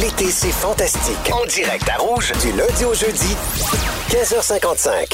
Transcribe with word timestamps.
L'été, 0.00 0.28
c'est 0.30 0.50
fantastique. 0.50 1.30
En 1.32 1.46
direct 1.46 1.88
à 1.88 1.98
Rouge, 1.98 2.32
du 2.42 2.50
lundi 2.52 2.84
au 2.84 2.94
jeudi, 2.94 3.36
15h55. 4.10 5.08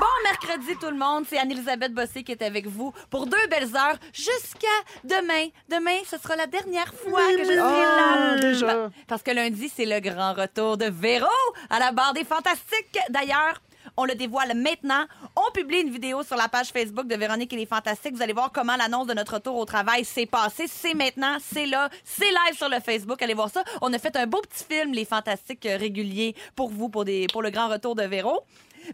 Bon 0.00 0.06
mercredi 0.24 0.76
tout 0.80 0.90
le 0.90 0.96
monde, 0.96 1.24
c'est 1.28 1.38
Anne-Elisabeth 1.38 1.92
Bossé 1.92 2.22
qui 2.22 2.32
est 2.32 2.42
avec 2.42 2.66
vous 2.68 2.92
pour 3.10 3.26
deux 3.26 3.46
belles 3.50 3.74
heures 3.74 3.96
jusqu'à 4.12 4.66
demain. 5.04 5.48
Demain, 5.68 5.98
ce 6.08 6.18
sera 6.18 6.36
la 6.36 6.46
dernière 6.46 6.92
fois 6.94 7.20
que 7.36 7.38
je 7.38 7.44
serai 7.44 7.56
là. 7.56 8.36
déjà. 8.40 8.66
Pa- 8.66 8.90
Parce 9.08 9.22
que 9.22 9.30
lundi, 9.32 9.70
c'est 9.74 9.86
le 9.86 9.98
grand 10.00 10.32
retour 10.34 10.76
de 10.76 10.86
Véro 10.86 11.26
à 11.70 11.78
la 11.80 11.90
barre 11.92 12.12
des 12.14 12.24
Fantastiques. 12.24 12.98
D'ailleurs, 13.10 13.60
on 13.96 14.04
le 14.04 14.14
dévoile 14.14 14.54
maintenant. 14.54 15.06
On 15.34 15.50
publie 15.52 15.80
une 15.80 15.90
vidéo 15.90 16.22
sur 16.22 16.36
la 16.36 16.48
page 16.48 16.68
Facebook 16.68 17.06
de 17.06 17.16
Véronique 17.16 17.52
et 17.52 17.56
les 17.56 17.66
Fantastiques. 17.66 18.14
Vous 18.14 18.22
allez 18.22 18.32
voir 18.32 18.52
comment 18.52 18.76
l'annonce 18.76 19.06
de 19.06 19.14
notre 19.14 19.34
retour 19.34 19.56
au 19.56 19.64
travail 19.64 20.04
s'est 20.04 20.26
passée. 20.26 20.66
C'est 20.68 20.94
maintenant, 20.94 21.36
c'est 21.40 21.66
là, 21.66 21.88
c'est 22.04 22.30
live 22.30 22.56
sur 22.56 22.68
le 22.68 22.80
Facebook. 22.80 23.20
Allez 23.22 23.34
voir 23.34 23.50
ça. 23.50 23.64
On 23.80 23.92
a 23.92 23.98
fait 23.98 24.16
un 24.16 24.26
beau 24.26 24.40
petit 24.40 24.64
film, 24.64 24.92
les 24.92 25.04
Fantastiques 25.04 25.66
euh, 25.66 25.76
réguliers, 25.76 26.34
pour 26.54 26.70
vous, 26.70 26.88
pour, 26.88 27.04
pour 27.32 27.42
le 27.42 27.50
grand 27.50 27.68
retour 27.68 27.94
de 27.94 28.02
Véro. 28.02 28.42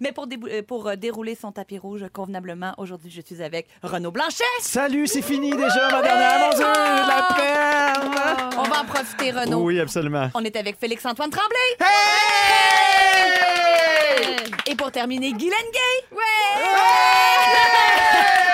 Mais 0.00 0.12
pour, 0.12 0.26
euh, 0.26 0.62
pour 0.62 0.88
euh, 0.88 0.96
dérouler 0.96 1.34
son 1.34 1.52
tapis 1.52 1.78
rouge 1.78 2.04
convenablement, 2.12 2.74
aujourd'hui, 2.78 3.10
je 3.10 3.20
suis 3.20 3.42
avec 3.42 3.68
Renaud 3.82 4.10
Blanchet. 4.10 4.44
Salut, 4.60 5.06
c'est 5.06 5.22
fini 5.22 5.50
déjà, 5.50 5.90
ma 5.90 6.02
dernière. 6.02 6.50
De 6.54 6.60
la 7.08 7.28
peine. 7.36 8.10
On 8.58 8.62
va 8.62 8.80
en 8.80 8.84
profiter, 8.84 9.30
Renaud. 9.30 9.60
Oui, 9.62 9.80
absolument. 9.80 10.28
On 10.34 10.44
est 10.44 10.56
avec 10.56 10.78
Félix-Antoine 10.78 11.30
Tremblay. 11.30 11.58
Et 14.66 14.74
pour 14.74 14.90
terminer, 14.90 15.32
Guylaine 15.32 15.70
Gay. 15.72 16.06
Ouais! 16.12 16.18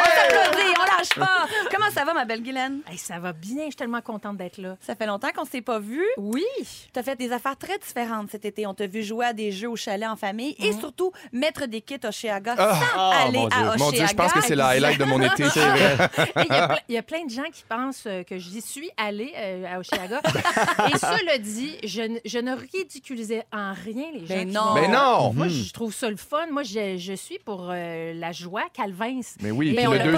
on 0.01 0.05
s'applaudit, 0.05 0.75
on 0.78 0.78
lâche 0.99 1.09
pas. 1.15 1.47
Comment 1.75 1.91
ça 1.91 2.05
va, 2.05 2.15
ma 2.15 2.25
belle 2.25 2.43
Guylaine? 2.43 2.81
Hey, 2.91 2.99
ça 2.99 3.19
va 3.19 3.33
bien, 3.33 3.61
je 3.65 3.67
suis 3.69 3.75
tellement 3.77 4.01
contente 4.01 4.37
d'être 4.37 4.59
là. 4.59 4.77
Ça 4.81 4.95
fait 4.95 5.07
longtemps 5.07 5.29
qu'on 5.35 5.45
s'est 5.45 5.61
pas 5.63 5.79
vu. 5.79 6.03
Oui. 6.17 6.45
Tu 6.93 6.99
as 6.99 7.03
fait 7.03 7.17
des 7.17 7.33
affaires 7.33 7.57
très 7.57 7.79
différentes 7.79 8.31
cet 8.31 8.45
été. 8.45 8.67
On 8.67 8.75
t'a 8.75 8.87
vu 8.87 9.03
jouer 9.03 9.27
à 9.27 9.33
des 9.33 9.53
jeux 9.53 9.69
au 9.71 9.77
chalet 9.77 10.09
en 10.09 10.17
famille 10.17 10.55
et 10.59 10.73
surtout 10.73 11.13
mettre 11.33 11.67
des 11.67 11.81
kits 11.81 11.97
Oshéaga 12.05 12.57
sans 12.57 12.63
Ah, 12.97 13.25
aller 13.27 13.39
mon 13.39 13.49
Dieu. 13.49 13.59
à 13.59 13.61
Oshéaga. 13.75 13.85
Mon 13.85 13.91
Dieu, 13.93 14.07
je 14.09 14.15
pense 14.15 14.33
que 14.33 14.41
c'est 14.43 14.57
le 14.57 14.63
highlight 14.63 14.99
de 14.99 15.05
mon 15.05 15.21
été. 15.23 15.45
Il 16.89 16.95
y, 16.95 16.97
a 16.97 17.01
y 17.01 17.03
plein 17.03 17.25
de 17.25 17.31
gens 17.31 17.49
qui 17.53 17.65
pensent 17.69 18.05
euh, 18.07 18.23
que 18.23 18.39
j'y 18.39 18.61
suis 18.61 18.91
allée 18.97 19.33
euh, 19.37 19.65
à 19.75 19.79
Oshiaga. 19.79 20.21
Et 20.93 20.99
cela 20.99 21.39
dit, 21.39 21.77
je, 21.85 22.03
ne- 22.03 22.19
je 22.25 22.39
ne 22.39 22.55
ridiculisais 22.55 23.45
en 23.53 23.73
rien 23.73 24.07
les 24.13 24.21
gens. 24.21 24.27
Ben 24.29 24.47
qui 24.49 24.55
non. 24.55 24.63
vont- 24.63 24.75
Mais 24.75 24.89
non! 24.89 25.33
Moi, 25.35 25.49
je 25.49 25.73
trouve 25.73 25.95
ça 25.95 26.11
le 26.11 26.17
fun. 26.17 26.47
Moi, 26.51 26.63
je, 26.63 26.97
je 26.99 27.13
suis 27.15 27.39
pour 27.39 27.69
euh, 27.71 28.13
la 28.15 28.33
joie, 28.33 28.65
Calvins. 28.73 29.21
Mais 29.41 29.51
oui, 29.51 29.71
Mais 29.71 29.77
puis 29.79 29.87
on 29.87 29.93
le 29.93 29.99
l'a 29.99 30.05
pas 30.05 30.11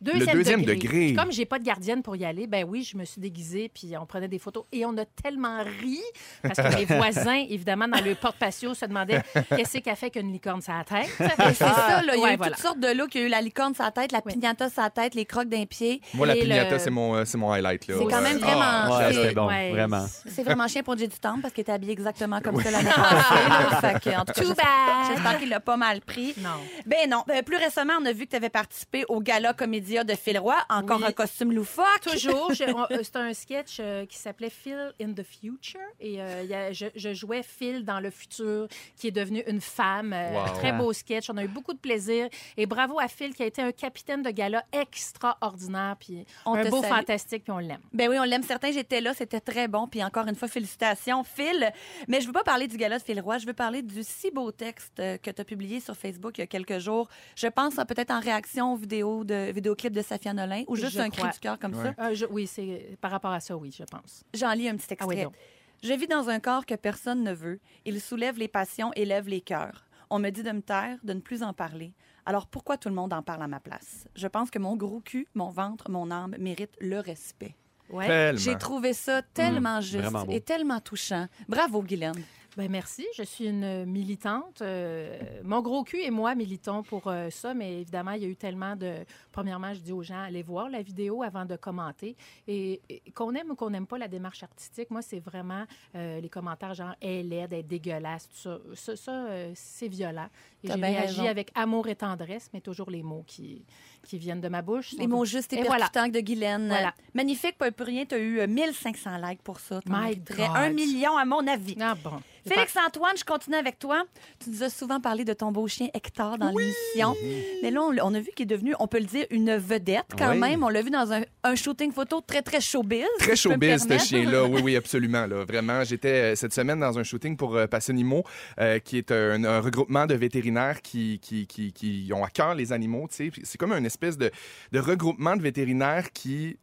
deuxième 0.00 0.26
pris 0.28 0.38
de 0.38 0.42
degré. 0.42 0.50
même. 0.56 0.60
le 0.60 0.64
deuxième 0.64 0.64
degré. 0.64 1.14
Comme 1.14 1.32
j'ai 1.32 1.44
pas 1.46 1.58
de 1.58 1.64
gardienne 1.64 2.02
pour 2.02 2.16
y 2.16 2.24
aller, 2.24 2.46
ben 2.46 2.64
oui, 2.68 2.82
je 2.82 2.96
me 2.96 3.04
suis 3.04 3.20
déguisée 3.20 3.70
puis 3.72 3.92
on 4.00 4.06
prenait 4.06 4.28
des 4.28 4.38
photos 4.38 4.64
et 4.72 4.84
on 4.84 4.96
a 4.98 5.04
tellement 5.04 5.62
ri 5.80 6.00
parce 6.42 6.56
que 6.58 6.74
mes 6.76 6.84
voisins, 6.96 7.44
évidemment, 7.48 7.88
dans 7.88 8.02
le 8.04 8.14
porte-patio, 8.14 8.74
se 8.74 8.86
demandaient 8.86 9.22
qu'est-ce 9.56 9.78
qu'a 9.78 9.94
fait 9.96 10.10
qu'une 10.10 10.32
licorne 10.32 10.62
sur 10.62 10.72
la 10.74 10.84
tête. 10.84 11.08
C'est 11.18 11.54
ça, 11.54 12.02
là. 12.02 12.14
Il 12.14 12.20
y 12.20 12.22
a 12.22 12.24
Ouais, 12.24 12.34
eu 12.34 12.36
voilà. 12.36 12.52
toutes 12.54 12.62
sortes 12.64 12.80
de 12.80 12.88
looks. 12.92 13.14
Il 13.14 13.20
y 13.20 13.24
a 13.24 13.26
eu 13.26 13.30
la 13.30 13.40
licorne 13.40 13.74
sur 13.74 13.84
la 13.84 13.90
tête, 13.90 14.12
la 14.12 14.20
Oui. 14.24 14.32
pignata 14.32 14.68
sur 14.70 14.82
la 14.82 14.90
tête, 14.90 15.14
les 15.14 15.24
crocs 15.24 15.48
d'un 15.48 15.64
pied. 15.66 16.00
Moi, 16.14 16.26
la 16.26 16.34
pignata, 16.34 16.70
le- 16.72 16.78
c'est 16.78 16.90
mon, 16.90 17.14
euh, 17.14 17.24
c'est 17.24 17.38
mon 17.38 17.52
highlight. 17.52 17.86
là. 17.88 17.94
C'est 17.98 18.04
quand 18.04 18.20
même 18.22 18.36
Ouais. 18.36 18.42
vraiment- 18.42 18.62
Ah, 18.62 18.98
Ouais, 19.08 19.12
c'est- 19.12 19.34
bon, 19.34 19.46
Ouais. 19.48 19.70
vraiment. 19.70 20.06
C'est 20.26 20.42
vraiment 20.42 20.68
chien 20.68 20.82
pour 20.82 20.96
J 20.96 21.08
du 21.08 21.18
Temple 21.18 21.40
parce 21.42 21.54
qu'il 21.54 21.62
était 21.62 21.72
habillé 21.72 21.92
exactement 21.92 22.40
comme 22.40 22.60
ça 22.62 22.70
l'année 22.70 22.90
passée. 22.90 23.98
j'espère- 24.36 24.54
bad. 24.56 25.06
J'espère 25.10 25.38
qu'il 25.38 25.48
l'a 25.48 25.60
pas 25.60 25.76
mal 25.76 26.00
pris. 26.00 26.34
Non. 26.38 26.50
Ben 26.86 27.08
non. 27.08 27.22
Ben, 27.26 27.42
plus 27.42 27.56
récemment, 27.56 27.94
on 28.00 28.06
a 28.06 28.12
vu 28.12 28.24
que 28.26 28.30
tu 28.30 28.36
avais 28.36 28.48
participé 28.50 29.04
au 29.08 29.20
Gala 29.20 29.52
De 29.80 30.14
Phil 30.14 30.38
Roy. 30.38 30.56
Encore 30.70 30.98
Oui. 31.00 31.06
un 31.08 31.12
costume 31.12 31.52
loufoque. 31.52 32.00
Toujours. 32.02 32.50
Euh, 32.90 32.98
C'était 33.02 33.18
un 33.18 33.34
sketch 33.34 33.76
euh, 33.80 34.06
qui 34.06 34.16
s'appelait 34.16 34.50
Phil 34.50 34.92
in 35.00 35.12
the 35.12 35.22
Future. 35.22 35.80
Et 36.00 36.20
euh, 36.22 36.42
il 36.44 36.48
y 36.50 36.54
a- 36.54 36.72
je, 36.72 36.86
je 36.94 37.12
jouais 37.12 37.42
Phil 37.42 37.84
dans 37.84 38.00
le 38.00 38.10
futur, 38.10 38.68
qui 38.96 39.08
est 39.08 39.10
devenu 39.12 39.42
une 39.46 39.60
femme. 39.60 40.12
Wow. 40.32 40.54
Très 40.58 40.72
beau 40.72 40.92
sketch. 40.92 41.28
On 41.30 41.36
a 41.36 41.44
eu 41.44 41.48
beaucoup 41.48 41.72
de 41.74 41.78
plaisir. 41.78 42.28
Et 42.56 42.66
bravo 42.66 42.98
à 42.98 43.08
Phil, 43.08 43.34
qui 43.34 43.42
a 43.42 43.46
été 43.46 43.60
un 43.62 43.72
capitaine 43.72 44.22
de 44.22 44.30
gala 44.30 44.64
extraordinaire. 44.72 45.96
Puis 45.98 46.24
On 46.44 46.54
un 46.54 46.68
beau 46.68 46.80
salue. 46.82 46.92
fantastique, 46.94 47.44
puis 47.44 47.52
on 47.52 47.58
l'aime. 47.58 47.80
Ben 47.92 48.08
oui, 48.08 48.16
on 48.18 48.24
l'aime 48.24 48.42
certain. 48.42 48.70
J'étais 48.72 49.00
là, 49.00 49.14
c'était 49.14 49.40
très 49.40 49.68
bon. 49.68 49.86
Puis 49.86 50.02
encore 50.02 50.26
une 50.26 50.34
fois, 50.36 50.48
félicitations, 50.48 51.24
Phil. 51.24 51.72
Mais 52.08 52.20
je 52.20 52.26
veux 52.26 52.32
pas 52.32 52.44
parler 52.44 52.66
du 52.68 52.76
gala 52.76 52.98
de 52.98 53.02
Phil 53.02 53.20
Roy. 53.20 53.38
Je 53.38 53.46
veux 53.46 53.52
parler 53.54 53.82
du 53.82 54.02
si 54.02 54.30
beau 54.30 54.50
texte 54.52 54.96
que 54.96 55.30
tu 55.30 55.40
as 55.40 55.44
publié 55.44 55.80
sur 55.80 55.96
Facebook 55.96 56.38
il 56.38 56.42
y 56.42 56.44
a 56.44 56.46
quelques 56.46 56.78
jours. 56.78 57.08
Je 57.34 57.46
pense 57.46 57.78
euh, 57.78 57.84
peut-être 57.84 58.10
en 58.10 58.20
réaction 58.20 58.72
aux 58.72 58.76
vidéos 58.76 59.24
de 59.24 59.50
vidéoclip 59.66 59.92
de 59.92 60.02
Safia 60.02 60.32
Nolin 60.32 60.62
ou 60.68 60.76
juste 60.76 60.92
Je 60.92 61.00
un 61.00 61.10
cri 61.10 61.28
du 61.28 61.38
cœur 61.40 61.58
comme 61.58 61.74
Ouais. 61.74 61.92
ça? 61.98 62.04
Euh, 62.06 62.14
je- 62.14 62.26
oui, 62.26 62.46
c'est 62.46 62.96
par 63.00 63.10
rapport 63.10 63.32
à 63.32 63.40
ça, 63.40 63.56
oui, 63.56 63.74
je 63.76 63.84
pense. 63.84 64.22
J'en 64.34 64.52
lis 64.52 64.68
un 64.68 64.76
petit 64.76 64.94
Ah 65.00 65.06
oui, 65.06 65.16
extrait. 65.16 65.36
Je 65.82 65.92
vis 65.92 66.06
dans 66.06 66.28
un 66.28 66.40
corps 66.40 66.64
que 66.64 66.74
personne 66.74 67.22
ne 67.22 67.32
veut. 67.32 67.58
Il 67.84 68.00
soulève 68.00 68.38
les 68.38 68.48
passions, 68.48 68.92
élève 68.94 69.28
les 69.28 69.40
cœurs. 69.40 69.84
On 70.08 70.18
me 70.20 70.30
dit 70.30 70.42
de 70.44 70.52
me 70.52 70.62
taire, 70.62 70.98
de 71.02 71.12
ne 71.12 71.20
plus 71.20 71.42
en 71.42 71.52
parler. 71.52 71.92
Alors 72.24 72.46
pourquoi 72.46 72.76
tout 72.76 72.88
le 72.88 72.94
monde 72.94 73.12
en 73.12 73.22
parle 73.22 73.42
à 73.42 73.48
ma 73.48 73.60
place? 73.60 74.06
Je 74.14 74.26
pense 74.28 74.50
que 74.50 74.58
mon 74.58 74.76
gros 74.76 75.00
cul, 75.00 75.26
mon 75.34 75.50
ventre, 75.50 75.90
mon 75.90 76.10
âme 76.10 76.34
méritent 76.38 76.76
le 76.80 77.00
respect. 77.00 77.54
Ouais. 77.90 78.32
J'ai 78.36 78.56
trouvé 78.56 78.92
ça 78.94 79.22
tellement 79.22 79.80
juste 79.80 79.96
vraiment 79.98 80.24
beau. 80.24 80.32
et 80.32 80.40
tellement 80.40 80.80
touchant. 80.80 81.26
Bravo, 81.48 81.82
Guylaine. 81.82 82.20
Ben 82.56 82.70
merci, 82.70 83.06
je 83.14 83.22
suis 83.22 83.48
une 83.48 83.84
militante. 83.84 84.62
Euh, 84.62 85.18
mon 85.44 85.60
gros 85.60 85.84
cul 85.84 86.00
et 86.00 86.10
moi 86.10 86.34
militons 86.34 86.82
pour 86.82 87.06
euh, 87.06 87.28
ça, 87.28 87.52
mais 87.52 87.82
évidemment, 87.82 88.12
il 88.12 88.22
y 88.22 88.24
a 88.24 88.28
eu 88.28 88.36
tellement 88.36 88.74
de... 88.76 89.04
Premièrement, 89.30 89.74
je 89.74 89.80
dis 89.80 89.92
aux 89.92 90.02
gens, 90.02 90.22
allez 90.22 90.42
voir 90.42 90.70
la 90.70 90.80
vidéo 90.80 91.22
avant 91.22 91.44
de 91.44 91.56
commenter. 91.56 92.16
Et, 92.48 92.80
et 92.88 93.02
qu'on 93.14 93.34
aime 93.34 93.50
ou 93.50 93.56
qu'on 93.56 93.68
n'aime 93.68 93.86
pas 93.86 93.98
la 93.98 94.08
démarche 94.08 94.42
artistique, 94.42 94.90
moi, 94.90 95.02
c'est 95.02 95.18
vraiment 95.20 95.64
euh, 95.94 96.18
les 96.18 96.30
commentaires 96.30 96.72
genre 96.72 96.94
«elle 97.02 97.10
est 97.10 97.22
laide, 97.24 97.52
elle 97.52 97.58
est 97.58 97.62
dégueulasse», 97.62 98.28
tout 98.30 98.40
ça. 98.40 98.58
Ça, 98.74 98.96
ça, 98.96 99.26
c'est 99.54 99.88
violent. 99.88 100.28
Et 100.64 100.68
j'ai 100.68 100.76
bien 100.76 100.88
réagi 100.88 101.28
avec 101.28 101.50
amour 101.54 101.88
et 101.88 101.96
tendresse, 101.96 102.48
mais 102.54 102.62
toujours 102.62 102.90
les 102.90 103.02
mots 103.02 103.24
qui, 103.26 103.66
qui 104.02 104.16
viennent 104.16 104.40
de 104.40 104.48
ma 104.48 104.62
bouche. 104.62 104.94
Les 104.98 105.06
mots 105.06 105.26
justes 105.26 105.52
et, 105.52 105.58
Et 105.58 105.62
voilà. 105.62 105.90
percutants 105.90 106.08
de 106.08 106.20
Guylaine. 106.20 106.68
Voilà. 106.68 106.94
Magnifique, 107.12 107.58
pas 107.58 107.70
pour 107.70 107.86
rien, 107.86 108.06
tu 108.06 108.14
as 108.14 108.18
eu 108.18 108.40
euh, 108.40 108.46
1500 108.46 109.18
likes 109.18 109.42
pour 109.42 109.60
ça. 109.60 109.80
My 109.86 110.16
God. 110.16 110.72
Million, 110.74 111.16
à 111.18 111.24
mon 111.26 111.46
avis. 111.46 111.76
Ah 111.80 111.94
bon. 112.02 112.20
Félix-Antoine, 112.46 113.16
je 113.16 113.24
continue 113.24 113.56
avec 113.56 113.78
toi. 113.78 114.04
Tu 114.42 114.50
nous 114.50 114.62
as 114.62 114.70
souvent 114.70 115.00
parlé 115.00 115.24
de 115.24 115.32
ton 115.32 115.52
beau 115.52 115.66
chien 115.66 115.88
Hector 115.94 116.38
dans 116.38 116.48
l'émission. 116.50 117.14
Mais 117.62 117.70
là, 117.70 117.80
on, 117.82 118.14
a 118.14 118.20
vu 118.20 118.30
qu'il 118.34 118.44
est 118.44 118.54
devenu, 118.54 118.74
on 118.78 118.86
peut 118.86 118.98
le 118.98 119.04
dire, 119.04 119.26
une 119.30 119.56
vedette 119.56 120.06
quand 120.18 120.30
Oui. 120.32 120.38
même. 120.38 120.62
On 120.62 120.68
l'a 120.68 120.82
vu 120.82 120.90
dans 120.90 121.12
un, 121.12 121.22
un 121.44 121.54
shooting 121.54 121.92
photo 121.92 122.20
très, 122.20 122.42
très 122.42 122.60
showbiz. 122.60 123.04
Très 123.18 123.36
si 123.36 123.42
showbiz, 123.42 123.86
ce 123.88 123.98
chien-là. 123.98 124.44
Oui, 124.44 124.60
oui, 124.62 124.76
absolument. 124.86 125.26
Là. 125.26 125.44
Vraiment, 125.44 125.84
j'étais 125.84 126.32
euh, 126.32 126.34
cette 126.36 126.52
semaine 126.52 126.80
dans 126.80 126.98
un 126.98 127.02
shooting 127.02 127.36
pour 127.36 127.56
euh, 127.56 127.66
Passionimo, 127.66 128.24
euh, 128.60 128.78
qui 128.78 128.98
est 128.98 129.10
un, 129.10 129.42
un 129.44 129.60
regroupement 129.60 130.06
de 130.06 130.14
vétérinaires 130.14 130.82
qui, 130.82 131.18
qui, 131.20 131.46
qui, 131.46 131.72
qui 131.72 132.10
ont 132.14 132.24
à 132.24 132.30
cœur 132.30 132.54
les 132.54 132.72
animaux. 132.72 133.06
C'est 133.10 133.58
comme 133.58 133.72
une 133.72 133.86
espèce 133.86 134.16
de, 134.18 134.30
de 134.72 134.78
regroupement 134.78 135.36
de 135.36 135.42
vétérinaires 135.42 136.12
qui... 136.12 136.56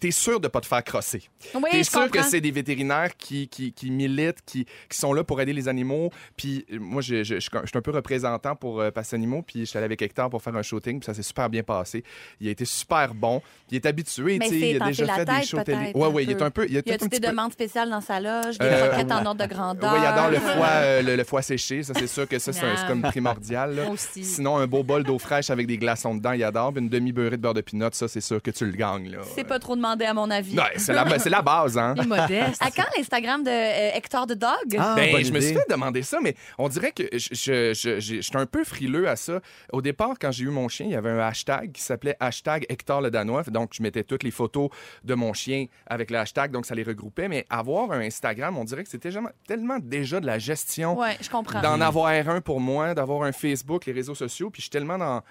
T'es 0.00 0.10
sûr 0.12 0.38
de 0.40 0.48
pas 0.48 0.60
te 0.60 0.66
faire 0.66 0.84
crosser. 0.84 1.22
Oui, 1.54 1.62
T'es 1.70 1.82
sûr 1.82 2.02
comprends. 2.02 2.22
que 2.22 2.28
c'est 2.28 2.40
des 2.40 2.50
vétérinaires 2.52 3.16
qui, 3.16 3.48
qui, 3.48 3.72
qui 3.72 3.90
militent, 3.90 4.38
qui, 4.46 4.64
qui 4.88 4.96
sont 4.98 5.12
là 5.12 5.24
pour 5.24 5.40
aider 5.40 5.52
les 5.52 5.66
animaux. 5.68 6.10
Puis 6.36 6.64
euh, 6.72 6.78
moi, 6.78 7.02
je, 7.02 7.24
je, 7.24 7.40
je, 7.40 7.40
je 7.40 7.66
suis 7.66 7.78
un 7.78 7.82
peu 7.82 7.90
représentant 7.90 8.54
pour 8.54 8.80
euh, 8.80 8.90
Passe 8.90 9.12
Animaux, 9.14 9.42
puis 9.42 9.60
je 9.60 9.64
suis 9.64 9.76
allé 9.76 9.86
avec 9.86 10.00
Hector 10.00 10.30
pour 10.30 10.42
faire 10.42 10.54
un 10.56 10.62
shooting, 10.62 11.00
puis 11.00 11.06
ça 11.06 11.14
s'est 11.14 11.22
super 11.22 11.50
bien 11.50 11.62
passé. 11.62 12.04
Il 12.40 12.48
a 12.48 12.50
été 12.50 12.64
super 12.64 13.12
bon. 13.14 13.42
Il 13.70 13.76
est 13.76 13.86
habitué, 13.86 14.38
tu 14.38 14.48
sais, 14.48 14.70
il 14.70 14.82
a 14.82 14.86
déjà 14.86 15.06
fait 15.14 15.24
des 15.24 15.42
shows 15.44 15.62
télé. 15.64 15.92
Ouais, 15.94 16.06
ouais, 16.08 16.22
il 16.24 16.30
est 16.30 16.42
un 16.42 16.50
peu. 16.50 16.64
Il 16.66 16.74
Y 16.74 16.78
a 16.78 16.82
des 16.82 16.96
petit 16.96 17.08
peu- 17.20 17.28
demandes 17.28 17.52
spéciales 17.52 17.90
dans 17.90 18.00
sa 18.00 18.20
loge, 18.20 18.56
des 18.58 18.66
Euh, 18.66 18.88
croquettes 18.88 19.12
en 19.12 19.26
ordre 19.26 19.46
de 19.46 19.52
grandeur? 19.52 19.92
Oui, 19.92 19.98
il 20.00 20.06
adore 20.06 20.30
le 20.30 20.38
foie, 20.38 20.66
euh, 20.68 21.02
le, 21.02 21.16
le 21.16 21.24
foie 21.24 21.42
séché. 21.42 21.82
Ça, 21.82 21.92
c'est 21.94 22.06
sûr 22.06 22.28
que 22.28 22.38
ça, 22.38 22.52
c'est 22.52 22.64
un- 22.64 22.76
c'est 22.76 22.86
comme 22.86 23.02
primordial. 23.02 23.74
là. 23.74 23.90
Aussi. 23.90 24.24
Sinon, 24.24 24.56
un 24.58 24.66
beau 24.66 24.82
bol 24.84 25.02
d'eau 25.02 25.18
fraîche 25.18 25.50
avec 25.50 25.66
des 25.66 25.76
glaçons 25.76 26.14
dedans, 26.14 26.32
il 26.32 26.44
adore. 26.44 26.72
Une 26.76 26.88
demi-beurrée 26.88 27.36
de 27.36 27.42
beurre 27.42 27.54
de 27.54 27.60
pinot, 27.60 27.88
ça, 27.92 28.06
c'est 28.08 28.20
sûr 28.20 28.40
que 28.40 28.50
tu 28.50 28.64
le 28.64 28.72
gagnes. 28.72 29.10
Là. 29.10 29.18
C'est 29.34 29.44
pas 29.44 29.58
trop 29.58 29.74
demandé, 29.96 30.04
à 30.04 30.14
mon 30.14 30.30
avis. 30.30 30.56
Ouais, 30.56 30.72
c'est 30.76 30.92
la, 30.92 31.18
c'est 31.18 31.30
la 31.30 31.42
base, 31.42 31.76
hein? 31.78 31.94
Il 31.96 32.02
est 32.02 32.06
modeste. 32.06 32.62
À 32.62 32.70
quand 32.70 32.84
l'Instagram 32.96 33.42
de 33.42 33.50
euh, 33.50 33.90
Hector 33.96 34.26
the 34.26 34.32
Dog? 34.34 34.76
Ah, 34.78 34.94
Ben, 34.96 35.24
je 35.24 35.32
me 35.32 35.40
suis 35.40 35.54
fait 35.54 35.64
demander 35.70 36.02
ça, 36.02 36.18
mais 36.22 36.34
on 36.58 36.68
dirait 36.68 36.92
que 36.92 37.04
je, 37.12 37.28
je, 37.32 37.72
je, 37.74 38.00
je- 38.00 38.20
j'étais 38.20 38.36
un 38.36 38.46
peu 38.46 38.64
frileux 38.64 39.08
à 39.08 39.16
ça. 39.16 39.40
Au 39.72 39.80
départ, 39.82 40.14
quand 40.20 40.30
j'ai 40.32 40.44
eu 40.44 40.48
mon 40.50 40.68
chien, 40.68 40.86
il 40.86 40.92
y 40.92 40.96
avait 40.96 41.10
un 41.10 41.18
hashtag 41.20 41.72
qui 41.72 41.82
s'appelait 41.82 42.16
hashtag 42.20 42.66
Hector 42.68 43.00
le 43.00 43.10
Danois. 43.10 43.42
Donc, 43.44 43.70
je 43.72 43.82
mettais 43.82 44.02
toutes 44.04 44.22
les 44.22 44.30
photos 44.30 44.68
de 45.04 45.14
mon 45.14 45.32
chien 45.32 45.66
avec 45.86 46.10
le 46.10 46.18
hashtag, 46.18 46.50
donc 46.50 46.66
ça 46.66 46.74
les 46.74 46.82
regroupait. 46.82 47.28
Mais 47.28 47.46
avoir 47.50 47.92
un 47.92 48.00
Instagram, 48.00 48.56
on 48.58 48.64
dirait 48.64 48.84
que 48.84 48.90
c'était 48.90 49.10
tellement 49.46 49.78
déjà 49.80 50.20
de 50.20 50.26
la 50.26 50.38
gestion 50.38 50.98
Ouais, 50.98 51.16
je 51.20 51.30
comprends. 51.30 51.60
d'en 51.60 51.80
avoir 51.80 52.06
un 52.08 52.40
pour 52.40 52.60
moi, 52.60 52.94
d'avoir 52.94 53.22
un 53.22 53.32
Facebook, 53.32 53.86
les 53.86 53.92
réseaux 53.92 54.14
sociaux. 54.14 54.50
Puis 54.50 54.60
je 54.60 54.64
suis 54.64 54.70
tellement 54.70 54.98
dans. 54.98 55.22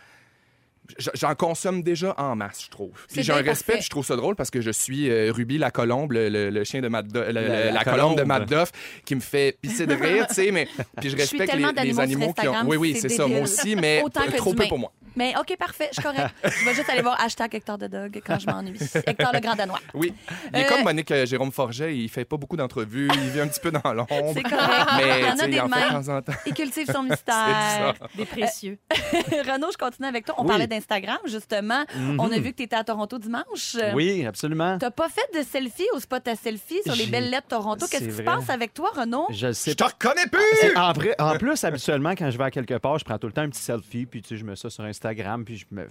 J- 0.98 1.10
J'en 1.14 1.36
consomme 1.36 1.84
déjà 1.84 2.14
en 2.18 2.36
masse, 2.36 2.64
je 2.66 2.70
trouve. 2.70 2.92
Puis 3.12 3.24
j'ai 3.24 3.34
un 3.34 3.36
respect, 3.52 3.74
puis 3.74 3.84
je 3.84 3.90
trouve 3.90 4.06
ça 4.06 4.16
drôle 4.16 4.36
parce 4.36 4.50
que 4.50 4.62
je 4.62 4.72
suis 4.72 5.10
euh, 5.10 5.32
Ruby 5.34 5.58
la 5.58 5.72
colombe, 5.72 6.12
le, 6.12 6.30
le- 6.30 6.50
le 6.50 6.64
chien 6.64 6.82
de 6.82 6.88
Matt 6.88 7.08
Do- 7.08 7.22
le- 7.22 7.28
le- 7.32 7.34
La- 7.34 7.66
la, 7.66 7.72
la 7.72 7.84
colombe 7.84 8.18
de. 8.18 8.24
Matt 8.24 8.48
Duff, 8.48 8.72
qui 9.06 9.16
me 9.16 9.20
fait 9.22 9.58
pisser 9.62 9.86
de 9.86 9.94
rire, 9.94 10.28
tu 10.28 10.34
sais, 10.36 10.52
mais 10.52 10.68
puis 11.00 11.10
je 11.10 11.16
respecte 11.18 11.54
les, 11.56 11.62
les 11.84 11.94
animaux 12.04 12.34
qui 12.34 12.48
ont. 12.48 12.52
Oui, 12.70 12.78
oui, 12.78 12.98
c'est 13.00 13.10
ça, 13.10 13.28
moi 13.28 13.42
aussi, 13.42 13.76
mais 13.76 14.02
trop 14.38 14.52
peu 14.54 14.64
pour 14.70 14.80
moi. 14.80 14.92
Mais 15.18 15.34
OK, 15.38 15.56
parfait, 15.58 15.90
je 15.92 15.96
suis 16.00 16.04
correct. 16.04 16.34
je 16.44 16.66
vais 16.66 16.74
juste 16.74 16.90
aller 16.90 17.02
voir 17.02 17.20
hashtag 17.20 17.56
Hector 17.56 17.78
de 17.78 17.88
Dog 17.88 18.22
quand 18.26 18.40
je 18.40 18.46
m'ennuie. 18.48 18.78
Hector 19.06 19.32
le 19.34 19.40
Grand 19.40 19.56
Danois. 19.56 19.80
Oui. 19.94 20.14
Il 20.54 20.60
est 20.60 20.66
Euh, 20.66 20.70
comme 20.70 20.84
Monique 20.84 21.12
euh, 21.12 21.26
Jérôme 21.26 21.52
Forget, 21.52 21.98
il 21.98 22.08
fait 22.10 22.24
pas 22.26 22.38
beaucoup 22.38 22.56
d'entrevues, 22.56 23.10
il 23.14 23.30
vit 23.32 23.40
un 23.42 23.48
petit 23.48 23.60
peu 23.60 23.72
dans 23.72 23.94
l'ombre. 23.94 24.08
C'est 24.34 24.44
correct. 24.44 24.88
Mais 24.98 25.20
Il 25.22 25.26
y 25.26 25.30
en 25.30 25.40
a 25.40 25.48
des 25.48 25.60
en 25.60 25.68
fait 25.70 25.76
mêmes. 25.80 25.90
de 26.02 26.06
temps 26.06 26.18
en 26.18 26.22
temps. 26.22 26.34
Il 26.46 26.54
cultive 26.54 26.86
son 26.86 26.94
C'est 27.04 27.10
mystère. 27.10 27.96
ça. 28.00 28.08
Des 28.16 28.26
précieux. 28.26 28.78
Renaud, 29.32 29.70
je 29.72 29.78
continue 29.78 30.08
avec 30.08 30.26
toi. 30.26 30.36
On 30.38 30.44
Oui. 30.44 30.50
parlait 30.50 30.68
d'Instagram, 30.68 31.18
justement. 31.26 31.84
On 32.20 32.32
a 32.32 32.40
vu 32.40 32.52
que 32.52 32.58
tu 32.58 32.64
étais 32.64 32.76
à 32.76 32.84
Toronto 32.84 33.18
dimanche. 33.18 33.76
Oui, 33.96 34.26
absolument. 34.26 34.78
T'as 34.78 34.92
pas 34.92 35.10
fait 35.10 35.40
de 35.40 35.44
selfie 35.44 35.88
au 35.94 36.00
spot 36.00 36.28
à 36.28 36.36
selfie 36.36 36.80
sur 36.86 36.96
les 36.96 37.08
belles 37.08 37.30
lettres 37.30 37.48
Toronto. 37.48 37.86
Qu'est-ce 37.90 38.04
qui 38.06 38.12
se 38.12 38.22
passe 38.22 38.50
avec 38.50 38.74
toi, 38.74 38.92
Renaud? 38.96 39.26
Je 39.32 39.48
le 39.48 39.54
sais 39.54 39.72
Je 39.72 39.76
te 39.76 39.84
reconnais 39.84 40.28
plus! 40.32 40.76
En, 40.76 40.92
vrai- 40.94 41.16
en 41.20 41.38
plus, 41.38 41.64
habituellement, 41.64 42.12
quand 42.12 42.30
je 42.30 42.38
vais 42.38 42.44
à 42.46 42.52
quelque 42.52 42.76
part, 42.76 43.00
je 43.00 43.06
prends 43.06 43.18
tout 43.18 43.28
le 43.28 43.34
temps 43.34 43.42
un 43.42 43.50
petit 43.50 43.62
selfie, 43.62 44.06
puis 44.06 44.22
tu 44.22 44.30
sais, 44.30 44.38
je 44.38 44.46
mets 44.46 44.56
ça 44.56 44.70
sur 44.70 44.84
Instagram, 44.84 45.07
puis 45.46 45.58
je 45.58 45.66
me. 45.72 45.88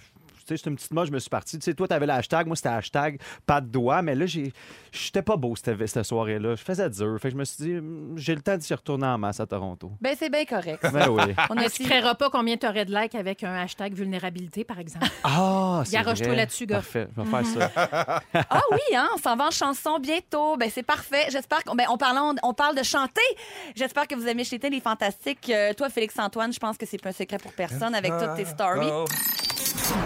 Sais, 0.49 0.57
c'est 0.57 0.71
une 0.71 0.77
petite 0.77 0.93
mode, 0.93 1.07
je 1.09 1.13
me 1.13 1.19
suis 1.19 1.31
parti. 1.31 1.59
Tu 1.59 1.65
sais, 1.65 1.75
toi, 1.75 1.89
t'avais 1.89 2.07
le 2.07 2.13
hashtag, 2.13 2.47
moi, 2.47 2.55
c'était 2.57 2.69
hashtag 2.69 3.19
pas 3.47 3.61
de 3.61 3.67
doigt, 3.67 4.03
mais 4.03 4.15
là. 4.15 4.27
J'étais 4.93 5.23
pas 5.23 5.37
beau 5.37 5.55
cette, 5.57 5.87
cette 5.87 6.05
soirée-là. 6.05 6.55
Je 6.55 6.63
faisais 6.63 6.89
dur. 6.91 7.17
Fait 7.21 7.29
que 7.29 7.33
je 7.33 7.39
me 7.39 7.45
suis 7.45 7.65
dit, 7.65 7.79
hum, 7.79 8.15
j'ai 8.17 8.35
le 8.35 8.41
temps 8.43 8.57
d'y 8.57 8.75
retourner 8.75 9.07
en 9.07 9.19
masse 9.19 9.41
à 9.41 9.47
Toronto. 9.47 9.93
Ben, 10.01 10.15
c'est 10.19 10.31
bien 10.31 10.45
correct. 10.45 10.85
Ben 10.93 11.09
oui. 11.09 11.35
On 11.51 11.55
ne 11.55 11.65
aussi- 11.65 11.85
créera 11.85 12.15
pas 12.15 12.31
combien 12.31 12.57
tu 12.57 12.67
aurais 12.67 12.85
de 12.85 12.95
likes 12.95 13.15
avec 13.15 13.43
un 13.45 13.55
hashtag 13.55 13.95
vulnérabilité, 13.95 14.65
par 14.65 14.79
exemple? 14.79 15.07
Ah, 15.25 15.83
c'est 15.85 15.93
Garoche-toi 15.93 16.35
là-dessus, 16.35 16.67
gars. 16.67 16.77
Parfait, 16.77 17.09
je 17.17 17.23
vais 17.23 17.29
faire 17.29 17.47
ça. 17.47 18.23
Ah 18.49 18.61
oui, 18.71 18.97
hein, 18.97 19.09
on 19.15 19.19
s'en 19.19 19.37
va 19.37 19.47
en 19.49 19.51
chanson 19.51 19.99
bientôt. 19.99 20.57
Ben 20.57 20.71
c'est 20.73 20.83
parfait. 20.83 21.27
J'espère 21.31 21.65
qu'on 21.65 21.75
ben, 21.75 21.87
on, 21.91 21.97
parle, 21.99 22.37
on 22.43 22.55
parle 22.55 22.77
de 22.77 22.83
chanter. 22.83 23.21
J'espère 23.75 24.07
que 24.07 24.15
vous 24.15 24.27
aimez 24.27 24.45
chanter 24.45 24.71
les 24.71 24.81
fantastiques. 24.81 25.51
Euh, 25.51 25.73
toi, 25.75 25.89
Félix-Antoine, 25.89 26.53
je 26.53 26.59
pense 26.59 26.77
que 26.77 26.87
c'est 26.87 27.01
pas 27.01 27.11
un 27.11 27.13
secret 27.13 27.39
pour 27.39 27.53
personne 27.53 27.95
avec 27.95 28.13
toutes 28.19 28.35
tes 28.37 28.45
stories. 28.45 28.89
Oh. 28.91 29.05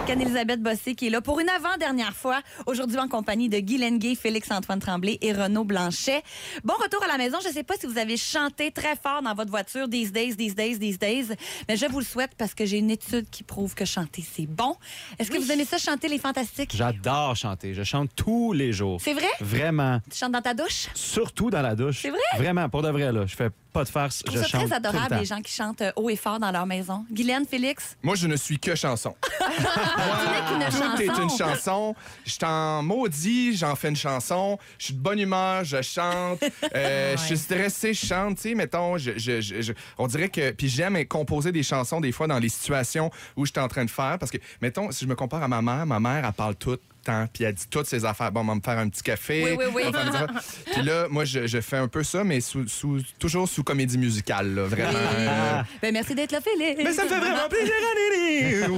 Anne-Elisabeth 0.09 0.61
Bossé 0.61 0.93
qui 0.93 1.07
est 1.07 1.09
là 1.09 1.21
pour 1.21 1.39
une 1.39 1.47
avant-dernière 1.47 2.13
fois, 2.13 2.41
aujourd'hui 2.65 2.99
en 2.99 3.07
compagnie 3.07 3.47
de 3.47 3.59
Guy 3.59 3.77
Lenguet, 3.77 4.15
Félix-Antoine 4.15 4.79
Tremblay 4.79 5.17
et 5.21 5.31
Renaud 5.31 5.63
Blanchet. 5.63 6.21
Bon 6.65 6.73
retour 6.73 7.01
à 7.03 7.07
la 7.07 7.17
maison. 7.17 7.37
Je 7.41 7.47
ne 7.47 7.53
sais 7.53 7.63
pas 7.63 7.75
si 7.79 7.85
vous 7.87 7.97
avez 7.97 8.17
chanté 8.17 8.71
très 8.71 8.97
fort 8.97 9.21
dans 9.21 9.33
votre 9.33 9.49
voiture 9.49 9.89
these 9.89 10.11
days, 10.11 10.35
these 10.35 10.53
days, 10.53 10.79
these 10.79 10.99
days, 10.99 11.27
mais 11.69 11.77
je 11.77 11.85
vous 11.85 11.99
le 11.99 12.05
souhaite 12.05 12.31
parce 12.37 12.53
que 12.53 12.65
j'ai 12.65 12.79
une 12.79 12.91
étude 12.91 13.29
qui 13.29 13.43
prouve 13.43 13.73
que 13.73 13.85
chanter, 13.85 14.21
c'est 14.29 14.47
bon. 14.47 14.75
Est-ce 15.17 15.31
que 15.31 15.37
vous 15.37 15.51
aimez 15.51 15.65
ça, 15.65 15.77
chanter 15.77 16.09
les 16.09 16.17
fantastiques? 16.19 16.75
J'adore 16.75 17.35
chanter. 17.35 17.73
Je 17.73 17.83
chante 17.83 18.09
tous 18.15 18.51
les 18.51 18.73
jours. 18.73 18.99
C'est 19.01 19.13
vrai? 19.13 19.29
Vraiment. 19.39 19.99
Tu 20.11 20.17
chantes 20.17 20.33
dans 20.33 20.41
ta 20.41 20.53
douche? 20.53 20.87
Surtout 20.93 21.49
dans 21.49 21.61
la 21.61 21.75
douche. 21.75 22.01
C'est 22.01 22.09
vrai? 22.09 22.19
Vraiment, 22.35 22.67
pour 22.67 22.81
de 22.81 22.89
vrai, 22.89 23.11
là. 23.11 23.25
Je 23.25 23.35
fais 23.35 23.49
pas 23.71 23.83
de 23.83 23.89
farce. 23.89 24.23
Je 24.25 24.31
Je 24.31 24.37
trouve 24.37 24.43
ça 24.43 24.47
chante 24.49 24.67
très 24.69 24.77
tout 24.77 24.83
le 24.83 24.87
adorable, 24.89 25.09
temps. 25.09 25.19
les 25.19 25.25
gens 25.25 25.41
qui 25.41 25.51
chantent 25.53 25.81
euh, 25.81 25.91
haut 25.95 26.09
et 26.09 26.15
fort 26.15 26.39
dans 26.39 26.51
leur 26.51 26.65
maison. 26.65 27.05
Guylaine, 27.11 27.45
Félix? 27.45 27.95
Moi, 28.03 28.15
je 28.15 28.27
ne 28.27 28.35
suis 28.35 28.59
que 28.59 28.75
chanson. 28.75 29.15
Tu 29.41 30.57
n'es 30.57 30.67
qu'une 30.69 30.95
Tout 30.95 31.01
est 31.01 31.07
chanson. 31.07 31.21
une 31.23 31.29
chanson. 31.29 31.95
Je 32.25 32.37
t'en 32.37 32.83
maudis, 32.83 33.57
j'en 33.57 33.75
fais 33.75 33.89
une 33.89 33.95
chanson. 33.95 34.57
Je 34.77 34.85
suis 34.85 34.93
de 34.93 34.99
bonne 34.99 35.19
humeur, 35.19 35.63
je 35.63 35.81
chante. 35.81 36.39
Euh, 36.75 37.15
Je 37.17 37.23
suis 37.25 37.37
stressé, 37.37 37.93
je 37.93 38.05
chante. 38.05 38.35
Tu 38.37 38.49
sais, 38.49 38.55
mettons, 38.55 38.97
je, 38.97 39.11
je- 39.17 39.41
je- 39.41 39.61
je- 39.61 39.73
on 39.97 40.07
dirait 40.07 40.29
que. 40.29 40.51
Puis 40.51 40.69
j'aime 40.69 41.03
composer 41.05 41.51
des 41.51 41.63
chansons 41.63 41.99
des 41.99 42.11
fois 42.11 42.27
dans 42.27 42.39
les 42.39 42.49
situations 42.49 43.11
où 43.35 43.45
je 43.45 43.51
suis 43.51 43.59
en 43.59 43.67
train 43.67 43.83
de 43.85 43.89
faire. 43.89 44.17
Parce 44.19 44.31
que, 44.31 44.37
mettons, 44.61 44.91
si 44.91 45.05
je 45.05 45.09
me 45.09 45.15
compare 45.15 45.43
à 45.43 45.47
ma 45.47 45.61
mère, 45.61 45.85
ma 45.85 45.99
mère, 45.99 46.25
elle 46.25 46.33
parle 46.33 46.55
tout. 46.55 46.77
Temps, 47.01 47.25
Puis 47.33 47.43
elle 47.43 47.53
dit 47.53 47.65
toutes 47.69 47.87
ses 47.87 48.05
affaires. 48.05 48.31
Bon, 48.31 48.41
on 48.41 48.45
va 48.45 48.55
me 48.55 48.61
faire 48.61 48.77
un 48.79 48.89
petit 48.89 49.03
café. 49.03 49.55
Oui, 49.57 49.65
oui, 49.75 49.83
oui. 49.85 49.91
Puis 50.73 50.81
là, 50.83 51.07
moi, 51.09 51.25
je, 51.25 51.47
je 51.47 51.61
fais 51.61 51.77
un 51.77 51.87
peu 51.87 52.03
ça, 52.03 52.23
mais 52.23 52.41
sous, 52.41 52.67
sous- 52.67 53.01
toujours 53.19 53.47
sous 53.47 53.63
comédie 53.63 53.97
musicale, 53.97 54.53
là, 54.55 54.63
vraiment. 54.65 54.91
Euh, 54.97 55.61
Ben, 55.81 55.93
merci 55.93 56.15
d'être 56.15 56.31
là, 56.31 56.39
Félix. 56.41 56.81
Mais 56.83 56.93
ça 56.93 57.03
me 57.03 57.09
fait 57.09 57.19
vraiment 57.19 57.47
plaisir. 57.49 57.71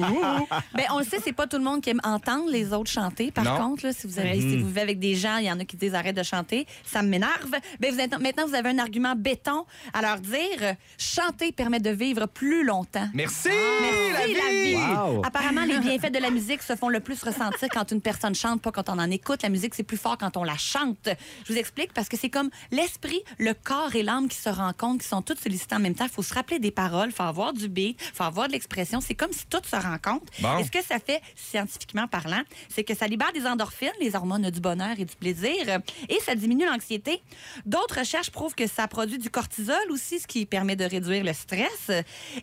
Ben, 0.73 0.85
on 0.91 0.99
le 0.99 1.05
sait, 1.05 1.17
c'est 1.23 1.33
pas 1.33 1.47
tout 1.47 1.57
le 1.57 1.63
monde 1.63 1.81
qui 1.81 1.89
aime 1.89 2.01
entendre 2.03 2.49
les 2.49 2.73
autres 2.73 2.89
chanter. 2.91 3.31
Par 3.31 3.43
Non. 3.43 3.57
contre, 3.57 3.85
là, 3.85 3.93
si 3.93 4.07
vous 4.07 4.19
avez, 4.19 4.39
si 4.39 4.57
vous 4.57 4.67
vivez 4.67 4.81
avec 4.81 4.99
des 4.99 5.15
gens, 5.15 5.37
il 5.37 5.45
y 5.45 5.51
en 5.51 5.59
a 5.59 5.65
qui 5.65 5.77
disent 5.77 5.93
arrête 5.95 6.15
de 6.15 6.23
chanter, 6.23 6.65
ça 6.85 7.01
m'énerve. 7.01 7.51
Ben, 7.79 7.93
vous 7.93 7.99
êtes, 7.99 8.19
maintenant, 8.19 8.47
vous 8.47 8.55
avez 8.55 8.69
un 8.69 8.79
argument 8.79 9.15
béton 9.15 9.65
à 9.93 10.01
leur 10.01 10.19
dire. 10.19 10.75
Chanter 10.97 11.51
permet 11.51 11.79
de 11.79 11.89
vivre 11.91 12.25
plus 12.27 12.63
longtemps. 12.65 13.07
Merci, 13.13 13.49
Merci, 13.81 14.33
la 14.33 14.49
vie! 14.63 14.75
Wow. 14.75 15.21
Apparemment, 15.25 15.65
les 15.65 15.79
bienfaits 15.79 16.11
de 16.13 16.19
la 16.19 16.29
musique 16.29 16.61
se 16.61 16.75
font 16.75 16.89
le 16.89 16.99
plus 16.99 17.21
ressentir 17.23 17.67
quand 17.71 17.91
une 17.91 18.01
personne 18.01 18.12
chante, 18.33 18.61
pas 18.61 18.71
quand 18.71 18.89
on 18.89 18.99
en 18.99 19.09
écoute. 19.11 19.41
La 19.43 19.49
musique, 19.49 19.75
c'est 19.75 19.83
plus 19.83 19.97
fort 19.97 20.17
quand 20.17 20.37
on 20.37 20.43
la 20.43 20.57
chante. 20.57 21.09
Je 21.47 21.53
vous 21.53 21.59
explique 21.59 21.93
parce 21.93 22.09
que 22.09 22.17
c'est 22.17 22.29
comme 22.29 22.49
l'esprit, 22.71 23.21
le 23.39 23.53
corps 23.53 23.95
et 23.95 24.03
l'âme 24.03 24.27
qui 24.27 24.37
se 24.37 24.49
rencontrent, 24.49 25.01
qui 25.01 25.07
sont 25.07 25.21
tous 25.21 25.37
sollicités 25.37 25.75
en 25.75 25.79
même 25.79 25.95
temps. 25.95 26.05
Il 26.05 26.11
faut 26.11 26.23
se 26.23 26.33
rappeler 26.33 26.59
des 26.59 26.71
paroles, 26.71 27.09
il 27.09 27.13
faut 27.15 27.23
avoir 27.23 27.53
du 27.53 27.67
beat, 27.67 27.99
il 28.01 28.15
faut 28.15 28.23
avoir 28.23 28.47
de 28.47 28.53
l'expression. 28.53 29.01
C'est 29.01 29.15
comme 29.15 29.31
si 29.33 29.45
tout 29.47 29.61
se 29.69 29.75
rencontre. 29.75 30.25
Bon. 30.39 30.57
Et 30.57 30.63
ce 30.63 30.71
que 30.71 30.83
ça 30.83 30.99
fait, 30.99 31.21
scientifiquement 31.35 32.07
parlant, 32.07 32.41
c'est 32.69 32.83
que 32.83 32.95
ça 32.95 33.07
libère 33.07 33.31
des 33.33 33.45
endorphines, 33.45 33.91
les 33.99 34.15
hormones 34.15 34.49
du 34.49 34.59
bonheur 34.59 34.95
et 34.97 35.05
du 35.05 35.15
plaisir, 35.15 35.79
et 36.09 36.19
ça 36.25 36.35
diminue 36.35 36.65
l'anxiété. 36.65 37.21
D'autres 37.65 37.99
recherches 37.99 38.31
prouvent 38.31 38.55
que 38.55 38.67
ça 38.67 38.87
produit 38.87 39.17
du 39.17 39.29
cortisol 39.29 39.91
aussi, 39.91 40.19
ce 40.19 40.27
qui 40.27 40.45
permet 40.45 40.75
de 40.75 40.85
réduire 40.85 41.23
le 41.23 41.33
stress. 41.33 41.89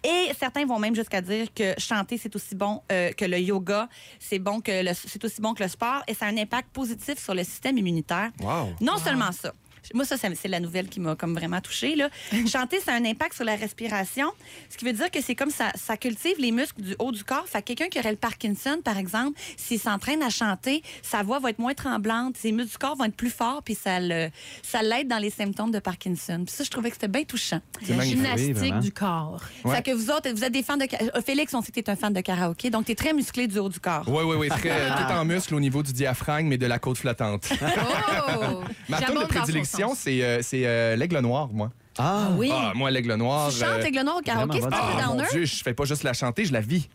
Et 0.05 0.31
certains 0.39 0.65
vont 0.67 0.79
même 0.79 0.95
jusqu'à 0.95 1.21
dire 1.21 1.49
que 1.55 1.75
chanter, 1.79 2.19
c'est 2.19 2.35
aussi 2.37 2.55
bon 2.55 2.83
euh, 2.93 3.13
que 3.13 3.25
le 3.25 3.39
yoga, 3.39 3.89
c'est 4.19 4.39
bon 4.39 4.61
que 4.61 4.85
le- 4.85 4.95
c'est 4.95 5.25
aussi 5.25 5.41
bon 5.41 5.55
que 5.55 5.60
le 5.61 5.69
sport, 5.69 6.03
et 6.07 6.15
ça 6.15 6.27
a 6.27 6.29
un 6.29 6.37
impact 6.37 6.71
positif 6.71 7.19
sur 7.19 7.35
le 7.35 7.45
système 7.45 7.79
immunitaire. 7.79 8.31
Wow. 8.41 8.75
Non 8.81 8.99
seulement 8.99 9.33
ça. 9.33 9.53
Moi, 9.95 10.05
ça, 10.05 10.17
ça- 10.17 10.29
c'est 10.35 10.49
la 10.49 10.61
nouvelle 10.61 10.89
qui 10.89 11.01
m'a 11.01 11.15
comme 11.17 11.35
vraiment 11.35 11.61
touchée. 11.61 11.97
Là. 11.97 12.09
Chanter, 12.47 12.81
ça 12.81 12.93
a 12.93 12.97
un 12.97 13.05
impact 13.05 13.35
sur 13.35 13.45
la 13.45 13.57
respiration, 13.57 14.31
ce 14.71 14.77
qui 14.77 14.85
veut 14.85 14.93
dire 14.93 15.11
que 15.11 15.21
c'est 15.21 15.35
comme 15.35 15.51
ça, 15.51 15.71
ça 15.75 15.97
cultive 15.97 16.35
les 16.39 16.53
muscles 16.53 16.81
du 16.83 16.95
haut 16.99 17.13
du 17.13 17.25
corps. 17.25 17.47
Fait 17.47 17.61
que 17.63 17.67
quelqu'un 17.69 17.89
qui 17.89 17.99
aurait 17.99 18.11
le 18.13 18.17
Parkinson, 18.17 18.79
par 18.85 18.99
exemple, 18.99 19.39
s'il 19.57 19.81
s'entraîne 19.81 20.23
à 20.23 20.31
chanter, 20.31 20.83
sa 21.03 21.23
voix 21.23 21.39
va 21.39 21.51
être 21.51 21.59
moins 21.59 21.75
tremblante, 21.75 22.37
ses 22.37 22.53
muscles 22.53 22.73
du 22.73 22.79
corps 22.79 22.97
vont 22.97 23.05
être 23.05 23.17
plus 23.17 23.31
forts, 23.31 23.63
puis 23.63 23.75
ça 23.75 23.99
ça 24.63 24.83
l'aide 24.83 25.09
dans 25.09 25.19
les 25.19 25.31
symptômes 25.31 25.71
de 25.71 25.79
Parkinson. 25.79 26.43
Puis 26.47 26.55
ça, 26.55 26.65
je 26.65 26.71
trouvais 26.71 26.91
que 26.91 26.97
c'était 26.97 27.09
bien 27.09 27.25
touchant. 27.25 27.61
C'est 27.83 27.95
La 27.97 28.05
gymnastique 28.05 28.79
du 28.81 28.93
corps. 28.93 29.43
Ouais. 29.65 29.77
Fait 29.77 29.83
que 29.83 29.91
vous 29.93 30.11
autres, 30.11 30.31
vous 30.31 30.45
êtes 30.45 30.53
des 30.53 30.63
fans 30.63 30.77
de... 30.77 30.85
euh, 31.17 31.21
Félix, 31.23 31.53
on 31.55 31.63
sait 31.63 31.73
que 31.73 31.81
tu 31.81 31.87
es 31.87 31.91
un 31.91 31.97
fan 31.97 32.13
de 32.13 32.21
karaoké, 32.21 32.71
donc 32.71 32.87
tu 32.87 32.93
es 32.93 32.95
très 32.95 33.13
musclé 33.13 33.47
du 33.47 33.59
haut 33.59 33.69
du 33.69 33.81
corps. 33.81 34.05
Oui, 34.07 34.23
oui, 34.25 34.37
oui, 34.39 34.49
très, 34.49 34.89
tout 34.89 35.13
en 35.13 35.25
muscle 35.25 35.55
au 35.55 35.61
niveau 35.61 35.83
du 35.83 35.93
diaphragme 35.93 36.53
et 36.53 36.59
de 36.59 36.67
la 36.67 36.79
côte 36.79 36.99
flottante. 36.99 37.49
Oh! 38.43 38.63
Ma 38.89 39.01
de 39.01 39.27
prédilection, 39.27 39.70
c'est 39.97 40.23
euh, 40.23 40.39
c'est, 40.43 40.67
euh, 40.67 40.97
l'aigle 40.97 41.19
noir, 41.21 41.49
moi. 41.53 41.71
Ah, 41.99 42.29
Oui. 42.37 42.51
Ah, 42.53 42.73
moi, 42.75 42.91
l'aigle 42.91 43.15
noir. 43.15 43.51
Tu 43.51 43.59
chantes 43.59 43.69
euh, 43.69 43.81
avec 43.81 43.95
le 43.95 44.03
noir 44.03 44.17
au 44.19 44.21
karaoké, 44.23 44.61
c'est 44.63 44.69
pas 44.71 44.81
Ah, 44.81 45.07
mon 45.07 45.15
downer? 45.17 45.29
Dieu, 45.31 45.45
je 45.45 45.63
fais 45.63 45.75
pas 45.75 45.85
juste 45.85 46.03
la 46.03 46.13
chanter, 46.13 46.45
je 46.45 46.53
la 46.53 46.61
vis. 46.61 46.89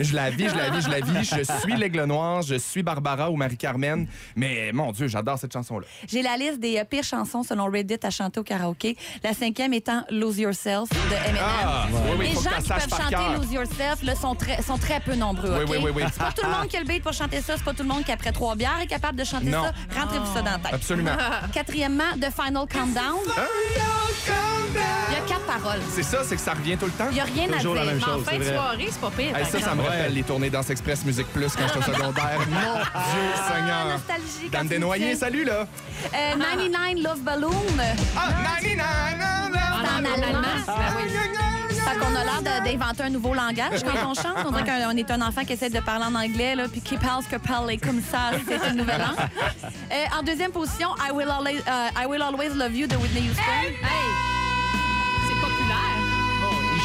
Je 0.00 0.14
la 0.14 0.30
vis, 0.30 0.48
je 0.48 0.54
la 0.56 0.70
vis, 0.70 0.82
je 0.82 0.90
la 0.90 1.00
vis. 1.00 1.24
Je 1.24 1.42
suis 1.60 1.76
l'aigle 1.76 2.04
noir, 2.04 2.42
je 2.42 2.54
suis 2.56 2.82
Barbara 2.82 3.30
ou 3.30 3.36
Marie-Carmen. 3.36 4.06
Mais 4.36 4.70
mon 4.72 4.92
Dieu, 4.92 5.08
j'adore 5.08 5.38
cette 5.38 5.52
chanson-là. 5.52 5.86
J'ai 6.06 6.22
la 6.22 6.36
liste 6.36 6.60
des 6.60 6.78
euh, 6.78 6.84
pires 6.84 7.04
chansons 7.04 7.42
selon 7.42 7.66
Reddit 7.70 7.96
à 8.02 8.10
chanter 8.10 8.40
au 8.40 8.44
karaoké. 8.44 8.96
La 9.24 9.32
cinquième 9.34 9.72
étant 9.74 10.04
Lose 10.10 10.38
Yourself 10.38 10.88
de 10.90 11.28
Eminem. 11.28 11.42
Ah, 11.44 11.86
oui, 11.90 11.98
oui, 12.18 12.26
les 12.28 12.34
faut 12.34 12.40
que 12.42 12.48
gens 12.50 12.56
qui 12.60 12.66
saches 12.68 12.78
peuvent 12.80 12.88
par 12.90 13.00
chanter 13.02 13.14
cœur. 13.14 13.38
Lose 13.40 13.52
Yourself 13.52 14.02
là, 14.02 14.14
sont, 14.14 14.34
très, 14.34 14.62
sont 14.62 14.78
très 14.78 15.00
peu 15.00 15.14
nombreux. 15.14 15.50
Oui, 15.58 15.64
OK? 15.64 15.70
oui, 15.70 15.78
oui, 15.84 15.90
oui. 15.96 16.02
C'est 16.12 16.18
pas 16.22 16.32
tout 16.32 16.46
le 16.46 16.52
monde 16.52 16.68
qui 16.68 16.76
a 16.76 16.80
le 16.80 16.86
beat 16.86 17.02
pour 17.02 17.12
chanter 17.12 17.40
ça. 17.40 17.54
C'est 17.56 17.64
pas 17.64 17.72
tout 17.74 17.82
le 17.82 17.88
monde 17.88 18.04
qui, 18.04 18.12
après 18.12 18.32
trois 18.32 18.54
bières, 18.54 18.80
est 18.82 18.86
capable 18.86 19.18
de 19.18 19.24
chanter 19.24 19.46
Non. 19.46 19.64
ça. 19.64 19.72
Rentrez-vous 20.00 20.32
ça 20.34 20.42
dans 20.42 20.52
la 20.52 20.58
tête. 20.58 20.74
Absolument. 20.74 21.16
Quatrièmement, 21.52 22.12
The 22.20 22.30
Final 22.34 22.66
Countdown. 22.68 23.18
Il 25.10 25.14
y 25.14 25.16
a 25.16 25.20
quatre 25.26 25.46
paroles. 25.46 25.80
C'est 25.90 26.02
ça, 26.02 26.18
c'est 26.22 26.36
que 26.36 26.40
ça 26.42 26.52
revient 26.52 26.76
tout 26.76 26.84
le 26.86 26.92
temps? 26.92 27.06
Il 27.10 27.14
n'y 27.14 27.20
a 27.20 27.24
rien 27.24 27.48
à 27.50 27.56
Toujours 27.56 27.74
la 27.74 27.82
dire. 27.84 27.92
même 27.92 27.98
Mais 28.06 28.12
en 28.12 28.16
chose, 28.16 28.24
fin 28.24 28.30
c'est 28.32 28.38
de 28.38 28.44
vrai. 28.44 28.54
soirée, 28.54 28.88
c'est 28.90 29.00
pas 29.00 29.10
pire. 29.10 29.26
Hey, 29.28 29.32
par 29.32 29.46
ça, 29.46 29.60
ça 29.60 29.74
me 29.74 29.80
exemple. 29.80 29.87
Rappelle 29.88 30.14
les 30.14 30.22
tournées 30.22 30.50
Danse 30.50 30.70
Express 30.70 31.04
Musique 31.04 31.26
Plus 31.32 31.52
quand 31.56 31.66
j'étais 31.66 31.78
au 31.90 31.94
secondaire. 31.94 32.38
Mon 32.48 32.56
Dieu 32.60 32.80
Ah, 32.94 33.52
Seigneur. 33.54 33.84
nostalgie. 33.88 34.50
quand 34.50 34.58
Dan 34.58 34.60
tu 34.60 34.64
me 34.64 34.68
Desnoyers, 34.70 35.14
salut 35.16 35.44
là. 35.44 35.66
Euh, 36.14 36.36
99 36.38 37.02
Love 37.02 37.20
Balloon. 37.20 37.52
Ah, 38.16 38.28
99, 38.60 39.52
C'est 39.52 39.88
en 39.88 40.24
allemand. 40.24 40.40
Ben 40.66 40.74
oui. 40.96 41.12
Fait 41.78 41.98
qu'on 41.98 42.14
a 42.14 42.24
l'air 42.24 42.42
d'inventer 42.64 43.02
un 43.04 43.10
nouveau 43.10 43.32
langage 43.34 43.82
quand 43.82 44.10
on 44.10 44.14
chante. 44.14 44.36
On 44.44 44.50
dirait 44.50 44.64
qu'on 44.64 44.96
est 44.96 45.10
un 45.10 45.22
enfant 45.22 45.42
qui 45.44 45.54
essaie 45.54 45.70
de 45.70 45.80
parler 45.80 46.04
en 46.04 46.14
anglais, 46.14 46.54
là, 46.54 46.64
puis 46.70 46.82
qui 46.82 46.96
parle 46.98 47.22
ce 47.24 47.28
que 47.28 47.36
parler 47.36 47.78
comme 47.78 48.02
ça, 48.02 48.30
c'est 48.46 48.70
une 48.70 48.76
nouvelle 48.78 49.00
langue. 49.00 49.16
Euh, 49.90 50.18
en 50.18 50.22
deuxième 50.22 50.52
position, 50.52 50.88
I 50.98 51.10
Will 51.12 51.30
Always, 51.30 51.62
euh, 51.66 51.88
I 52.02 52.04
Will 52.06 52.20
Always 52.20 52.50
Love 52.50 52.74
You 52.76 52.86
de 52.86 52.96
Whitney 52.96 53.22
Houston. 53.30 53.42
Hey! 53.42 54.37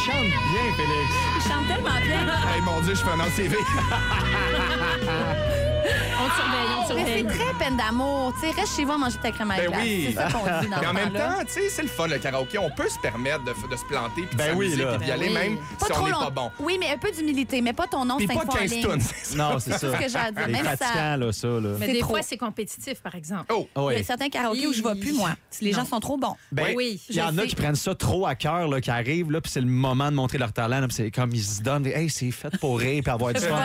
Chante 0.06 0.28
bien, 0.28 0.74
Félix. 0.76 1.12
Il 1.38 1.42
chante 1.50 1.66
tellement 1.68 2.00
bien. 2.04 2.28
Hey, 2.54 2.62
mon 2.62 2.82
Dieu, 2.82 2.94
je 2.94 3.00
fais 3.00 3.12
un 3.12 3.22
ACV. 3.22 3.56
On 5.84 6.30
te 6.30 6.36
surveille, 6.36 6.70
on 6.80 6.88
te 6.88 6.94
Mais 6.94 7.06
c'est 7.06 7.18
surveille. 7.20 7.38
très 7.40 7.54
peine 7.66 7.78
d'amour. 7.78 8.34
Tu 8.42 8.48
sais, 8.50 8.56
reste 8.62 8.76
chez 8.76 8.86
vous 8.86 8.92
à 8.94 8.98
manger 8.98 9.18
ta 9.22 9.32
crème 9.32 9.52
à 9.52 9.56
Ben 9.58 9.68
glace. 9.68 9.80
oui. 9.84 10.06
C'est 10.10 10.14
ça 10.16 10.28
qu'on 10.32 10.62
dit 10.62 10.70
dans 10.70 10.80
Mais 10.80 10.88
en 10.88 10.94
même 10.94 11.14
temps, 11.14 11.40
tu 11.46 11.54
sais, 11.54 11.70
c'est 11.70 11.82
le 11.82 11.88
fun, 11.88 12.08
le 12.08 12.18
karaoké. 12.18 12.58
On 12.58 12.70
peut 12.70 12.90
se 12.90 13.00
permettre 13.00 13.44
de, 13.44 13.52
de 13.52 13.76
se 13.76 13.86
planter, 13.86 14.22
puis 14.24 14.32
de 14.32 14.36
Ben 14.38 14.54
oui, 14.56 14.70
s'amuser, 14.72 14.84
là. 14.86 14.98
puis 14.98 15.06
d'y 15.06 15.12
aller, 15.12 15.30
Ben 15.30 15.42
oui. 15.44 15.50
même 15.50 15.58
Pas 15.80 15.86
si 15.86 15.92
trop 15.92 16.04
on 16.04 16.06
n'est 16.08 16.12
pas 16.14 16.30
bon. 16.30 16.52
Oui, 16.60 16.78
mais 16.80 16.92
un 16.92 16.98
peu 16.98 17.12
d'humilité, 17.12 17.62
mais 17.62 17.74
pas 17.74 17.88
ton 17.88 18.06
nom 18.06 18.18
Puis 18.18 18.28
pas 18.28 18.34
fois 18.34 18.44
en 18.44 18.48
15 18.48 18.72
ligne. 18.72 18.84
tonnes. 18.84 19.02
Non, 19.36 19.60
c'est 19.60 19.72
ça. 19.72 19.80
C'est 19.80 19.92
ce 19.92 19.98
que 20.04 20.10
j'ai 20.10 20.18
à 20.18 20.32
dire. 20.32 20.48
Même 20.48 20.66
ça. 20.66 20.78
fatigant, 20.78 21.18
là, 21.26 21.32
ça. 21.34 21.48
Là. 21.48 21.70
Mais 21.80 21.86
C'est 21.88 21.94
des 21.94 22.02
fois, 22.04 22.22
c'est 22.22 22.38
compétitif, 22.38 23.02
par 23.02 23.16
exemple. 23.16 23.46
Oh! 23.54 23.68
Ah 23.76 23.82
Il 23.92 23.98
y 23.98 24.02
a 24.02 24.04
certains 24.04 24.30
karaokés 24.30 24.68
où 24.68 24.74
je 24.74 24.82
vais 24.84 24.96
plus, 24.96 25.14
moi. 25.14 25.32
Les 25.62 25.74
gens 25.74 25.86
sont 25.86 26.00
trop 26.00 26.18
bons. 26.18 26.36
Ben, 26.52 26.74
Oui, 26.76 27.02
il 27.10 27.16
y 27.16 27.22
en 27.22 27.38
a 27.38 27.46
qui 27.46 27.56
prennent 27.56 27.76
ça 27.76 27.94
trop 27.96 28.26
à 28.26 28.36
cœur, 28.36 28.68
là, 28.68 28.82
qui 28.82 28.90
arrivent, 28.92 29.32
là, 29.32 29.42
puis 29.42 29.52
c'est 29.52 29.62
le 29.62 29.68
moment 29.68 30.10
de 30.10 30.16
montrer 30.16 30.38
leur 30.38 30.54
talent, 30.54 30.82
puis 30.88 30.94
c'est 30.96 31.12
comme 31.12 31.32
ils 31.34 31.44
se 31.44 31.62
donnent, 31.62 31.86
hey, 31.88 32.10
c'est 32.10 32.32
fait 32.32 32.56
pour 32.60 32.80
rire, 32.80 33.02
puis 33.04 33.12
avoir 33.12 33.34
du 33.34 33.40
fun, 33.42 33.56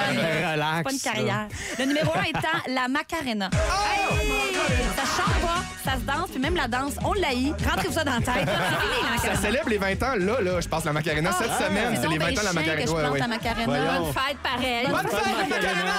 relax. 0.53 0.83
Pas 0.85 0.93
une 0.93 1.01
carrière. 1.01 1.49
Le 1.79 1.85
numéro 1.85 2.08
un 2.15 2.23
étant 2.25 2.59
la 2.69 2.89
Macarena. 2.89 3.51
Hey! 3.53 4.29
Ça 4.97 5.03
chante 5.05 5.35
pas, 5.35 5.38
ça 5.89 5.95
se 5.97 6.01
danse, 6.05 6.29
puis 6.31 6.39
même 6.41 6.55
la 6.55 6.69
danse, 6.69 6.95
on 7.05 7.15
l'haït. 7.15 7.55
Rentrez-vous 7.67 7.95
ça 7.95 8.05
dans 8.05 8.13
la 8.13 8.19
tête. 8.21 8.47
La 8.47 9.35
Ça 9.35 9.41
célèbre 9.41 9.69
les 9.71 9.79
20 9.79 10.03
ans, 10.03 10.15
là, 10.19 10.41
là, 10.43 10.61
je 10.61 10.69
passe 10.69 10.85
la 10.85 10.93
Macarena 10.93 11.33
cette 11.33 11.51
Ah, 11.51 11.65
semaine. 11.67 11.97
c'est 12.01 12.09
les 12.09 12.19
donc 12.19 12.29
20 12.29 12.37
ans 12.37 12.41
de 12.41 12.45
la 12.45 12.53
Macarena. 12.53 12.83
que 12.83 12.89
je 12.89 12.95
plante 12.95 13.13
ouais. 13.13 13.19
la 13.19 13.29
Macarena. 13.29 13.65
Voyons. 13.65 14.05
Bonne 14.05 14.13
fête, 14.13 14.39
pareil. 14.43 14.87
Bonne 14.87 15.09
fête, 15.09 15.49
Macarena! 15.49 15.93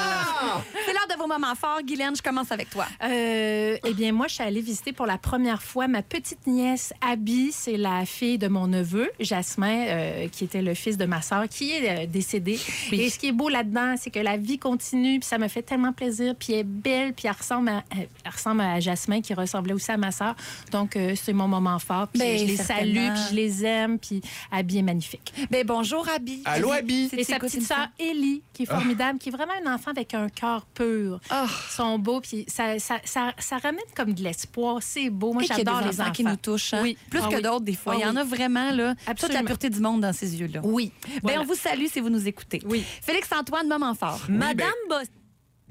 C'est 0.86 0.94
l'heure 0.94 1.08
de 1.10 1.16
vos 1.18 1.28
moments 1.28 1.56
forts. 1.56 1.82
Guylaine, 1.84 2.16
je 2.16 2.22
commence 2.22 2.52
avec 2.52 2.70
toi. 2.70 2.86
Euh, 3.04 3.78
eh 3.84 3.94
bien, 3.94 4.12
moi, 4.12 4.28
je 4.28 4.36
suis 4.36 4.44
allée 4.44 4.62
visiter 4.62 4.94
pour 4.94 5.06
la 5.06 5.18
première 5.18 5.62
fois 5.64 5.88
ma 5.88 6.02
petite 6.02 6.46
nièce 6.48 6.94
Abby. 7.02 7.52
C'est 7.52 7.78
la 7.78 8.06
fille 8.06 8.38
de 8.38 8.48
mon 8.48 8.68
neveu, 8.68 9.10
Jasmin, 9.20 9.86
euh, 9.88 10.28
qui 10.30 10.44
était 10.44 10.62
le 10.62 10.74
fils 10.76 10.98
de 10.98 11.06
ma 11.06 11.22
sœur, 11.22 11.46
qui 11.50 11.72
est 11.72 12.04
euh, 12.04 12.06
décédé. 12.06 12.60
Et 12.92 13.10
ce 13.10 13.18
qui 13.18 13.28
est 13.30 13.32
beau 13.32 13.50
là-dedans, 13.50 13.96
c'est 13.98 14.12
que 14.12 14.20
la 14.20 14.38
vie 14.38 14.60
continue, 14.60 15.20
puis 15.20 15.28
ça 15.28 15.38
me 15.38 15.48
fait 15.48 15.62
tellement 15.64 15.94
plaisir. 15.94 16.36
Puis 16.38 16.54
elle 16.54 16.60
est 16.60 16.64
belle, 16.64 17.14
puis 17.14 17.28
elle 17.28 17.36
ressemble 17.38 17.70
à, 17.70 17.78
euh, 17.78 18.06
elle 18.24 18.32
ressemble 18.32 18.62
à 18.62 18.80
Jasmin, 18.80 19.22
qui 19.22 19.34
ressemblait 19.34 19.74
aussi 19.74 19.79
à 19.88 19.98
ma 19.98 20.12
sœur. 20.12 20.36
Donc, 20.72 20.96
euh, 20.96 21.14
c'est 21.16 21.34
mon 21.34 21.48
moment 21.48 21.80
fort. 21.80 22.08
Puis 22.10 22.20
Ben, 22.20 22.38
je 22.40 22.46
les 22.46 22.58
salue, 22.58 22.94
puis 23.14 23.22
je 23.30 23.36
les 23.36 23.66
aime, 23.66 24.00
puis 24.00 24.22
Abby 24.52 24.80
est 24.80 24.82
magnifique. 24.84 25.34
Ben 25.50 25.66
bonjour, 25.66 26.08
Abby. 26.10 26.42
Allô, 26.46 26.72
Abby? 26.72 27.08
C'est- 27.10 27.18
Et 27.20 27.24
sa 27.24 27.40
petite 27.40 27.64
sœur 27.64 27.88
Ellie, 28.00 28.42
qui 28.54 28.64
est 28.64 28.66
formidable, 28.66 29.20
qui 29.20 29.30
est 29.30 29.32
vraiment 29.32 29.54
un 29.66 29.74
enfant 29.76 29.92
avec 29.92 30.14
un 30.14 30.28
cœur 30.30 30.66
pur. 30.66 31.20
Oh. 31.32 31.36
Ils 31.46 31.74
sont 31.76 32.00
beaux, 32.00 32.20
puis 32.22 32.46
ça, 32.48 32.78
ça, 32.80 32.98
ça, 33.06 33.34
ça 33.38 33.58
ramène 33.58 33.80
comme 33.96 34.14
de 34.14 34.24
l'espoir. 34.24 34.80
C'est 34.82 35.10
beau. 35.10 35.34
Moi, 35.34 35.44
j'adore 35.44 35.82
les 35.82 35.88
enfants 36.02 36.04
enfants. 36.04 36.12
qui 36.12 36.24
nous 36.24 36.36
touchent. 36.36 36.74
hein? 36.74 36.82
Oui. 36.82 36.98
Plus 37.10 37.20
Ah 37.24 37.28
que 37.30 37.36
oui. 37.36 37.42
d'autres, 37.42 37.66
des 37.66 37.76
fois. 37.76 37.94
Ah 37.96 38.00
Il 38.00 38.04
y 38.04 38.06
en 38.06 38.16
a 38.16 38.24
vraiment, 38.24 38.72
là, 38.72 38.96
toute 38.96 39.06
la 39.06 39.12
Absolument. 39.12 39.44
pureté 39.46 39.70
du 39.70 39.80
monde 39.80 40.02
dans 40.02 40.14
ces 40.14 40.36
yeux-là. 40.40 40.62
Oui. 40.64 40.92
Ben, 41.06 41.20
Voilà. 41.24 41.42
on 41.42 41.46
vous 41.46 41.56
salue 41.56 41.86
si 41.92 42.00
vous 42.00 42.10
nous 42.10 42.28
écoutez. 42.28 42.62
Oui. 42.66 42.84
Félix-Antoine, 43.02 43.68
moment 43.68 43.94
fort. 43.96 44.20
Madame 44.28 44.58
Madame 44.58 44.70
Boss. 44.90 45.08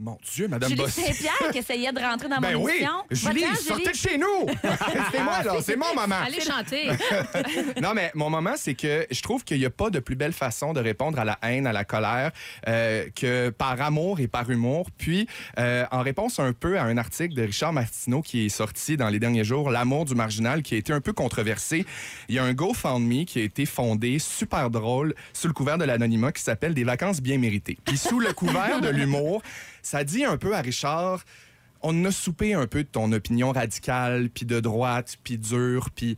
Mon 0.00 0.16
Dieu, 0.32 0.46
Madame 0.46 0.68
Julie 0.70 0.82
Bossy. 0.82 1.00
Saint-Pierre 1.00 1.50
qui 1.50 1.58
essayait 1.58 1.90
de 1.92 1.98
rentrer 1.98 2.28
dans 2.28 2.38
Ben 2.38 2.54
mon 2.54 2.64
oui, 2.64 2.72
émission. 2.76 2.92
Julie, 3.10 3.40
Va-t'en, 3.40 3.54
sortez 3.56 3.90
de 3.90 3.96
chez 3.96 4.16
nous! 4.16 4.46
c'est 5.12 5.22
moi, 5.22 5.42
là, 5.42 5.54
c'est 5.60 5.76
mon 5.76 5.92
moment. 5.92 6.20
Allez 6.24 6.40
chanter. 6.40 6.90
Non, 7.82 7.94
mais 7.94 8.12
mon 8.14 8.30
moment, 8.30 8.54
c'est 8.56 8.74
que 8.74 9.06
je 9.10 9.20
trouve 9.22 9.44
qu'il 9.44 9.58
n'y 9.58 9.64
a 9.64 9.70
pas 9.70 9.90
de 9.90 9.98
plus 9.98 10.14
belle 10.14 10.32
façon 10.32 10.72
de 10.72 10.80
répondre 10.80 11.18
à 11.18 11.24
la 11.24 11.38
haine, 11.42 11.66
à 11.66 11.72
la 11.72 11.84
colère, 11.84 12.30
euh, 12.68 13.06
que 13.14 13.50
par 13.50 13.80
amour 13.80 14.20
et 14.20 14.28
par 14.28 14.48
humour. 14.50 14.88
Puis, 14.96 15.26
euh, 15.58 15.84
en 15.90 16.02
réponse 16.02 16.38
un 16.38 16.52
peu 16.52 16.78
à 16.78 16.84
un 16.84 16.96
article 16.96 17.34
de 17.34 17.42
Richard 17.42 17.72
Martineau 17.72 18.22
qui 18.22 18.46
est 18.46 18.50
sorti 18.50 18.96
dans 18.96 19.08
les 19.08 19.18
derniers 19.18 19.44
jours, 19.44 19.70
L'amour 19.70 20.04
du 20.04 20.14
marginal, 20.14 20.62
qui 20.62 20.74
a 20.74 20.78
été 20.78 20.92
un 20.92 21.00
peu 21.00 21.12
controversé, 21.12 21.84
il 22.28 22.34
y 22.34 22.38
a 22.38 22.44
un 22.44 22.52
GoFundMe 22.52 23.24
qui 23.24 23.40
a 23.40 23.42
été 23.42 23.66
fondé, 23.66 24.18
super 24.18 24.70
drôle, 24.70 25.14
sous 25.32 25.48
le 25.48 25.54
couvert 25.54 25.78
de 25.78 25.84
l'anonymat, 25.84 26.32
qui 26.32 26.42
s'appelle 26.42 26.74
Des 26.74 26.84
vacances 26.84 27.20
bien 27.20 27.38
méritées. 27.38 27.78
Puis, 27.84 27.98
sous 27.98 28.20
le 28.20 28.32
couvert 28.32 28.80
de 28.80 28.88
l'humour, 28.88 29.42
ça 29.88 30.04
dit 30.04 30.24
un 30.24 30.36
peu 30.36 30.54
à 30.54 30.60
Richard 30.60 31.24
on 31.82 32.04
a 32.04 32.10
soupé 32.10 32.54
un 32.54 32.66
peu 32.66 32.82
de 32.82 32.88
ton 32.88 33.12
opinion 33.12 33.52
radicale, 33.52 34.30
puis 34.30 34.44
de 34.44 34.60
droite, 34.60 35.16
puis 35.22 35.38
dure, 35.38 35.90
puis 35.94 36.16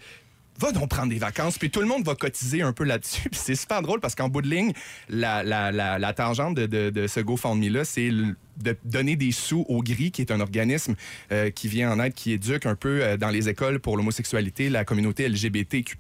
va 0.59 0.73
donc 0.73 0.91
prendre 0.91 1.09
des 1.11 1.19
vacances, 1.19 1.59
puis 1.59 1.71
tout 1.71 1.81
le 1.81 1.87
monde 1.87 2.05
va 2.05 2.15
cotiser 2.15 2.63
un 2.63 2.73
peu 2.73 2.85
là-dessus. 2.85 3.29
Puis 3.31 3.41
c'est 3.43 3.55
super 3.55 3.81
drôle 3.81 4.01
parce 4.01 4.15
qu'en 4.15 4.29
bout 4.29 4.43
de 4.43 4.49
ligne, 4.49 4.73
la, 5.09 6.13
tangente 6.15 6.55
de, 6.55 6.91
de, 6.91 7.07
ce 7.07 7.21
GoFundMe-là, 7.21 7.85
c'est 7.85 8.11
de 8.57 8.77
donner 8.85 9.17
des 9.17 9.33
sous 9.33 9.65
au 9.69 9.83
GRI, 9.83 10.11
qui 10.11 10.21
est 10.23 10.31
un 10.31 10.41
organisme 10.41 10.95
euh, 11.33 11.51
qui 11.51 11.69
vient 11.69 11.91
en 11.93 12.01
aide, 12.01 12.15
qui 12.15 12.33
éduque 12.33 12.67
un 12.67 12.75
peu 12.75 13.03
euh, 13.03 13.17
dans 13.17 13.31
les 13.31 13.49
écoles 13.49 13.79
pour 13.81 13.97
l'homosexualité, 13.97 14.69
la 14.69 14.85
communauté 14.85 15.29
LGBTQ+. 15.29 15.97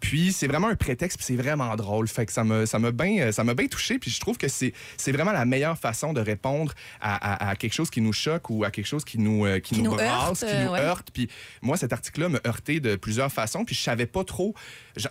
Puis 0.00 0.32
c'est 0.32 0.46
vraiment 0.46 0.68
un 0.68 0.76
prétexte, 0.76 1.18
puis 1.18 1.26
c'est 1.26 1.36
vraiment 1.36 1.74
drôle. 1.76 2.08
Fait 2.08 2.26
que 2.26 2.32
ça 2.32 2.44
m'a 2.44 2.66
ça 2.66 2.78
m'a 2.78 2.90
bien 2.90 3.18
euh, 3.28 3.32
ça 3.32 3.44
m'a 3.44 3.54
bien 3.54 3.66
touché, 3.66 3.98
puis 3.98 4.10
je 4.10 4.20
trouve 4.20 4.36
que 4.38 4.48
c'est 4.48 4.72
c'est 4.96 5.12
vraiment 5.12 5.32
la 5.32 5.44
meilleure 5.44 5.78
façon 5.78 6.12
de 6.12 6.20
répondre 6.20 6.72
à, 7.00 7.14
à- 7.46 7.50
à 7.50 7.56
quelque 7.56 7.72
chose 7.74 7.90
qui 7.90 8.00
nous 8.00 8.12
choque 8.12 8.50
ou 8.50 8.64
à 8.64 8.70
quelque 8.70 8.86
chose 8.86 9.04
qui 9.04 9.18
nous 9.18 9.44
euh, 9.46 9.58
qui, 9.60 9.74
Qui 9.76 9.82
nous, 9.82 9.92
brasse, 9.92 10.42
heurte, 10.42 10.52
qui 10.52 10.64
nous 10.64 10.70
ouais. 10.72 10.80
heurte. 10.80 11.08
Puis 11.12 11.28
moi, 11.62 11.76
cet 11.76 11.92
article-là 11.92 12.28
me 12.28 12.40
heurté 12.46 12.80
de 12.80 12.96
plusieurs 12.96 13.32
façons. 13.32 13.64
Puis 13.64 13.74
je 13.74 13.82
savais 13.82 14.06
pas 14.06 14.24
trop. 14.24 14.54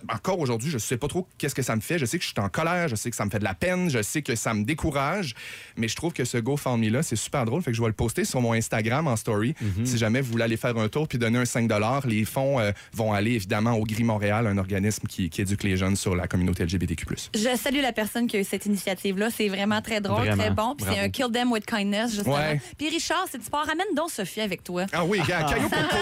encore 0.08 0.38
aujourd'hui, 0.38 0.70
je 0.70 0.78
sais 0.78 0.96
pas 0.96 1.08
trop 1.08 1.26
qu'est-ce 1.38 1.54
que 1.54 1.62
ça 1.62 1.76
me 1.76 1.80
fait. 1.80 1.98
Je 1.98 2.06
sais 2.06 2.18
que 2.18 2.24
je 2.24 2.30
suis 2.30 2.40
en 2.40 2.48
colère. 2.48 2.88
Je 2.88 2.94
sais 2.96 3.10
que 3.10 3.16
ça 3.16 3.24
me 3.24 3.30
fait 3.30 3.38
de 3.38 3.44
la 3.44 3.54
peine. 3.54 3.90
Je 3.90 4.02
sais 4.02 4.22
que 4.22 4.34
ça 4.34 4.54
me 4.54 4.64
décourage. 4.64 5.34
Mais 5.76 5.88
je 5.88 5.96
trouve 5.96 6.12
que 6.12 6.24
ce 6.24 6.38
GoFundMe-là, 6.56 7.02
c'est 7.02 7.16
super 7.16 7.44
drôle. 7.44 7.62
Fait 7.62 7.70
que 7.70 7.76
je 7.76 7.82
vais 7.82 7.88
le 7.88 7.92
poster 7.94 8.24
sur 8.24 8.40
mon 8.40 8.52
Instagram 8.52 9.06
en 9.08 9.16
story. 9.16 9.54
Mhm. 9.60 9.86
Si 9.86 9.98
jamais 9.98 10.20
vous 10.20 10.30
voulez 10.32 10.44
aller 10.44 10.56
faire 10.56 10.76
un 10.76 10.88
tour 10.88 11.08
puis 11.08 11.18
donner 11.18 11.38
un 11.38 11.44
5 11.44 11.70
Les 12.06 12.24
fonds 12.24 12.58
euh, 12.60 12.72
vont 12.92 13.12
aller 13.12 13.32
évidemment 13.32 13.72
au 13.72 13.84
Gris 13.84 14.04
Montréal, 14.04 14.46
un 14.46 14.58
organisme 14.58 15.06
qui, 15.06 15.30
qui 15.30 15.40
éduque 15.42 15.62
les 15.62 15.76
jeunes 15.76 15.96
sur 15.96 16.14
la 16.14 16.26
communauté 16.26 16.64
LGBTQ. 16.64 17.06
Je 17.34 17.56
salue 17.56 17.80
la 17.82 17.92
personne 17.92 18.26
qui 18.26 18.36
a 18.36 18.40
eu 18.40 18.44
cette 18.44 18.66
initiative-là. 18.66 19.28
C'est 19.30 19.48
vraiment 19.48 19.80
très 19.82 20.00
drôle, 20.00 20.20
Vraiment. 20.26 20.36
très 20.42 20.50
bon. 20.50 20.74
Puis 20.76 20.86
c'est 20.90 21.00
un 21.00 21.08
kill 21.08 21.26
them 21.32 21.50
with 21.52 21.66
kindness, 21.66 22.12
justement. 22.14 22.36
Ouais. 22.36 22.60
Puis 22.78 22.88
Richard, 22.88 23.26
c'est 23.30 23.38
du 23.38 23.44
sport. 23.44 23.64
Ramène 23.66 23.86
donc 23.96 24.10
Sophie 24.10 24.40
avec 24.40 24.62
toi. 24.64 24.84
Ah 24.92 25.04
oui, 25.04 25.20
gars, 25.26 25.42
Caillou 25.44 25.68
Coco. 25.68 25.96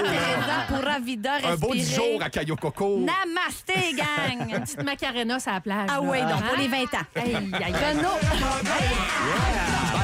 Un 1.44 1.56
beau 1.56 1.72
10 1.74 1.78
respirer. 1.80 2.10
jours 2.12 2.22
à 2.22 2.30
Caillou 2.30 2.56
Coco. 2.56 2.98
Namasté, 3.00 3.94
gang! 3.96 4.48
Une 4.54 4.60
petite 4.60 4.82
macarena 4.82 5.38
sur 5.38 5.52
la 5.52 5.60
plage. 5.60 5.88
Ah 5.90 6.00
oui, 6.02 6.20
donc 6.20 6.30
Hein? 6.30 6.42
pour 6.48 6.58
les 6.58 6.68
20 6.68 6.76
ans. 6.82 7.06
Aïe, 7.16 7.34
aïe, 7.34 7.64
aïe. 7.64 7.74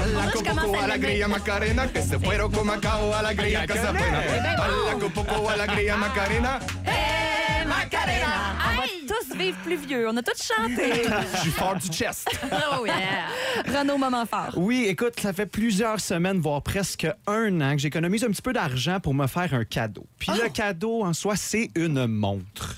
Je 0.07 0.43
con 0.43 0.57
poco 0.57 0.77
à 0.77 0.85
alegría 0.85 1.27
Macarena, 1.27 1.89
que 1.89 2.01
se 2.01 2.19
fueron 2.19 2.51
con 2.53 2.67
Macao 2.67 3.13
alegría 3.13 3.67
que 3.67 3.73
se 3.73 3.87
fueron. 3.87 4.23
Balla 4.57 4.99
con 5.01 5.11
poco 5.11 5.51
alegría 5.51 5.97
Macarena. 5.97 6.61
Hey, 6.85 7.67
Macarena! 7.67 8.57
On 8.71 8.77
va 8.77 8.85
tous 9.09 9.37
vivre 9.37 9.59
plus 9.65 9.77
vieux. 9.77 10.09
On 10.09 10.17
a 10.17 10.23
tous 10.23 10.41
chanté. 10.41 11.03
Je 11.35 11.41
suis 11.41 11.51
fort 11.51 11.77
du 11.77 11.89
chest. 11.89 12.29
Oh, 12.73 12.87
yeah. 12.87 13.27
Renaud, 13.67 13.99
moment 13.99 14.27
fort. 14.27 14.53
Oui, 14.57 14.87
écoute, 14.87 15.19
ça 15.21 15.33
fait 15.33 15.47
plusieurs 15.47 15.99
semaines, 16.01 16.41
voire 16.41 16.63
presque 16.63 17.07
un 17.27 17.61
an 17.61 17.73
que 17.73 17.79
j'économise 17.79 18.23
un 18.23 18.29
petit 18.29 18.43
peu 18.43 18.53
d'argent 18.53 19.01
pour 19.01 19.15
me 19.15 19.27
faire 19.27 19.55
un 19.55 19.65
cadeau. 19.65 20.07
Puis 20.19 20.31
le 20.41 20.49
cadeau 20.51 21.05
en 21.05 21.13
soi, 21.15 21.35
c'est 21.35 21.71
une 21.75 22.07
montre. 22.07 22.77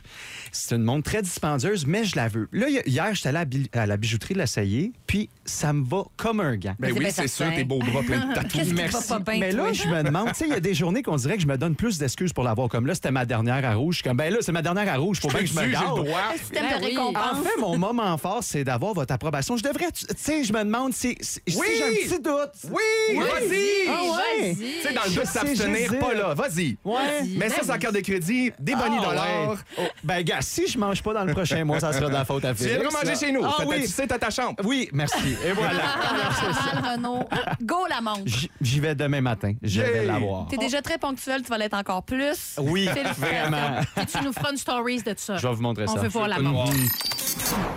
C'est 0.53 0.77
une 0.77 0.83
montre 0.83 1.11
très 1.11 1.23
dispendieuse, 1.23 1.87
mais 1.87 2.05
je 2.05 2.17
la 2.17 2.29
veux. 2.29 2.49
Là, 2.53 2.69
hi- 2.69 2.83
hier, 2.87 3.15
j'étais 3.15 3.29
allé 3.31 3.39
à, 3.39 3.45
bi- 3.45 3.71
à 3.73 3.87
la 3.87 3.97
bijouterie 3.97 4.35
de 4.35 4.39
la 4.39 4.47
Saillé, 4.47 4.93
puis 5.07 5.29
ça 5.45 5.73
me 5.73 5.85
va 5.85 6.05
comme 6.17 6.41
un 6.41 6.57
gant. 6.57 6.75
Ben 6.79 6.89
c'est 6.89 6.93
oui, 6.93 6.99
bien 7.01 7.11
c'est 7.11 7.29
certain. 7.29 7.51
sûr, 7.53 7.59
tes 7.59 7.65
beaux 7.65 7.79
bras 7.79 8.03
pleins 8.03 8.27
de 8.27 8.35
tatous. 8.35 8.53
Qu'est-ce 8.53 8.69
qui 8.69 8.75
Merci. 8.75 9.09
va 9.09 9.21
pas 9.21 9.33
bien, 9.33 9.41
mais 9.41 9.53
là, 9.53 9.63
toi? 9.65 9.73
je 9.73 9.89
me 9.89 10.03
demande, 10.03 10.29
tu 10.29 10.35
sais, 10.35 10.45
il 10.47 10.51
y 10.51 10.55
a 10.57 10.61
des 10.61 10.75
journées 10.75 11.03
qu'on 11.03 11.17
dirait 11.17 11.37
que 11.37 11.43
je 11.43 11.47
me 11.47 11.57
donne 11.59 11.75
plus 11.75 11.99
d'excuses 11.99 12.33
pour 12.33 12.45
l'avoir. 12.45 12.69
Comme 12.69 12.87
là, 12.87 12.95
c'était 12.95 13.11
ma 13.11 13.25
dernière 13.27 13.65
à 13.65 13.75
rouge. 13.75 13.97
Je 13.97 14.01
suis 14.01 14.09
comme, 14.09 14.17
ben 14.17 14.33
là, 14.33 14.39
c'est 14.41 14.53
ma 14.53 14.63
dernière 14.63 14.93
à 14.93 14.97
rouge. 14.97 15.21
Faut 15.21 15.29
bien 15.29 15.41
que 15.41 15.47
je 15.47 15.55
me 15.55 15.61
J'ai 15.61 15.67
le 15.67 15.73
garde. 15.73 16.05
droit. 16.05 16.21
Système 16.39 16.65
Ben 16.71 16.79
de 16.79 16.85
oui. 16.85 16.91
récompense? 16.91 17.23
En 17.33 17.43
fait, 17.43 17.61
mon 17.61 17.79
moment 17.79 18.17
fort, 18.19 18.43
c'est 18.43 18.65
d'avoir 18.65 18.95
votre 18.95 19.13
approbation. 19.13 19.57
Je 19.57 19.63
devrais, 19.63 19.91
tu 19.93 20.05
sais, 20.17 20.45
je 20.45 20.53
me 20.53 20.65
demande 20.65 20.93
si, 20.95 21.17
si, 21.21 21.41
si 21.47 21.57
Oui! 21.59 21.67
j'ai 21.77 21.85
un 21.85 21.89
petit 22.17 22.23
doute. 22.23 22.71
Oui, 22.71 23.17
vas-y. 23.17 23.89
Ah 23.89 24.03
ouais? 24.41 24.55
Tu 24.55 24.83
sais, 24.83 24.93
dans 24.95 25.03
le 25.05 25.11
Je 25.11 25.15
doute, 25.17 25.27
sais, 25.27 25.39
s'abstenir, 25.39 25.77
j'hésite. 25.77 25.99
pas 26.01 26.15
là. 26.15 26.35
Vas-y. 26.35 26.77
Ouais. 26.85 27.25
Mets 27.37 27.49
ça 27.49 27.63
sur 27.63 27.73
la 27.73 27.79
carte 27.79 27.95
de 27.95 28.01
crédit, 28.01 28.51
des 28.59 28.75
bonnies 28.75 28.97
Ah, 29.01 29.05
dollars. 29.07 29.51
ouais. 29.51 29.57
Oh, 29.79 29.83
ben, 30.05 30.23
gars, 30.23 30.38
si 30.41 30.67
je 30.67 30.79
mange 30.79 31.03
pas 31.03 31.13
dans 31.15 31.25
le 31.25 31.33
prochain 31.33 31.65
mois, 31.65 31.81
ça 31.81 31.93
sera 31.93 32.09
de 32.09 32.13
la 32.15 32.25
faute 32.25 32.45
à 32.45 32.55
Tu 32.55 32.65
Félix. 32.65 32.81
viendras 32.81 33.03
manger 33.05 33.17
chez 33.17 33.33
nous. 33.33 33.45
Ah 33.45 33.65
oui. 33.67 33.83
Tu 33.83 33.89
sais, 33.89 34.07
t'as 34.07 34.19
ta 34.19 34.31
chambre. 34.31 34.55
Oui, 34.65 34.89
merci. 34.93 35.37
Et 35.47 35.53
voilà. 35.53 35.81
Renaud. 36.93 37.25
Go 37.63 37.87
la 37.89 38.01
montre. 38.01 38.23
J'y 38.61 38.81
vais 38.81 38.95
demain 38.95 39.21
matin. 39.21 39.53
Je 39.63 39.81
vais 39.81 40.05
l'avoir. 40.05 40.49
T'es 40.49 40.57
déjà 40.57 40.83
très 40.83 40.99
ponctuel, 40.99 41.43
tu 41.43 41.49
vas 41.49 41.59
l'être 41.59 41.75
encore 41.77 42.03
plus. 42.03 42.57
Oui, 42.59 42.89
vraiment. 43.17 43.81
Puis 43.97 44.07
tu 44.07 44.25
nous 44.25 44.33
feras 44.33 44.51
une 44.51 44.57
stories 44.57 45.03
de 45.03 45.15
ça. 45.17 45.37
Je 45.37 45.47
vais 45.47 45.55
vous 45.55 45.63
montrer 45.63 45.85
On 45.89 45.95
ça. 45.95 46.01
veut 46.01 46.09
voir 46.09 46.29
la 46.29 46.39
montre. 46.39 46.73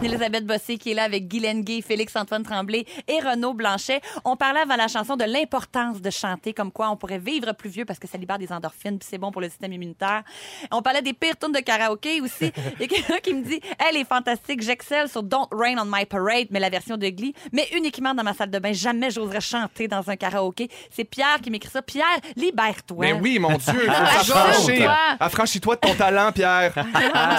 Elisabeth 0.04 0.46
Bossé 0.46 0.78
qui 0.78 0.92
est 0.92 0.94
là 0.94 1.04
avec 1.04 1.28
Guylaine 1.28 1.62
Gay, 1.62 1.82
Félix-Antoine 1.82 2.44
Tremblay 2.44 2.86
et 3.08 3.20
Renaud 3.20 3.54
Blanchet. 3.54 4.02
On 4.26 4.36
parlait 4.36 4.62
avant 4.62 4.76
la 4.76 4.88
chanson 4.88 5.16
de 5.16 5.24
l'importance 5.24 6.02
de 6.02 6.10
chanter, 6.10 6.54
comme 6.54 6.72
quoi 6.72 6.90
on 6.90 6.98
pourrait 6.98 7.20
vivre 7.20 7.54
plus 7.54 7.70
vieux 7.70 7.86
parce 7.86 8.00
que 8.00 8.08
ça 8.08 8.18
libère 8.18 8.40
des 8.40 8.52
endorphines 8.52 8.98
puis 8.98 9.08
c'est 9.10 9.18
bon 9.18 9.32
pour 9.32 9.42
le 9.42 9.50
système 9.50 9.72
immunitaire. 9.74 10.24
On 10.72 10.82
parlait 10.82 11.02
des 11.02 11.14
pires 11.14 11.38
tunes 11.38 11.52
de 11.52 11.60
karaoké 11.60 12.22
aussi. 12.22 12.51
Il 12.80 12.82
y 12.82 12.84
a 12.86 12.88
quelqu'un 12.88 13.20
qui 13.20 13.34
me 13.34 13.44
dit 13.44 13.60
Elle 13.88 13.98
est 13.98 14.08
fantastique, 14.08 14.62
j'excelle 14.62 15.10
sur 15.10 15.24
Don't 15.24 15.48
Rain 15.52 15.78
on 15.80 15.86
My 15.86 16.06
Parade, 16.06 16.48
mais 16.50 16.60
la 16.60 16.70
version 16.70 16.98
de 16.98 17.08
Glee, 17.10 17.34
mais 17.52 17.68
uniquement 17.76 18.14
dans 18.14 18.24
ma 18.24 18.34
salle 18.34 18.52
de 18.52 18.60
bain. 18.60 18.74
Jamais 18.74 19.12
j'oserais 19.12 19.42
chanter 19.42 19.88
dans 19.88 20.10
un 20.10 20.16
karaoké. 20.16 20.70
C'est 20.90 21.04
Pierre 21.04 21.40
qui 21.42 21.50
m'écrit 21.50 21.70
ça. 21.70 21.82
Pierre, 21.82 22.06
libère-toi. 22.36 23.06
Mais 23.06 23.14
oui, 23.14 23.40
mon 23.40 23.58
Dieu, 23.58 23.90
Affranchis-toi. 23.90 24.98
Affranchis-toi 25.20 25.76
de 25.76 25.80
ton 25.82 25.96
talent, 25.96 26.32
Pierre. 26.32 26.74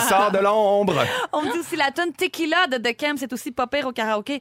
Sors 0.08 0.30
de 0.30 0.38
l'ombre. 0.38 1.04
On 1.32 1.42
me 1.42 1.52
dit 1.52 1.58
aussi 1.58 1.76
la 1.76 1.90
tune 1.90 2.12
Tequila 2.12 2.66
de 2.66 2.76
The 2.76 2.96
Cam, 2.96 3.16
c'est 3.16 3.32
aussi 3.32 3.52
pas 3.52 3.66
pire 3.66 3.86
au 3.86 3.92
karaoké. 3.92 4.40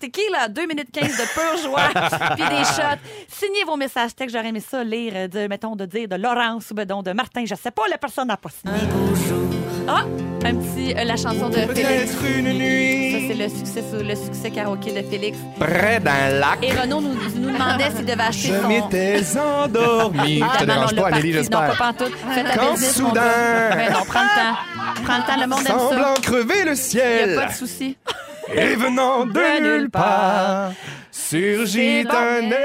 Tequila, 0.00 0.48
2 0.48 0.66
minutes 0.66 0.90
15 0.92 1.06
de 1.06 1.34
pure 1.34 1.62
joie, 1.62 1.88
puis 2.34 2.44
des 2.48 2.64
shots. 2.64 3.00
Signez 3.28 3.64
vos 3.64 3.76
messages 3.76 4.14
textes, 4.14 4.34
j'aurais 4.34 4.48
aimé 4.48 4.60
ça 4.60 4.84
lire, 4.84 5.12
euh, 5.16 5.28
de, 5.28 5.46
mettons, 5.46 5.76
de 5.76 5.86
dire 5.86 6.08
de 6.08 6.16
Laurence 6.16 6.70
ou 6.70 6.74
ben 6.74 6.86
donc 6.86 7.04
de 7.04 7.12
Martin, 7.12 7.44
je 7.44 7.54
sais 7.54 7.70
pas, 7.70 7.82
la 7.88 7.98
personne 7.98 8.28
n'a 8.28 8.36
pas 8.36 8.50
signé. 8.50 9.33
Ah, 9.86 10.04
un 10.46 10.54
petit, 10.56 10.94
euh, 10.96 11.04
la 11.04 11.16
chanson 11.16 11.48
de 11.48 11.54
Félix. 11.56 11.74
Peut-être 11.74 12.24
une 12.38 12.46
Ça, 12.46 12.52
nuit, 12.52 13.26
c'est 13.28 13.34
le 13.34 13.48
succès, 13.48 13.82
sur- 13.90 14.02
le 14.02 14.14
succès 14.14 14.50
karaoké 14.50 14.92
de 14.92 15.06
Félix. 15.08 15.36
près 15.58 16.00
d'un 16.00 16.28
lac. 16.38 16.58
Et 16.62 16.72
Renaud 16.72 17.00
nous, 17.00 17.14
nous 17.36 17.50
demandait 17.52 17.90
s'il 17.96 18.04
devait 18.06 18.22
acheter 18.22 18.48
Je 18.54 18.60
son... 18.62 18.68
m'étais 18.68 19.22
endormi. 19.38 20.42
Ah, 20.42 20.52
Ça 20.54 20.58
te 20.60 20.64
dérange 20.64 20.94
pas, 20.94 21.08
le 21.10 21.14
Amélie, 21.16 21.32
parti. 21.34 21.50
Non, 21.50 21.58
j'espère. 21.60 21.76
pas 21.78 21.92
pantoute. 21.92 22.12
Fais 22.34 22.44
ta 22.44 22.54
Quand 22.56 22.72
business, 22.72 22.98
mon 23.00 23.08
soudain- 23.08 23.20
gars. 23.20 23.76
Ben 23.76 23.92
non, 23.92 23.98
prends 24.06 24.20
le 24.22 24.28
temps. 24.40 25.02
Prends 25.04 25.16
le 25.18 25.22
temps, 25.24 25.40
le 25.40 25.46
monde 25.46 25.60
aime 25.60 25.66
ça. 25.66 25.78
Semblant 25.78 26.14
crever 26.22 26.54
le 26.54 26.60
Il 26.60 26.64
n'y 26.64 26.70
a 26.70 26.74
ciel. 26.76 27.34
pas 27.36 27.46
de 27.46 27.52
souci. 27.52 27.96
Et 28.54 28.74
venant 28.76 29.24
de 29.26 29.32
De 29.32 29.60
nulle 29.62 29.72
nulle 29.80 29.90
part, 29.90 30.70
surgit 31.14 32.04
un 32.10 32.42
bon. 32.42 32.56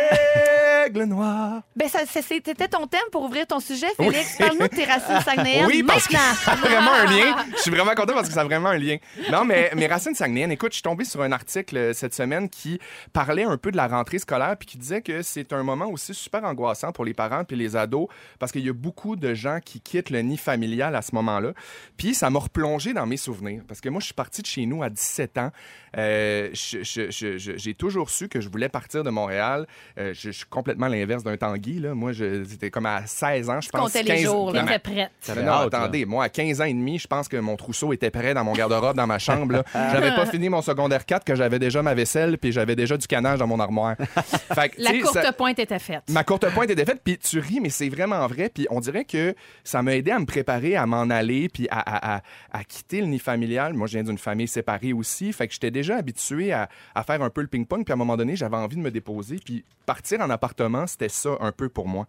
aigle 0.85 1.03
noir. 1.03 1.61
Ben, 1.75 1.87
ça, 1.87 1.99
c'était 2.05 2.67
ton 2.67 2.87
thème 2.87 2.99
pour 3.11 3.23
ouvrir 3.23 3.45
ton 3.45 3.59
sujet, 3.59 3.87
Félix. 3.95 4.37
Parle-nous 4.37 4.67
de 4.67 4.75
tes 4.75 4.85
racines 4.85 5.21
saguenayennes 5.21 5.67
Oui, 5.67 5.83
parce 5.83 6.07
que 6.07 6.13
ça 6.13 6.51
a 6.51 6.55
vraiment 6.55 6.91
un 6.91 7.05
lien. 7.05 7.35
Je 7.55 7.61
suis 7.61 7.71
vraiment 7.71 7.93
content 7.93 8.13
parce 8.13 8.27
que 8.27 8.33
ça 8.33 8.41
a 8.41 8.43
vraiment 8.43 8.69
un 8.69 8.77
lien. 8.77 8.97
Non, 9.31 9.45
mais 9.45 9.71
mes 9.75 9.85
racines 9.85 10.15
saguenayennes, 10.15 10.51
écoute, 10.51 10.71
je 10.71 10.77
suis 10.77 10.83
tombé 10.83 11.05
sur 11.05 11.21
un 11.21 11.31
article 11.31 11.77
euh, 11.77 11.93
cette 11.93 12.13
semaine 12.15 12.49
qui 12.49 12.79
parlait 13.13 13.43
un 13.43 13.57
peu 13.57 13.71
de 13.71 13.77
la 13.77 13.87
rentrée 13.87 14.17
scolaire 14.19 14.55
puis 14.57 14.67
qui 14.67 14.77
disait 14.77 15.01
que 15.01 15.21
c'est 15.21 15.53
un 15.53 15.61
moment 15.63 15.87
aussi 15.87 16.13
super 16.13 16.43
angoissant 16.43 16.91
pour 16.91 17.05
les 17.05 17.13
parents 17.13 17.43
puis 17.43 17.55
les 17.55 17.75
ados 17.75 18.07
parce 18.39 18.51
qu'il 18.51 18.65
y 18.65 18.69
a 18.69 18.73
beaucoup 18.73 19.15
de 19.15 19.33
gens 19.35 19.59
qui 19.63 19.81
quittent 19.81 20.09
le 20.09 20.21
nid 20.21 20.37
familial 20.37 20.95
à 20.95 21.01
ce 21.03 21.13
moment-là. 21.15 21.53
Puis 21.97 22.15
ça 22.15 22.29
m'a 22.31 22.39
replongé 22.39 22.93
dans 22.93 23.05
mes 23.05 23.17
souvenirs 23.17 23.61
parce 23.67 23.79
que 23.79 23.89
moi, 23.89 23.99
je 23.99 24.05
suis 24.05 24.13
parti 24.15 24.41
de 24.41 24.47
chez 24.47 24.65
nous 24.65 24.81
à 24.81 24.89
17 24.89 25.37
ans. 25.37 25.51
Euh, 25.97 26.49
J'ai 26.53 27.73
toujours 27.73 28.09
su 28.09 28.27
que 28.27 28.38
je 28.39 28.49
voulais 28.49 28.69
partir 28.69 29.03
de 29.03 29.09
Montréal. 29.09 29.65
Euh, 29.97 30.13
je, 30.13 30.29
je 30.29 30.37
suis 30.37 30.45
complètement 30.45 30.87
l'inverse 30.87 31.23
d'un 31.23 31.37
Tanguy. 31.37 31.79
Là. 31.79 31.93
Moi, 31.93 32.11
c'était 32.13 32.69
comme 32.69 32.85
à 32.85 33.05
16 33.05 33.49
ans, 33.49 33.61
je 33.61 33.69
pense. 33.69 33.81
comptais 33.81 34.03
les 34.03 34.09
15 34.15 34.21
jours, 34.23 34.51
là. 34.51 34.61
T'étais 34.63 34.79
prête. 34.79 35.11
non, 35.43 35.53
attendez, 35.53 36.05
moi, 36.05 36.25
à 36.25 36.29
15 36.29 36.61
ans 36.61 36.65
et 36.65 36.73
demi, 36.73 36.99
je 36.99 37.07
pense 37.07 37.27
que 37.27 37.37
mon 37.37 37.55
trousseau 37.55 37.91
était 37.93 38.11
prêt 38.11 38.33
dans 38.33 38.43
mon 38.43 38.53
garde-robe, 38.53 38.95
dans 38.95 39.07
ma 39.07 39.19
chambre. 39.19 39.53
là. 39.53 39.63
J'avais 39.91 40.15
pas 40.15 40.25
fini 40.25 40.49
mon 40.49 40.61
secondaire 40.61 41.05
4, 41.05 41.23
que 41.25 41.35
j'avais 41.35 41.59
déjà 41.59 41.81
ma 41.81 41.93
vaisselle, 41.93 42.37
puis 42.37 42.51
j'avais 42.51 42.75
déjà 42.75 42.95
du 42.97 43.07
canage 43.07 43.39
dans 43.39 43.47
mon 43.47 43.59
armoire. 43.59 43.95
Fait 44.53 44.69
que, 44.69 44.81
La 44.81 44.91
tu 44.91 44.97
sais, 44.97 45.01
courte 45.01 45.13
ça- 45.21 45.31
pointe 45.33 45.59
était 45.59 45.79
faite. 45.79 46.03
Ma 46.09 46.23
courte 46.23 46.49
pointe 46.53 46.69
était 46.69 46.85
faite, 46.85 47.01
puis 47.03 47.17
tu 47.17 47.39
ris, 47.39 47.59
mais 47.61 47.69
c'est 47.69 47.89
vraiment 47.89 48.25
vrai. 48.27 48.49
Puis 48.53 48.67
on 48.69 48.79
dirait 48.79 49.05
que 49.05 49.33
ça 49.63 49.81
m'a 49.81 49.95
aidé 49.95 50.11
à 50.11 50.19
me 50.19 50.25
préparer 50.25 50.75
à 50.75 50.85
m'en 50.85 51.09
aller, 51.09 51.49
puis 51.49 51.67
à, 51.71 51.79
à- 51.79 52.17
à- 52.17 52.21
à 52.51 52.63
quitter 52.63 53.01
le 53.01 53.07
nid 53.07 53.19
familial. 53.19 53.73
Moi, 53.73 53.87
je 53.87 53.93
viens 53.93 54.03
d'une 54.03 54.17
famille 54.17 54.47
séparée 54.47 54.93
aussi, 54.93 55.31
fait 55.33 55.47
que 55.47 55.53
j'étais 55.53 55.71
déjà 55.71 55.97
habitué 55.97 56.51
à, 56.53 56.69
à 56.95 57.03
faire 57.03 57.21
un 57.21 57.29
peu 57.29 57.41
le 57.41 57.47
ping-pong. 57.47 57.83
Puis 57.83 57.91
à 57.91 57.95
un 57.95 57.97
moment 57.97 58.17
donné, 58.17 58.28
j'avais 58.35 58.57
envie 58.57 58.75
de 58.75 58.81
me 58.81 58.91
déposer, 58.91 59.37
puis 59.43 59.63
partir 59.85 60.21
en 60.21 60.29
appartement, 60.29 60.85
c'était 60.87 61.09
ça 61.09 61.31
un 61.39 61.51
peu 61.51 61.69
pour 61.69 61.87
moi. 61.87 62.05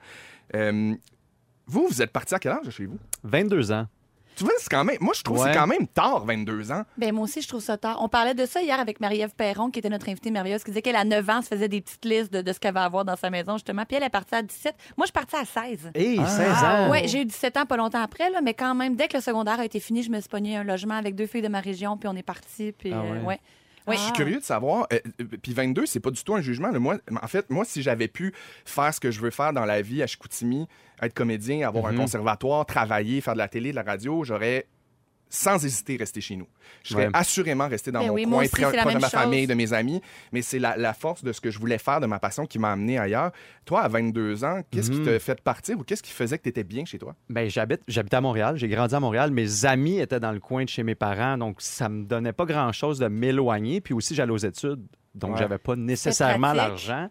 Euh, 0.54 0.94
vous, 1.66 1.86
vous 1.88 2.02
êtes 2.02 2.10
parti 2.12 2.34
à 2.34 2.38
quel 2.38 2.52
âge 2.52 2.66
de 2.66 2.70
chez 2.70 2.86
vous? 2.86 2.98
22 3.24 3.72
ans. 3.72 3.86
Tu 4.36 4.44
vois, 4.44 4.52
c'est 4.58 4.70
quand 4.70 4.84
même. 4.84 4.96
Moi, 5.00 5.12
je 5.14 5.22
trouve 5.22 5.36
que 5.36 5.42
Ouais. 5.42 5.52
c'est 5.52 5.58
quand 5.58 5.66
même 5.66 5.86
tard, 5.86 6.24
22 6.24 6.72
ans. 6.72 6.84
Ben, 6.96 7.12
moi 7.12 7.24
aussi, 7.24 7.42
je 7.42 7.48
trouve 7.48 7.60
ça 7.60 7.76
tard. 7.76 7.98
On 8.00 8.08
parlait 8.08 8.32
de 8.32 8.46
ça 8.46 8.62
hier 8.62 8.80
avec 8.80 8.98
Marie-Ève 8.98 9.34
Perron, 9.36 9.70
qui 9.70 9.80
était 9.80 9.90
notre 9.90 10.08
invitée 10.08 10.30
merveilleuse, 10.30 10.64
qui 10.64 10.70
disait 10.70 10.80
qu'elle, 10.80 10.96
à 10.96 11.04
9 11.04 11.28
ans, 11.28 11.42
se 11.42 11.48
faisait 11.48 11.68
des 11.68 11.82
petites 11.82 12.04
listes 12.06 12.32
de, 12.32 12.40
de 12.40 12.52
ce 12.52 12.58
qu'elle 12.58 12.72
va 12.72 12.84
avoir 12.84 13.04
dans 13.04 13.16
sa 13.16 13.28
maison, 13.28 13.54
justement. 13.54 13.84
Puis 13.84 13.98
elle 13.98 14.02
est 14.04 14.08
partie 14.08 14.34
à 14.36 14.42
17. 14.42 14.74
Moi, 14.96 15.04
je 15.04 15.08
suis 15.08 15.12
partie 15.12 15.36
à 15.36 15.44
16. 15.44 15.90
Hey, 15.94 16.18
Ah. 16.18 16.26
16 16.26 16.64
ans. 16.64 16.90
Ouais, 16.90 17.06
j'ai 17.06 17.20
eu 17.20 17.24
17 17.26 17.56
ans 17.58 17.66
pas 17.66 17.76
longtemps 17.76 18.00
après, 18.02 18.30
là, 18.30 18.40
mais 18.40 18.54
quand 18.54 18.74
même, 18.74 18.96
dès 18.96 19.08
que 19.08 19.16
le 19.18 19.22
secondaire 19.22 19.60
a 19.60 19.64
été 19.66 19.78
fini, 19.78 20.02
je 20.02 20.10
me 20.10 20.18
suis 20.20 20.28
pognée 20.30 20.56
un 20.56 20.64
logement 20.64 20.94
avec 20.94 21.14
deux 21.16 21.26
filles 21.26 21.42
de 21.42 21.48
ma 21.48 21.60
région, 21.60 21.98
puis 21.98 22.08
on 22.08 22.16
est 22.16 22.22
parti. 22.22 22.72
Puis, 22.72 22.92
Ah 22.94 23.02
euh, 23.02 23.22
ouais. 23.24 23.40
Oui. 23.86 23.96
Je 23.96 24.02
suis 24.02 24.12
curieux 24.12 24.38
de 24.38 24.44
savoir. 24.44 24.86
euh, 24.92 24.98
euh, 25.20 25.24
puis 25.42 25.52
22, 25.52 25.86
c'est 25.86 26.00
pas 26.00 26.10
du 26.10 26.22
tout 26.22 26.34
un 26.34 26.40
jugement. 26.40 26.70
là. 26.70 26.78
Moi, 26.78 26.98
en 27.22 27.26
fait, 27.26 27.48
moi, 27.50 27.64
si 27.64 27.82
j'avais 27.82 28.08
pu 28.08 28.32
faire 28.64 28.92
ce 28.94 29.00
que 29.00 29.10
je 29.10 29.20
veux 29.20 29.30
faire 29.30 29.52
dans 29.52 29.64
la 29.64 29.82
vie 29.82 30.02
à 30.02 30.06
Chicoutimi, 30.06 30.66
être 31.02 31.14
comédien, 31.14 31.66
avoir 31.66 31.86
un 31.86 31.94
conservatoire, 31.96 32.66
travailler, 32.66 33.20
faire 33.20 33.34
de 33.34 33.38
la 33.38 33.48
télé, 33.48 33.70
de 33.70 33.76
la 33.76 33.82
radio, 33.82 34.22
j'aurais 34.24 34.66
sans 35.32 35.64
hésiter 35.64 35.96
resté 35.96 36.20
chez 36.20 36.34
nous. 36.36 36.46
Je 36.82 36.90
serais 36.92 37.06
Ouais. 37.06 37.10
assurément 37.14 37.68
resté 37.68 37.90
dans 37.92 38.00
Ben 38.00 38.08
mon 38.08 38.14
oui, 38.14 38.24
coin, 38.24 38.44
près 38.50 38.62
de 38.94 38.98
ma 39.00 39.08
famille, 39.08 39.40
chose. 39.42 39.48
de 39.48 39.54
mes 39.54 39.72
amis. 39.72 40.02
Mais 40.32 40.42
c'est 40.42 40.58
la, 40.58 40.76
la 40.76 40.92
force 40.92 41.22
de 41.24 41.32
ce 41.32 41.40
que 41.40 41.50
je 41.50 41.58
voulais 41.58 41.78
faire, 41.78 42.00
de 42.00 42.06
ma 42.06 42.18
passion 42.18 42.44
qui 42.46 42.58
m'a 42.58 42.72
amené 42.72 42.98
ailleurs. 42.98 43.30
Toi, 43.64 43.80
à 43.82 43.88
22 43.88 44.44
ans, 44.44 44.60
qu'est-ce 44.70 44.90
qui 44.90 45.00
t'a 45.02 45.18
fait 45.20 45.40
partir 45.40 45.78
ou 45.78 45.84
qu'est-ce 45.84 46.02
qui 46.02 46.10
faisait 46.12 46.36
que 46.36 46.42
tu 46.42 46.48
étais 46.48 46.64
bien 46.64 46.84
chez 46.84 46.98
toi? 46.98 47.14
Ben, 47.28 47.48
j'habite, 47.48 47.80
j'habitais 47.88 48.16
à 48.16 48.20
Montréal, 48.20 48.56
j'ai 48.56 48.68
grandi 48.68 48.94
à 48.94 49.00
Montréal. 49.00 49.30
Mes 49.30 49.64
amis 49.64 50.00
étaient 50.00 50.20
dans 50.20 50.32
le 50.32 50.40
coin 50.40 50.64
de 50.64 50.68
chez 50.68 50.82
mes 50.82 50.96
parents, 50.96 51.38
donc 51.38 51.60
ça 51.62 51.88
me 51.88 52.04
donnait 52.04 52.32
pas 52.32 52.44
grand-chose 52.44 52.98
de 52.98 53.06
m'éloigner. 53.06 53.80
Puis 53.80 53.94
aussi, 53.94 54.14
j'allais 54.16 54.32
aux 54.32 54.36
études, 54.36 54.84
donc 55.14 55.32
Ouais. 55.32 55.38
j'avais 55.38 55.58
pas 55.58 55.76
nécessairement 55.76 56.52
l'argent. 56.52 57.08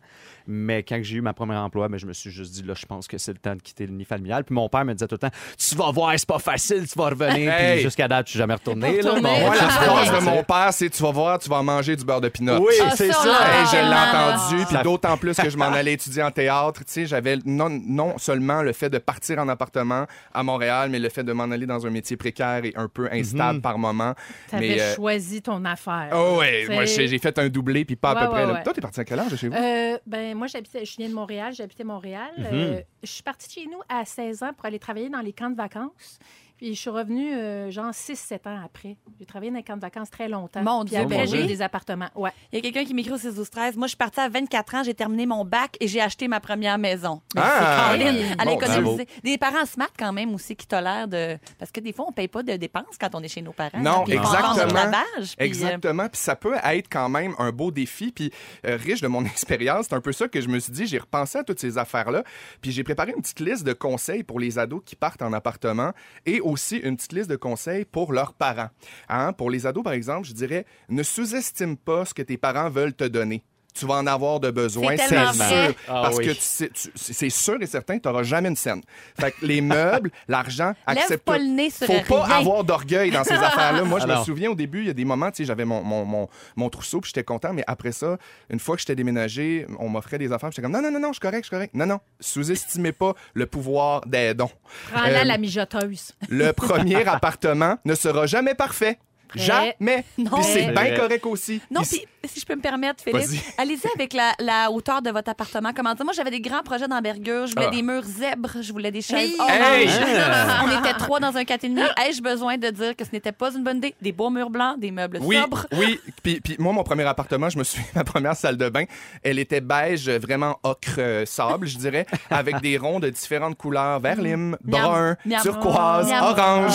Mais 0.51 0.82
quand 0.82 1.00
j'ai 1.03 1.18
eu 1.18 1.22
ma 1.22 1.34
première 1.34 1.60
emploi, 1.60 1.88
ben, 1.89 1.98
je 2.00 2.08
me 2.08 2.13
suis 2.13 2.32
juste 2.32 2.53
dit, 2.53 2.63
là, 2.63 2.74
je 2.75 2.86
pense 2.88 3.08
que 3.08 3.20
c'est 3.20 3.32
le 3.32 3.38
temps 3.38 3.56
de 3.56 3.62
quitter 3.62 3.86
le 3.86 3.94
nid 3.94 4.03
familial. 4.03 4.44
Puis 4.44 4.56
mon 4.56 4.68
père 4.68 4.84
me 4.84 4.94
disait 4.94 5.06
tout 5.08 5.13
le 5.13 5.20
temps, 5.29 5.36
tu 5.58 5.75
vas 5.75 5.91
voir, 5.91 6.13
c'est 6.18 6.27
pas 6.27 6.39
facile, 6.39 6.88
tu 6.91 6.98
vas 6.98 7.10
revenir. 7.10 7.53
Hey! 7.53 7.74
Puis 7.75 7.82
jusqu'à 7.84 8.08
date, 8.08 8.25
je 8.25 8.32
suis 8.32 8.39
jamais 8.39 8.56
retourné. 8.56 9.01
Là. 9.01 9.13
Bon, 9.13 9.22
Moi, 9.22 9.55
la 9.55 9.70
phrase 9.70 10.12
de 10.20 10.25
mon 10.25 10.44
père, 10.44 10.70
c'est 10.72 10.90
Tu 10.90 11.03
vas 11.03 11.12
voir, 11.12 11.38
tu 11.38 11.50
vas 11.50 11.62
manger 11.62 11.96
du 11.96 12.03
beurre 12.03 12.22
de 12.22 12.29
pinot. 12.29 12.66
Oui, 12.66 12.74
Ah, 12.83 12.90
c'est 12.96 13.12
ça, 13.12 13.22
ça. 13.22 13.59
Hey, 13.62 13.66
je 13.68 13.75
l'ai 13.75 13.96
entendu, 13.96 14.66
puis 14.66 14.75
Ça- 14.75 14.81
d'autant 14.81 15.18
plus 15.18 15.38
que 15.38 15.50
je 15.50 15.57
m'en 15.57 15.66
allais 15.72 15.94
étudier 15.94 16.24
en 16.24 16.31
théâtre. 16.31 16.79
Tu 16.83 16.92
sais, 16.94 17.05
j'avais 17.05 17.38
non, 17.46 17.70
non 17.70 18.18
seulement 18.18 18.64
le 18.64 18.74
fait 18.74 18.90
de 18.90 18.98
partir 18.98 19.38
en 19.38 19.48
appartement 19.50 20.05
à 20.33 20.42
Montréal, 20.42 20.90
mais 20.90 20.98
le 21.00 21.09
fait 21.09 21.24
de 21.24 21.31
m'en 21.31 21.44
aller 21.51 21.68
dans 21.68 21.85
un 21.85 21.90
métier 21.92 22.18
précaire 22.18 22.66
et 22.66 22.74
un 22.75 22.88
peu 22.88 23.07
instable 23.12 23.57
Mhm. 23.57 23.62
par 23.62 23.77
moment. 23.77 24.16
T'avais 24.50 24.81
euh, 24.81 24.96
choisi 24.96 25.42
ton 25.44 25.64
affaire. 25.66 26.09
Oh 26.14 26.38
ouais, 26.40 26.66
moi 26.70 26.85
j'ai 26.85 27.20
fait 27.20 27.38
un 27.38 27.50
doublé 27.50 27.85
puis 27.85 27.96
pas 27.96 28.12
à 28.12 28.16
Ouais, 28.16 28.22
peu 28.22 28.27
près. 28.31 28.42
ouais, 28.42 28.48
là. 28.48 28.53
ouais. 28.55 28.64
Toi, 28.64 28.74
t'es 28.74 28.81
parti 28.81 29.00
à 29.00 29.05
quel 29.05 29.20
âge 29.20 29.31
de 29.31 29.35
chez 29.38 29.48
vous? 29.50 29.55
Euh, 29.55 29.98
ben, 30.07 30.35
moi, 30.39 30.47
j'habitais, 30.47 30.85
je 30.85 30.95
viens 30.97 31.09
de 31.09 31.13
Montréal, 31.13 31.53
j'habitais 31.53 31.83
Montréal. 31.83 32.31
Euh, 32.39 32.81
je 33.03 33.11
suis 33.11 33.23
partie 33.23 33.47
de 33.47 33.53
chez 33.53 33.67
nous 33.67 33.81
à 33.89 34.05
16 34.05 34.41
ans 34.43 34.53
pour 34.53 34.65
aller 34.65 34.79
travailler 34.79 35.09
dans 35.09 35.19
les 35.19 35.33
camps 35.33 35.49
de 35.49 35.55
vacances. 35.55 36.17
Puis 36.59 36.75
je 36.75 36.79
suis 36.81 36.89
revenue 36.89 37.33
euh, 37.33 37.72
genre 37.72 37.91
6-7 37.91 38.50
ans 38.50 38.59
après. 38.65 38.98
J'ai 39.17 39.25
travaillé 39.25 39.50
dans 39.50 39.55
les 39.55 39.63
camps 39.63 39.77
de 39.77 39.81
vacances 39.81 40.09
très 40.09 40.27
longtemps. 40.27 40.61
Mon 40.61 40.81
Puis 40.83 40.89
Dieu, 40.89 41.00
après, 41.00 41.25
j'ai 41.25 41.45
eu 41.45 41.48
des 41.48 41.61
appartements. 41.61 42.09
Ouais. 42.15 42.31
Il 42.51 42.57
y 42.57 42.59
a 42.59 42.61
quelqu'un 42.61 42.83
qui 42.83 42.93
m'écrit 42.93 43.13
au 43.13 43.17
6 43.17 43.33
12 43.33 43.50
13 43.50 43.77
Moi, 43.77 43.87
je 43.87 43.91
suis 43.91 43.98
partie 43.98 44.19
à 44.19 44.27
24 44.27 44.75
ans, 44.75 44.83
j'ai 44.83 44.93
terminé 44.93 45.25
mon 45.25 45.45
bac 45.45 45.77
et 45.79 45.87
j'ai 45.87 46.01
acheté 46.01 46.27
ma 46.27 46.41
première 46.41 46.77
maison. 46.77 47.22
Ah! 47.37 47.87
Caroline, 47.87 48.09
oui. 48.09 48.35
elle 48.41 48.72
a 48.75 48.81
Bon. 48.81 48.98
Des 49.24 49.37
parents 49.37 49.65
smart 49.65 49.89
quand 49.98 50.11
même 50.11 50.33
aussi 50.33 50.53
qui 50.53 50.67
tolèrent 50.67 51.07
de. 51.07 51.37
Parce 51.57 51.72
que 51.72 51.79
des 51.79 51.93
fois, 51.93 52.07
on 52.09 52.11
paye 52.11 52.27
pas 52.27 52.43
de 52.43 52.57
dépenses 52.57 52.98
quand 53.00 53.15
on 53.15 53.24
est 53.24 53.29
chez 53.29 53.41
nos 53.41 53.53
parents. 53.53 53.79
Non, 53.79 54.03
Puis 54.03 54.15
exactement. 54.15 54.74
lavage, 54.74 55.05
puis, 55.17 55.35
euh, 55.39 55.45
Exactement. 55.45 56.09
Puis 56.09 56.19
ça 56.19 56.35
peut 56.35 56.55
être 56.61 56.89
quand 56.89 57.07
même 57.07 57.35
un 57.39 57.53
beau 57.53 57.72
défi. 57.72 58.11
Puis 58.11 58.33
euh, 58.65 58.75
riche 58.75 59.00
de 59.00 59.07
mon 59.07 59.24
expérience, 59.25 59.85
c'est 59.87 59.95
un 59.95 60.01
peu 60.01 60.11
ça 60.11 60.27
que 60.27 60.41
je 60.41 60.50
me 60.50 60.59
suis 60.59 60.74
dit. 60.74 60.87
J'ai 60.87 60.98
repensé 60.98 61.37
à 61.37 61.45
toutes 61.45 61.59
ces 61.61 61.77
affaires-là. 61.77 62.25
Puis 62.61 62.74
j'ai 62.74 62.83
préparé 62.83 63.13
une 63.15 63.22
petite 63.22 63.39
liste 63.39 63.63
de 63.63 63.72
conseils 63.72 64.24
pour 64.24 64.41
les 64.41 64.59
ados 64.59 64.81
qui 64.85 64.98
partent 64.98 65.22
en 65.22 65.31
appartement 65.31 65.93
et 66.25 66.41
aussi 66.50 66.77
une 66.77 66.96
petite 66.98 67.14
liste 67.14 67.29
de 67.29 67.35
conseils 67.35 67.85
pour 67.85 68.14
leurs 68.14 68.33
parents. 68.33 68.70
Hein? 69.07 69.33
Pour 69.33 69.50
les 69.50 69.66
ados, 69.66 69.83
par 69.83 69.94
exemple, 69.94 70.27
je 70.27 70.33
dirais 70.33 70.66
ne 70.90 71.03
sous-estime 71.03 71.77
pas 71.77 72.05
ce 72.05 72.14
que 72.14 72.22
tes 72.22 72.38
parents 72.38 72.70
veulent 72.70 72.94
te 72.94 73.03
donner. 73.05 73.44
Tu 73.79 73.85
vas 73.85 73.96
en 73.96 74.07
avoir 74.07 74.39
de 74.39 74.51
besoin, 74.51 74.96
C'est 74.98 75.07
sûr. 75.07 75.74
Ah 75.87 76.01
parce 76.03 76.18
oui. 76.18 76.25
que 76.27 76.31
tu 76.31 76.42
sais- 76.42 76.70
tu- 76.70 76.92
c'est 76.96 77.29
sûr 77.29 77.57
et 77.61 77.65
certain 77.65 77.98
que 77.98 78.03
tu 78.03 78.09
n'auras 78.09 78.24
jamais 78.24 78.50
une 78.50 78.55
scène. 78.55 78.81
Fait 79.20 79.31
que 79.31 79.46
les 79.46 79.61
meubles, 79.61 80.11
l'argent, 80.27 80.74
accepte 80.85 81.24
pas 81.24 81.37
le 81.37 81.46
nez 81.46 81.70
sur 81.70 81.87
Faut 81.87 82.01
pas 82.07 82.24
rien. 82.25 82.35
avoir 82.37 82.63
d'orgueil 82.63 83.11
dans 83.11 83.24
ces 83.24 83.33
affaires-là. 83.33 83.83
Moi, 83.83 84.00
je 84.01 84.05
me 84.07 84.11
Alors. 84.11 84.25
souviens 84.25 84.50
au 84.51 84.55
début, 84.55 84.81
il 84.81 84.87
y 84.87 84.89
a 84.89 84.94
des 84.94 85.05
moments, 85.05 85.31
tu 85.31 85.37
sais, 85.37 85.46
j'avais 85.46 85.65
mon, 85.65 85.81
mon, 85.83 86.03
mon, 86.05 86.27
mon 86.55 86.70
trousseau, 86.70 87.00
puis 87.00 87.09
j'étais 87.09 87.24
content, 87.24 87.53
mais 87.53 87.63
après 87.68 87.92
ça, 87.92 88.18
une 88.50 88.59
fois 88.59 88.75
que 88.75 88.81
j'étais 88.81 88.96
déménagé, 88.96 89.65
on 89.79 89.87
m'offrait 89.89 90.18
des 90.18 90.31
affaires, 90.31 90.51
j'étais 90.51 90.61
comme 90.61 90.72
non, 90.74 90.81
non, 90.81 90.92
non, 90.92 91.00
non, 91.00 91.07
je 91.09 91.13
suis 91.13 91.20
correct, 91.22 91.44
je 91.44 91.48
suis 91.48 91.55
correct. 91.55 91.74
Non, 91.74 91.85
non, 91.85 92.00
sous-estimez 92.20 92.92
pas 92.92 93.13
le 93.33 93.46
pouvoir 93.46 94.01
des 94.05 94.33
dons. 94.33 94.51
Prends-la 94.92 95.22
Euh, 95.22 95.24
la 95.24 95.37
mijoteuse. 95.37 96.13
Le 96.27 96.51
premier 96.51 97.03
appartement 97.07 97.77
ne 97.85 97.96
sera 97.96 98.25
jamais 98.25 98.55
parfait. 98.55 99.00
Jamais. 99.35 100.03
Non. 100.18 100.31
Puis 100.35 100.44
c'est 100.44 100.65
C'est 100.65 100.72
bien 100.72 100.96
correct 100.96 101.25
aussi. 101.25 101.61
Non, 101.72 101.81
Puis 101.81 102.05
si 102.25 102.39
je 102.39 102.46
peux 102.46 102.55
me 102.55 102.61
permettre, 102.61 103.03
Philippe, 103.03 103.42
allez-y 103.57 103.87
avec 103.96 104.13
la, 104.13 104.33
la 104.39 104.70
hauteur 104.72 105.01
de 105.01 105.09
votre 105.09 105.29
appartement. 105.31 105.72
Comment 105.75 105.94
dire? 105.94 106.03
Moi, 106.03 106.13
j'avais 106.13 106.31
des 106.31 106.42
grands 106.42 106.63
projets 106.63 106.87
d'envergure. 106.87 107.48
Je 107.48 107.53
voulais 107.53 107.68
Ah. 107.70 107.75
des 107.75 107.81
murs 107.81 108.03
zèbres, 108.03 108.61
je 108.61 108.72
voulais 108.74 108.92
des 108.92 109.01
chaises 109.01 109.31
Hey! 109.31 109.35
oranges. 109.39 110.09
Hey! 110.09 110.65
On 110.65 110.79
était 110.79 110.94
trois 110.98 111.20
dans 111.20 111.35
un 111.37 111.44
4,5. 111.44 111.87
Ai-je 112.05 112.22
besoin 112.22 112.57
de 112.57 112.70
dire 112.70 112.96
que 112.96 113.05
ce 113.05 113.09
n'était 113.13 113.31
pas 113.31 113.51
une 113.53 113.63
bonne 113.63 113.77
idée? 113.77 113.96
Des 114.01 114.11
beaux 114.11 114.29
murs 114.29 114.50
blancs, 114.50 114.79
des 114.79 114.92
meubles 114.92 115.20
Oui, 115.22 115.37
sobres. 115.37 115.65
oui. 115.77 116.00
Puis, 116.24 116.42
puis 116.42 116.55
moi, 116.59 116.74
mon 116.74 116.83
premier 116.83 117.03
appartement, 117.05 117.50
je 117.50 117.57
me 117.57 117.63
suis 117.63 117.81
ma 117.96 118.03
première 118.03 118.35
salle 118.35 118.57
de 118.57 118.68
bain, 118.70 118.83
elle 119.24 119.39
était 119.39 119.61
beige, 119.61 120.09
vraiment 120.09 120.59
ocre 120.63 120.96
euh, 120.98 121.25
sable, 121.25 121.68
je 121.68 121.77
dirais, 121.77 122.05
avec 122.29 122.59
des 122.61 122.77
ronds 122.77 123.00
de 123.00 123.09
différentes 123.09 123.55
couleurs, 123.57 124.00
vert 124.00 124.20
lime, 124.22 124.57
brun, 124.63 125.15
Miam. 125.25 125.42
turquoise, 125.42 126.07
Miam. 126.09 126.24
orange. 126.25 126.74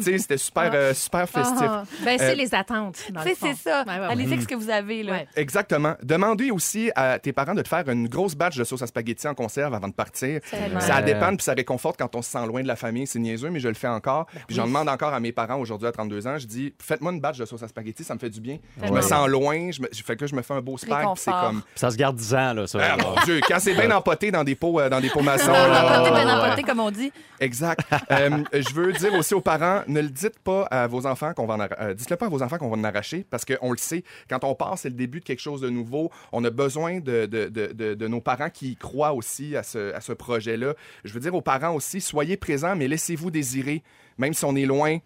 C'était 0.00 0.38
super, 0.38 0.70
euh, 0.74 0.94
super 0.94 1.28
festif. 1.28 1.66
Ah, 1.68 1.84
ben, 2.04 2.18
c'est 2.18 2.32
Euh, 2.32 2.34
les 2.34 2.54
attentes. 2.54 2.96
c'est 3.24 3.54
ça. 3.54 3.84
Ouais, 3.86 3.92
ouais, 3.94 3.98
ouais. 4.00 4.06
Allez-y 4.12 4.26
avec 4.26 4.42
ce 4.42 4.46
que 4.48 4.54
vous 4.54 4.70
avez, 4.70 5.02
là. 5.02 5.12
Ouais. 5.12 5.28
Exactement. 5.36 5.94
Demandez 6.02 6.50
aussi 6.50 6.90
à 6.94 7.18
tes 7.18 7.32
parents 7.32 7.54
de 7.54 7.62
te 7.62 7.68
faire 7.68 7.88
une 7.88 8.08
grosse 8.08 8.34
batch 8.34 8.56
de 8.56 8.64
sauce 8.64 8.82
à 8.82 8.86
spaghetti 8.86 9.26
en 9.28 9.34
conserve 9.34 9.74
avant 9.74 9.88
de 9.88 9.92
partir. 9.94 10.40
Ça 10.80 11.02
dépend 11.02 11.28
puis 11.36 11.44
ça 11.44 11.52
réconforte 11.54 11.98
quand 11.98 12.14
on 12.14 12.22
se 12.22 12.30
sent 12.30 12.46
loin 12.46 12.62
de 12.62 12.68
la 12.68 12.76
famille. 12.76 13.06
C'est 13.06 13.18
niaiseux, 13.18 13.50
mais 13.50 13.60
je 13.60 13.68
le 13.68 13.74
fais 13.74 13.88
encore. 13.88 14.26
Ben 14.34 14.40
Puis 14.46 14.56
j'en 14.56 14.66
demande 14.66 14.88
encore 14.88 15.12
à 15.14 15.20
mes 15.20 15.32
parents 15.32 15.56
aujourd'hui 15.56 15.88
à 15.88 15.92
32 15.92 16.26
ans. 16.26 16.38
Je 16.38 16.46
dis, 16.46 16.74
faites-moi 16.80 17.12
une 17.12 17.20
batch 17.20 17.38
de 17.38 17.44
sauce 17.44 17.62
à 17.62 17.68
spaghetti, 17.68 18.04
ça 18.04 18.14
me 18.14 18.18
fait 18.18 18.30
du 18.30 18.40
bien. 18.40 18.58
Je 18.82 18.90
me 18.92 19.00
sens 19.00 19.28
loin, 19.28 19.70
je 19.70 19.82
me, 19.82 19.88
je 19.92 20.02
fais 20.02 20.16
que 20.16 20.26
je 20.26 20.34
me 20.34 20.42
fais 20.42 20.54
un 20.54 20.60
beau 20.60 20.76
spag. 20.78 20.88
puis 20.98 21.06
C'est 21.16 21.30
Réconfort. 21.30 21.48
comme. 21.50 21.62
Ça 21.74 21.90
se 21.90 21.96
garde 21.96 22.16
10 22.16 22.34
ans, 22.34 22.52
là, 22.54 22.66
ça. 22.66 22.78
Ah, 22.82 22.96
mon 23.02 23.14
Dieu, 23.24 23.40
quand 23.48 23.58
c'est 23.58 23.74
bien 23.74 23.90
empoté 23.90 24.30
dans 24.30 24.44
des 24.44 24.54
pots, 24.54 24.80
euh, 24.80 24.88
dans 24.88 25.00
des 25.00 25.10
pots 25.10 25.22
maçons. 25.22 25.52
Ben 25.52 26.12
ouais. 26.12 26.30
emporté, 26.32 26.62
comme 26.62 26.80
on 26.80 26.90
dit. 26.90 27.12
Exact. 27.40 27.80
Euh, 28.10 28.42
je 28.52 28.74
veux 28.74 28.92
dire 28.92 29.12
aussi 29.14 29.34
aux 29.34 29.40
parents, 29.40 29.82
ne 29.86 30.00
le 30.00 30.08
dites 30.08 30.38
pas 30.38 30.62
à 30.70 30.86
vos 30.86 31.06
enfants 31.06 31.32
qu'on 31.34 31.46
va 31.46 31.54
en 31.54 31.60
euh, 31.86 31.94
dites-le 31.94 32.16
pas 32.16 32.26
à 32.26 32.28
vos 32.28 32.42
enfants 32.42 32.58
qu'on 32.58 32.68
va 32.68 32.76
en 32.76 32.84
arracher 32.84 33.24
parce 33.28 33.44
qu'on 33.44 33.70
le 33.72 33.78
sait. 33.78 34.04
Quand 34.28 34.44
on 34.44 34.54
part, 34.54 34.78
c'est 34.78 34.88
le 34.90 34.94
début 34.94 35.20
de 35.20 35.24
quelque 35.24 35.40
chose 35.40 35.60
de 35.60 35.68
nouveau. 35.70 36.10
On 36.32 36.44
a 36.44 36.50
besoin 36.50 37.00
de, 37.00 37.26
de, 37.26 37.48
de, 37.48 37.66
de- 37.72 37.94
de 37.94 38.08
nos 38.08 38.20
parents 38.20 38.50
qui 38.50 38.72
y 38.72 38.76
croient 38.76 39.12
aussi 39.14 39.56
à 39.56 39.62
ce, 39.62 39.92
à 39.94 40.00
ce 40.00 40.12
projet-là. 40.12 40.74
Je 41.04 41.12
veux 41.12 41.20
dire 41.20 41.34
aux 41.34 41.40
parents 41.42 41.74
aussi, 41.74 42.00
soyez 42.00 42.36
présents, 42.36 42.76
mais 42.76 42.88
laissez-vous 42.88 43.30
désirer, 43.30 43.82
même 44.18 44.34
si 44.34 44.44
on 44.44 44.54
est 44.56 44.66
loin. 44.66 44.98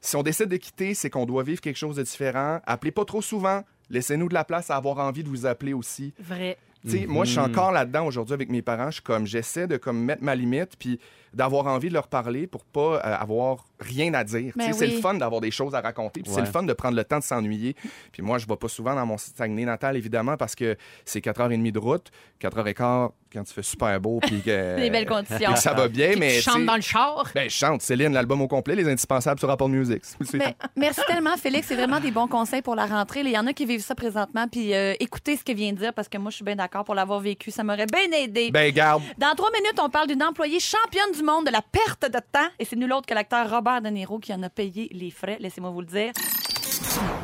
Si 0.00 0.14
on 0.16 0.22
décide 0.22 0.48
de 0.48 0.56
quitter, 0.56 0.94
c'est 0.94 1.10
qu'on 1.10 1.26
doit 1.26 1.42
vivre 1.42 1.60
quelque 1.60 1.78
chose 1.78 1.96
de 1.96 2.02
différent. 2.02 2.60
Appelez 2.66 2.92
pas 2.92 3.04
trop 3.04 3.22
souvent. 3.22 3.62
Laissez-nous 3.90 4.28
de 4.28 4.34
la 4.34 4.44
place 4.44 4.70
à 4.70 4.76
avoir 4.76 4.98
envie 4.98 5.24
de 5.24 5.28
vous 5.28 5.46
appeler 5.46 5.72
aussi. 5.72 6.12
Vrai. 6.20 6.58
Sais, 6.86 7.06
Moi, 7.06 7.24
je 7.24 7.30
suis 7.32 7.40
encore 7.40 7.72
là-dedans 7.72 8.06
aujourd'hui 8.06 8.34
avec 8.34 8.48
mes 8.48 8.62
parents. 8.62 8.90
Je 8.90 8.96
suis 8.96 9.02
comme, 9.02 9.26
j'essaie 9.26 9.66
de 9.66 9.76
comme 9.76 10.04
mettre 10.04 10.22
ma 10.22 10.36
limite, 10.36 10.76
puis 10.78 11.00
d'avoir 11.36 11.66
envie 11.66 11.88
de 11.88 11.94
leur 11.94 12.08
parler 12.08 12.46
pour 12.46 12.64
pas 12.64 12.96
euh, 12.96 13.00
avoir 13.20 13.66
rien 13.78 14.12
à 14.14 14.24
dire. 14.24 14.54
Ben 14.56 14.72
C'est 14.72 14.86
le 14.86 15.00
fun 15.00 15.14
d'avoir 15.14 15.40
des 15.40 15.50
choses 15.50 15.74
à 15.74 15.80
raconter, 15.80 16.22
puis 16.22 16.32
c'est 16.32 16.40
le 16.40 16.46
fun 16.46 16.62
de 16.62 16.72
prendre 16.72 16.96
le 16.96 17.04
temps 17.04 17.18
de 17.18 17.24
s'ennuyer. 17.24 17.76
Puis 18.10 18.22
moi, 18.22 18.38
je 18.38 18.46
vais 18.46 18.56
pas 18.56 18.68
souvent 18.68 18.94
dans 18.94 19.04
mon 19.06 19.18
Saguenay 19.18 19.66
natal, 19.66 19.96
évidemment, 19.96 20.36
parce 20.36 20.54
que 20.54 20.76
c'est 21.04 21.22
4h30 21.22 21.70
de 21.70 21.78
route, 21.78 22.10
4h15 22.40 23.10
quand 23.32 23.42
il 23.42 23.52
fait 23.52 23.62
super 23.62 24.00
beau, 24.00 24.18
puis 24.20 24.40
que, 24.40 24.76
Des 24.80 24.88
belles 24.88 25.06
conditions. 25.06 25.54
ça 25.56 25.74
va 25.74 25.88
bien, 25.88 26.10
Puis 26.12 26.20
mais 26.20 26.36
tu 26.36 26.42
chantes 26.42 26.64
dans 26.64 26.76
le 26.76 26.80
char. 26.80 27.28
ben, 27.34 27.50
je 27.50 27.54
chante, 27.54 27.82
Céline, 27.82 28.12
l'album 28.12 28.40
au 28.40 28.48
complet, 28.48 28.74
les 28.74 28.88
indispensables 28.88 29.38
sur 29.38 29.50
Apple 29.50 29.68
Music. 29.68 30.02
Mais 30.34 30.56
merci 30.74 31.00
tellement, 31.06 31.36
Félix. 31.36 31.66
C'est 31.66 31.74
vraiment 31.74 32.00
des 32.00 32.10
bons 32.10 32.28
conseils 32.28 32.62
pour 32.62 32.74
la 32.74 32.86
rentrée. 32.86 33.20
Il 33.20 33.30
y 33.30 33.38
en 33.38 33.46
a 33.46 33.52
qui 33.52 33.66
vivent 33.66 33.82
ça 33.82 33.94
présentement. 33.94 34.46
Puis 34.48 34.74
euh, 34.74 34.94
écoutez 35.00 35.36
ce 35.36 35.44
qu'il 35.44 35.56
vient 35.56 35.72
de 35.72 35.78
dire 35.78 35.92
parce 35.92 36.08
que 36.08 36.16
moi, 36.18 36.30
je 36.30 36.36
suis 36.36 36.44
bien 36.44 36.56
d'accord 36.56 36.84
pour 36.84 36.94
l'avoir 36.94 37.20
vécu. 37.20 37.50
Ça 37.50 37.62
m'aurait 37.64 37.86
bien 37.86 38.10
aidé. 38.18 38.50
Ben, 38.50 38.72
garde. 38.72 39.02
Dans 39.18 39.34
trois 39.34 39.50
minutes, 39.50 39.78
on 39.82 39.90
parle 39.90 40.08
d'une 40.08 40.22
employée 40.22 40.60
championne 40.60 41.12
du 41.14 41.22
monde 41.26 41.46
de 41.46 41.50
la 41.50 41.62
perte 41.62 42.10
de 42.10 42.18
temps. 42.18 42.48
Et 42.58 42.64
c'est 42.64 42.76
nul 42.76 42.92
autre 42.92 43.06
que 43.06 43.14
l'acteur 43.14 43.50
Robert 43.50 43.82
De 43.82 43.88
Niro 43.88 44.18
qui 44.18 44.32
en 44.32 44.42
a 44.42 44.48
payé 44.48 44.88
les 44.92 45.10
frais. 45.10 45.36
Laissez-moi 45.40 45.70
vous 45.70 45.80
le 45.80 45.86
dire. 45.86 46.12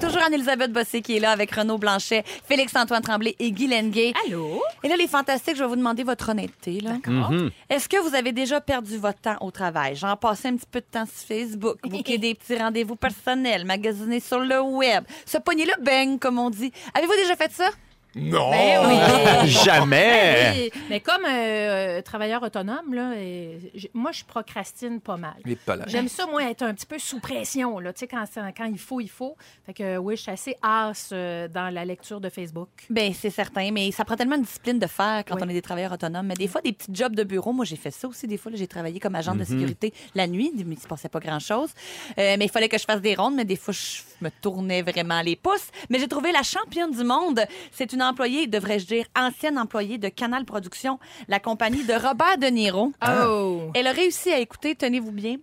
Toujours 0.00 0.22
Anne-Elisabeth 0.22 0.72
Bossé 0.72 1.00
qui 1.02 1.16
est 1.16 1.20
là 1.20 1.30
avec 1.30 1.50
Renaud 1.52 1.78
Blanchet, 1.78 2.24
Félix-Antoine 2.44 3.02
Tremblay 3.02 3.36
et 3.38 3.52
Guy 3.52 3.68
Lenguet. 3.68 4.12
Allô? 4.26 4.60
Et 4.82 4.88
là, 4.88 4.96
les 4.96 5.06
fantastiques, 5.06 5.56
je 5.56 5.62
vais 5.62 5.68
vous 5.68 5.76
demander 5.76 6.02
votre 6.02 6.30
honnêteté. 6.30 6.80
Là. 6.80 6.96
Est-ce 7.68 7.88
que 7.88 7.96
vous 7.96 8.14
avez 8.14 8.32
déjà 8.32 8.60
perdu 8.60 8.98
votre 8.98 9.20
temps 9.20 9.36
au 9.40 9.50
travail? 9.50 9.94
Genre, 9.94 10.16
passer 10.18 10.48
un 10.48 10.56
petit 10.56 10.66
peu 10.70 10.80
de 10.80 10.86
temps 10.90 11.06
sur 11.06 11.26
Facebook, 11.26 11.78
booker 11.84 12.18
des 12.18 12.34
petits 12.34 12.56
rendez-vous 12.56 12.96
personnels, 12.96 13.64
magasiner 13.64 14.20
sur 14.20 14.40
le 14.40 14.60
web, 14.60 15.04
se 15.24 15.38
pogner 15.38 15.66
le 15.66 15.82
bang, 15.82 16.18
comme 16.18 16.38
on 16.38 16.50
dit. 16.50 16.72
Avez-vous 16.94 17.14
déjà 17.14 17.36
fait 17.36 17.52
ça? 17.52 17.70
Non! 18.14 18.50
Ben 18.50 18.80
oui. 19.42 19.48
Jamais! 19.64 20.52
Oui, 20.54 20.80
Mais 20.90 21.00
comme 21.00 21.24
euh, 21.24 21.28
euh, 21.98 22.02
travailleur 22.02 22.42
autonome, 22.42 22.92
là, 22.92 23.12
euh, 23.16 23.58
j- 23.74 23.90
moi, 23.94 24.12
je 24.12 24.22
procrastine 24.24 25.00
pas 25.00 25.16
mal. 25.16 25.34
Et 25.46 25.56
pas 25.56 25.76
là. 25.76 25.84
J'aime 25.86 26.08
ça, 26.08 26.26
moi, 26.26 26.44
être 26.50 26.62
un 26.62 26.74
petit 26.74 26.86
peu 26.86 26.98
sous 26.98 27.20
pression. 27.20 27.78
Là. 27.78 27.92
Tu 27.92 28.00
sais, 28.00 28.06
quand, 28.08 28.24
il 28.66 28.78
faut, 28.78 29.00
il 29.00 29.08
faut. 29.08 29.36
Fait 29.66 29.72
que, 29.74 29.96
oui, 29.96 30.16
je 30.16 30.22
suis 30.22 30.30
assez 30.30 30.56
asse 30.62 31.10
euh, 31.12 31.48
dans 31.48 31.72
la 31.72 31.84
lecture 31.84 32.20
de 32.20 32.28
Facebook. 32.28 32.68
Ben 32.90 33.12
c'est 33.14 33.30
certain, 33.30 33.70
mais 33.72 33.90
ça 33.92 34.04
prend 34.04 34.16
tellement 34.16 34.36
de 34.38 34.44
discipline 34.44 34.78
de 34.78 34.86
faire 34.86 35.22
quand 35.26 35.36
Oui. 35.36 35.42
on 35.44 35.48
est 35.48 35.54
des 35.54 35.62
travailleurs 35.62 35.92
autonomes. 35.92 36.26
Mais 36.26 36.34
des 36.34 36.48
fois, 36.48 36.60
des 36.60 36.72
petits 36.72 36.90
jobs 36.94 37.14
de 37.16 37.24
bureau, 37.24 37.52
moi 37.52 37.64
j'ai 37.64 37.76
fait 37.76 37.90
ça 37.90 38.08
aussi. 38.08 38.26
Des 38.26 38.36
fois, 38.36 38.52
là, 38.52 38.58
j'ai 38.58 38.66
travaillé 38.68 39.00
comme 39.00 39.14
agent 39.14 39.32
Mhm. 39.32 39.38
de 39.40 39.44
sécurité 39.44 39.94
la 40.14 40.26
nuit, 40.26 40.52
mais 40.66 40.74
il 40.74 40.80
se 40.80 40.86
passait 40.86 41.08
pas 41.08 41.20
grand-chose. 41.20 41.70
Euh, 42.18 42.36
mais 42.38 42.44
il 42.44 42.50
fallait 42.50 42.68
que 42.68 42.78
je 42.78 42.84
fasse 42.84 43.00
des 43.00 43.14
rondes, 43.14 43.34
mais 43.36 43.44
des 43.44 43.56
fois, 43.56 43.72
je 43.72 44.02
me 44.20 44.28
tournais 44.40 44.82
vraiment 44.82 45.20
les 45.22 45.36
pouces. 45.36 45.68
Mais 45.88 45.98
j'ai 45.98 46.08
trouvé 46.08 46.30
la 46.32 46.42
championne 46.42 46.90
du 46.90 47.04
monde. 47.04 47.40
C'est 47.70 47.92
une 47.92 48.01
employée, 48.02 48.46
devrais-je 48.46 48.86
dire, 48.86 49.06
ancienne 49.16 49.58
employée 49.58 49.98
de 49.98 50.08
Canal 50.08 50.44
Production, 50.44 50.98
la 51.28 51.40
compagnie 51.40 51.84
de 51.84 51.92
Robert 51.92 52.38
De 52.38 52.46
Niro. 52.46 52.92
Oh! 53.06 53.70
Elle 53.74 53.86
a 53.86 53.92
réussi 53.92 54.32
à 54.32 54.38
écouter, 54.38 54.74
tenez-vous 54.74 55.12
bien, 55.12 55.36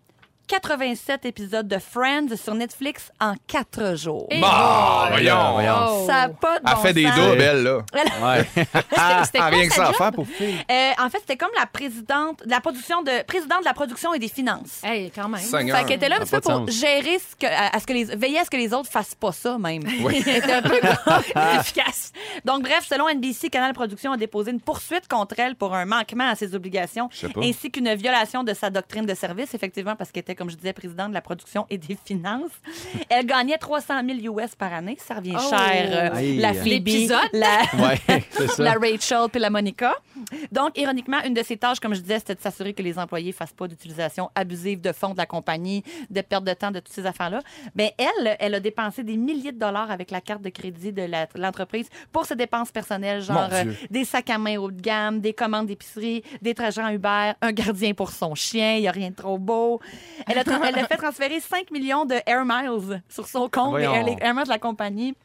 87 0.53 1.25
épisodes 1.25 1.67
de 1.67 1.77
Friends 1.77 2.35
sur 2.35 2.55
Netflix 2.55 3.11
en 3.21 3.35
quatre 3.47 3.95
jours. 3.95 4.25
Et- 4.31 4.41
Bah, 4.41 5.07
voyons, 5.11 5.53
voyons. 5.53 5.73
Oh. 5.89 6.03
Ça 6.07 6.13
n'a 6.27 6.29
pas 6.29 6.59
de 6.59 6.63
Elle 6.67 6.73
bon 6.75 6.81
fait 6.81 6.93
des 6.93 7.05
sens. 7.07 7.15
doubles, 7.15 7.41
elle, 7.41 7.63
là. 7.63 7.77
Ouais. 8.19 8.45
C'était 8.55 8.67
Ah, 8.97 9.23
quoi 9.37 9.45
rien 9.49 9.67
que 9.67 9.73
sa 9.73 9.75
ça 9.75 9.83
à 9.83 9.87
job? 9.87 9.95
faire 9.97 10.11
pour 10.11 10.27
filles. 10.27 10.55
Euh, 10.71 10.91
en 10.99 11.09
fait, 11.11 11.19
c'était 11.19 11.37
comme 11.37 11.51
la 11.57 11.67
présidente 11.67 12.43
de 12.43 12.49
la 12.49 12.59
production 12.61 13.03
de 13.03 13.23
présidente 13.25 13.59
de 13.59 13.65
la 13.65 13.73
production 13.73 14.13
et 14.15 14.19
des 14.19 14.27
finances. 14.27 14.81
Hey, 14.83 15.11
quand 15.11 15.29
même. 15.29 15.39
Seigneur. 15.39 15.77
Fait 15.77 15.83
qu'elle 15.85 15.97
était 15.97 16.09
là 16.09 16.15
un 16.19 16.25
Ça 16.25 16.25
petit 16.25 16.35
a 16.37 16.41
peu 16.41 16.47
pas 16.47 16.53
de 16.53 16.59
pour 16.65 16.69
sens. 16.73 16.79
gérer 16.81 17.19
ce 17.19 17.35
que, 17.35 17.45
à, 17.45 17.75
à 17.75 17.79
ce 17.79 17.85
que 17.85 17.93
les, 17.93 18.03
veiller 18.05 18.39
à 18.39 18.43
ce 18.45 18.49
que 18.49 18.57
les 18.57 18.73
autres 18.73 18.89
fassent 18.89 19.13
pas 19.15 19.31
ça 19.31 19.57
même. 19.59 19.83
Oui. 20.01 20.23
Elle 20.27 20.37
était 20.37 20.53
un 20.53 20.61
peu 20.63 20.79
efficace. 21.59 22.11
Donc 22.45 22.63
bref, 22.63 22.85
selon 22.89 23.07
NBC, 23.07 23.49
Canal 23.51 23.73
Production 23.73 24.11
a 24.13 24.17
déposé 24.17 24.49
une 24.51 24.61
poursuite 24.61 25.07
contre 25.07 25.35
elle 25.39 25.55
pour 25.55 25.75
un 25.75 25.85
manquement 25.85 26.27
à 26.27 26.35
ses 26.35 26.55
obligations, 26.55 27.07
Je 27.11 27.27
sais 27.27 27.29
pas. 27.29 27.41
ainsi 27.43 27.69
qu'une 27.71 27.93
violation 27.93 28.43
de 28.43 28.53
sa 28.53 28.69
doctrine 28.69 29.05
de 29.05 29.13
service, 29.13 29.53
effectivement 29.53 29.95
parce 29.95 30.11
qu'elle 30.11 30.21
était, 30.21 30.35
comme 30.39 30.49
je 30.49 30.55
disais, 30.55 30.73
présidente 30.73 31.09
de 31.09 31.13
la 31.13 31.21
production 31.21 31.67
et 31.69 31.77
des 31.77 31.97
finances. 32.03 32.49
Elle 33.09 33.25
gagnait 33.27 33.57
300 33.57 34.01
000 34.21 34.35
US 34.39 34.55
par 34.55 34.73
année, 34.73 34.97
ça 34.99 35.15
revient 35.15 35.35
Oh. 35.37 35.49
cher. 35.49 36.13
euh, 36.15 36.35
la 36.39 36.53
Phoebe, 36.53 36.87
la, 37.33 37.59
Ouais, 37.87 37.99
c'est 38.31 38.47
ça. 38.51 38.63
la 38.63 38.71
Rachel 38.73 39.29
puis 39.31 39.39
la 39.39 39.49
Monica. 39.51 39.93
Donc, 40.51 40.77
ironiquement, 40.77 41.17
une 41.25 41.33
de 41.33 41.43
ses 41.43 41.57
tâches, 41.57 41.79
comme 41.79 41.93
je 41.93 42.01
disais, 42.01 42.19
c'était 42.19 42.35
de 42.35 42.41
s'assurer 42.41 42.73
que 42.73 42.81
les 42.81 42.97
employés 42.97 43.31
fassent 43.31 43.53
pas 43.53 43.67
d'utilisation 43.67 44.29
abusive 44.35 44.81
de 44.81 44.91
fonds 44.91 45.11
de 45.13 45.17
la 45.17 45.25
compagnie, 45.25 45.83
de 46.09 46.21
perte 46.21 46.43
de 46.45 46.53
temps, 46.53 46.71
de 46.71 46.79
toutes 46.79 46.93
ces 46.93 47.05
affaires-là. 47.05 47.41
Ben 47.75 47.89
elle, 47.97 48.35
elle 48.39 48.55
a 48.55 48.59
dépensé 48.59 49.03
des 49.03 49.17
milliers 49.17 49.51
de 49.51 49.59
dollars 49.59 49.91
avec 49.91 50.09
la 50.11 50.21
carte 50.21 50.41
de 50.41 50.49
crédit 50.49 50.91
de 50.93 51.05
l'entreprise 51.35 51.87
pour 52.11 52.25
ses 52.25 52.35
dépenses 52.35 52.71
personnelles, 52.71 53.21
genre 53.21 53.49
euh, 53.51 53.65
des 53.89 54.05
sacs 54.05 54.29
à 54.29 54.37
main 54.37 54.57
haut 54.57 54.71
de 54.71 54.81
gamme, 54.81 55.19
des 55.19 55.33
commandes 55.33 55.67
d'épicerie, 55.67 56.23
des 56.41 56.53
trajets 56.53 56.81
en 56.81 56.89
Uber, 56.89 57.31
un 57.41 57.51
gardien 57.51 57.93
pour 57.93 58.11
son 58.11 58.35
chien, 58.35 58.75
il 58.75 58.83
y 58.83 58.87
a 58.87 58.91
rien 58.91 59.09
de 59.09 59.15
trop 59.15 59.37
beau. 59.37 59.79
Elle 60.29 60.37
a, 60.39 60.43
tra- 60.43 60.59
elle 60.67 60.77
a 60.79 60.87
fait 60.87 60.97
transférer 60.97 61.39
5 61.39 61.71
millions 61.71 62.05
de 62.05 62.15
Air 62.25 62.45
Miles 62.45 63.01
sur 63.09 63.27
son 63.27 63.49
compte. 63.49 63.77
Air, 63.79 64.03
les 64.03 64.15
Air 64.21 64.33
Miles 64.33 64.43
de 64.45 64.49
la 64.49 64.59
compagnie. 64.59 65.15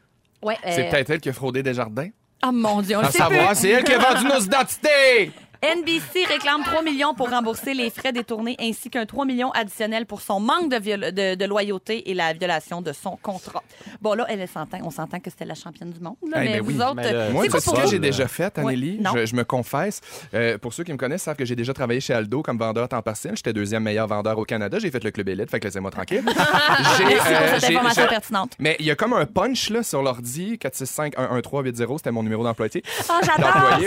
Ouais, 0.41 0.57
C'est 0.63 0.87
euh, 0.87 0.89
peut-être 0.91 1.09
elle 1.11 1.21
qui 1.21 1.29
a 1.29 1.33
fraudé 1.33 1.63
Desjardins? 1.63 2.09
Oh 2.45 2.51
mon 2.51 2.81
Dieu, 2.81 2.97
on 2.97 3.01
le 3.01 3.07
À 3.07 3.11
sait 3.11 3.17
savoir, 3.17 3.47
plus. 3.49 3.55
c'est 3.59 3.69
elle 3.69 3.83
qui 3.83 3.93
a 3.93 3.97
vendu 3.97 4.25
nos 4.25 4.39
identités! 4.39 5.31
NBC 5.65 6.25
réclame 6.27 6.63
3 6.63 6.83
millions 6.83 7.13
pour 7.15 7.29
rembourser 7.29 7.73
les 7.73 7.89
frais 7.89 8.11
détournés 8.13 8.55
ainsi 8.59 8.89
qu'un 8.89 9.05
3 9.05 9.25
millions 9.25 9.51
additionnel 9.51 10.05
pour 10.05 10.21
son 10.21 10.39
manque 10.39 10.69
de, 10.69 10.77
de, 11.11 11.35
de 11.35 11.45
loyauté 11.45 12.09
et 12.09 12.13
la 12.13 12.33
violation 12.33 12.81
de 12.81 12.93
son 12.93 13.17
contrat. 13.17 13.63
Bon, 14.01 14.13
là, 14.13 14.25
elle 14.29 14.47
s'entend. 14.47 14.77
On 14.83 14.91
s'entend 14.91 15.19
que 15.19 15.29
c'était 15.29 15.45
la 15.45 15.55
championne 15.55 15.89
du 15.91 15.99
monde. 15.99 16.15
là, 16.29 16.37
Eh 16.37 16.45
mais 16.45 16.53
ben 16.57 16.61
vous 16.61 16.71
oui, 16.71 16.83
autres, 16.83 16.95
mais 16.95 17.29
Moi, 17.31 17.45
c'est 17.49 17.59
ce 17.59 17.71
que 17.71 17.87
j'ai 17.87 17.99
déjà 17.99 18.27
fait, 18.27 18.57
Anneli? 18.59 18.97
Ouais. 18.97 19.03
Non. 19.03 19.11
Je, 19.15 19.25
je 19.25 19.35
me 19.35 19.43
confesse. 19.43 20.01
Euh, 20.33 20.57
pour 20.57 20.73
ceux 20.73 20.83
qui 20.83 20.91
me 20.93 20.97
connaissent 20.97 21.23
savent 21.23 21.35
que 21.35 21.45
j'ai 21.45 21.55
déjà 21.55 21.73
travaillé 21.73 21.99
chez 21.99 22.13
Aldo 22.13 22.41
comme 22.43 22.57
vendeur 22.59 22.83
à 22.83 22.87
temps 22.87 23.01
partiel. 23.01 23.35
J'étais 23.35 23.53
deuxième 23.53 23.83
meilleur 23.83 24.07
vendeur 24.07 24.37
au 24.37 24.43
Canada. 24.45 24.77
J'ai 24.79 24.91
fait 24.91 25.03
le 25.03 25.11
club 25.11 25.27
élite, 25.29 25.49
fait 25.49 25.59
que 25.59 25.65
laissez-moi 25.65 25.89
tranquille. 25.91 26.23
J'ai, 26.97 27.15
euh, 27.15 27.55
information 27.55 28.07
pertinente. 28.07 28.51
Mais 28.59 28.75
il 28.79 28.85
y 28.85 28.91
a 28.91 28.95
comme 28.95 29.13
un 29.13 29.25
punch 29.25 29.69
là, 29.69 29.81
sur 29.83 30.01
l'ordi, 30.03 30.57
465 30.59 31.15
113 31.15 31.41
80, 31.79 31.97
c'était 31.97 32.11
mon 32.11 32.23
numéro 32.23 32.43
d'employé. 32.43 32.83
Oh, 33.09 33.13
j'adore. 33.23 33.79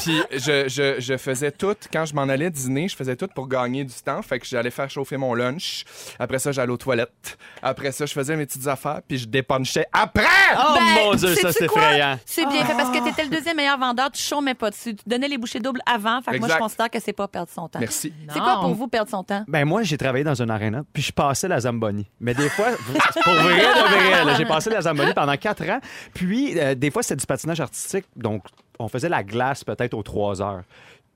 Puis 0.00 0.20
je, 0.32 0.68
je, 0.68 1.00
je 1.00 1.16
faisais 1.18 1.50
tout, 1.50 1.76
quand 1.92 2.04
je 2.04 2.14
m'en 2.14 2.22
allais 2.22 2.50
dîner, 2.50 2.88
je 2.88 2.96
faisais 2.96 3.16
tout 3.16 3.28
pour 3.34 3.48
gagner 3.48 3.84
du 3.84 3.94
temps. 3.94 4.22
Fait 4.22 4.38
que 4.38 4.46
j'allais 4.46 4.70
faire 4.70 4.90
chauffer 4.90 5.16
mon 5.16 5.34
lunch. 5.34 5.84
Après 6.18 6.38
ça, 6.38 6.52
j'allais 6.52 6.72
aux 6.72 6.76
toilettes. 6.76 7.38
Après 7.62 7.92
ça, 7.92 8.06
je 8.06 8.12
faisais 8.12 8.36
mes 8.36 8.46
petites 8.46 8.66
affaires, 8.66 9.00
puis 9.06 9.18
je 9.18 9.26
dépunchais 9.26 9.86
après! 9.92 10.24
Oh 10.56 10.74
Ben, 10.74 11.04
mon 11.04 11.14
Dieu, 11.14 11.34
ça 11.34 11.52
c'est 11.52 11.64
effrayant. 11.64 12.18
C'est 12.24 12.46
bien 12.46 12.64
fait 12.64 12.74
parce 12.74 12.90
que 12.90 13.02
tu 13.02 13.08
étais 13.08 13.24
le 13.24 13.30
deuxième 13.30 13.56
meilleur 13.56 13.78
vendeur, 13.78 14.10
tu 14.10 14.22
chômais 14.22 14.54
pas 14.54 14.70
dessus. 14.70 14.94
Tu 14.94 15.04
donnais 15.06 15.28
les 15.28 15.38
bouchées 15.38 15.60
doubles 15.60 15.80
avant. 15.86 16.20
Fait 16.22 16.32
que 16.32 16.38
moi, 16.38 16.48
je 16.48 16.58
considère 16.58 16.90
que 16.90 17.00
c'est 17.00 17.12
pas 17.12 17.28
perdre 17.28 17.50
son 17.52 17.68
temps. 17.68 17.80
Merci. 17.80 18.12
C'est 18.32 18.38
quoi 18.38 18.60
pour 18.60 18.74
vous 18.74 18.88
perdre 18.88 19.10
son 19.10 19.24
temps? 19.24 19.44
Ben 19.48 19.64
moi, 19.64 19.82
j'ai 19.82 19.98
travaillé 19.98 20.24
dans 20.24 20.40
une 20.40 20.50
arena, 20.50 20.82
puis 20.92 21.02
je 21.02 21.12
passais 21.12 21.48
la 21.48 21.60
Zamboni. 21.60 22.06
Mais 22.20 22.34
des 22.34 22.48
fois, 22.48 22.68
pour 23.24 23.34
vrai, 23.34 23.58
de 23.58 24.24
vrai, 24.24 24.34
j'ai 24.36 24.46
passé 24.46 24.70
la 24.70 24.82
Zamboni 24.82 25.12
pendant 25.14 25.36
quatre 25.36 25.68
ans. 25.68 25.80
Puis 26.14 26.58
euh, 26.58 26.74
des 26.74 26.90
fois, 26.90 27.02
c'était 27.02 27.16
du 27.16 27.26
patinage 27.26 27.60
artistique, 27.60 28.04
donc 28.16 28.44
on 28.78 28.88
faisait 28.88 29.08
la 29.08 29.22
glace 29.22 29.64
peut-être 29.64 29.94
aux 29.94 30.02
trois 30.02 30.40
heures. 30.40 30.62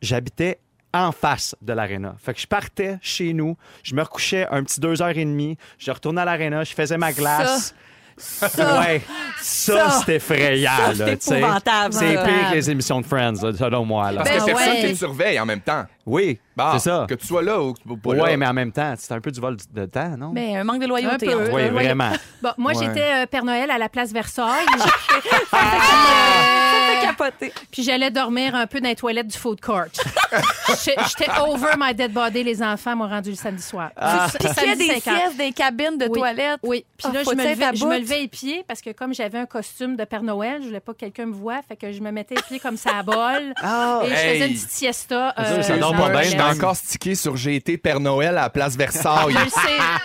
J'habitais 0.02 0.58
en 0.92 1.12
face 1.12 1.54
de 1.62 1.72
l'aréna. 1.72 2.14
Fait 2.22 2.34
que 2.34 2.40
je 2.40 2.46
partais 2.46 2.98
chez 3.00 3.32
nous, 3.32 3.56
je 3.82 3.94
me 3.94 4.02
recouchais 4.02 4.46
un 4.50 4.62
petit 4.62 4.78
deux 4.80 5.00
heures 5.00 5.16
et 5.16 5.24
demie, 5.24 5.56
je 5.78 5.90
retournais 5.90 6.20
à 6.20 6.24
l'aréna, 6.26 6.64
je 6.64 6.74
faisais 6.74 6.98
ma 6.98 7.12
glace. 7.12 7.74
Ça, 8.18 8.46
ouais, 8.80 9.00
ça, 9.40 9.88
ça, 9.88 10.02
c'est 10.04 10.16
effrayant. 10.16 10.70
ça, 10.94 11.06
c'est 11.06 11.16
tu 11.16 11.32
épouvantable. 11.34 11.94
C'est 11.94 12.14
ça. 12.14 12.24
pire 12.24 12.50
que 12.50 12.54
les 12.56 12.70
émissions 12.70 13.00
de 13.00 13.06
Friends, 13.06 13.32
là, 13.42 13.52
selon 13.56 13.86
moi. 13.86 14.12
là. 14.12 14.22
Parce 14.22 14.28
Ben 14.30 14.40
que 14.40 14.44
personne 14.44 14.68
ouais. 14.74 14.80
qui 14.86 14.92
te 14.92 14.98
surveille 14.98 15.40
en 15.40 15.46
même 15.46 15.62
temps. 15.62 15.86
Oui, 16.04 16.38
Bah, 16.54 16.72
c'est 16.74 16.90
ça. 16.90 17.06
Que 17.08 17.14
tu 17.14 17.26
sois 17.26 17.42
là 17.42 17.58
ou 17.62 17.72
ou 17.88 17.96
pas 17.96 18.10
Ouais, 18.10 18.32
là. 18.32 18.36
mais 18.36 18.46
en 18.46 18.52
même 18.52 18.70
temps, 18.70 18.92
c'est 18.98 19.12
un 19.14 19.20
peu 19.20 19.30
du 19.30 19.40
vol 19.40 19.56
de 19.72 19.86
temps, 19.86 20.14
non? 20.18 20.30
Mais 20.34 20.54
un 20.58 20.64
manque 20.64 20.82
de 20.82 20.86
loyauté. 20.88 21.32
Un 21.32 21.38
peu. 21.38 21.50
Oui. 21.54 21.62
Euh, 21.62 21.70
vraiment. 21.70 22.12
Bon, 22.42 22.50
moi, 22.58 22.72
Ouais. 22.74 22.84
j'étais 22.84 23.22
euh, 23.22 23.26
Père 23.26 23.46
Noël 23.46 23.70
à 23.70 23.78
la 23.78 23.88
place 23.88 24.12
Versailles. 24.12 24.66
Fait 26.82 27.06
capoter. 27.06 27.52
Puis 27.70 27.82
j'allais 27.82 28.10
dormir 28.10 28.54
un 28.54 28.66
peu 28.66 28.80
dans 28.80 28.88
les 28.88 28.96
toilettes 28.96 29.28
du 29.28 29.38
food 29.38 29.60
court. 29.60 29.84
J'étais 30.68 31.30
over 31.40 31.72
my 31.78 31.94
dead 31.94 32.12
body. 32.12 32.42
Les 32.44 32.62
enfants 32.62 32.96
m'ont 32.96 33.08
rendu 33.08 33.30
le 33.30 33.36
samedi 33.36 33.62
soir. 33.62 33.90
Ah. 33.96 34.24
A 34.26 34.54
samedi 34.54 34.88
des 34.88 35.00
5 35.00 35.06
heures. 35.12 35.18
siestes, 35.20 35.36
des 35.36 35.52
cabines 35.52 35.98
de 35.98 36.06
Oui. 36.06 36.18
toilettes. 36.18 36.60
Oui. 36.62 36.84
Puis 36.96 37.06
Ah, 37.10 37.14
là, 37.14 37.22
je 37.24 37.30
me, 37.30 37.44
levais, 37.44 37.66
je 37.74 37.80
bout. 37.80 37.88
me 37.90 37.98
levais 37.98 38.18
les 38.20 38.28
pieds 38.28 38.64
parce 38.66 38.80
que 38.80 38.90
comme 38.90 39.14
j'avais 39.14 39.38
un 39.38 39.46
costume 39.46 39.96
de 39.96 40.04
Père 40.04 40.22
Noël, 40.22 40.58
je 40.62 40.66
voulais 40.68 40.80
pas 40.80 40.92
que 40.92 40.98
quelqu'un 40.98 41.26
me 41.26 41.34
voie. 41.34 41.60
Fait 41.66 41.76
que 41.76 41.92
je 41.92 42.00
me 42.00 42.10
mettais 42.10 42.34
les 42.34 42.42
pieds 42.42 42.60
comme 42.60 42.76
ça 42.76 42.90
à 42.98 43.02
bol. 43.02 43.52
Ah, 43.62 44.00
Et 44.04 44.08
je 44.10 44.14
faisais 44.14 44.38
Hey. 44.38 44.42
une 44.48 44.54
petite 44.54 44.70
siesta. 44.70 45.34
euh, 45.38 45.62
ça 45.62 45.76
dort 45.76 45.94
pas 45.94 46.08
le 46.08 46.12
bien, 46.18 46.22
chaise. 46.22 46.40
encore 46.56 46.76
stické 46.76 47.14
sur 47.14 47.36
J'ai 47.36 47.56
été 47.56 47.76
Père 47.78 48.00
Noël 48.00 48.30
à 48.38 48.42
la 48.42 48.50
place 48.50 48.76
Versailles. 48.76 49.32
Je 49.32 49.38
le 49.44 49.50
sais, 49.50 49.58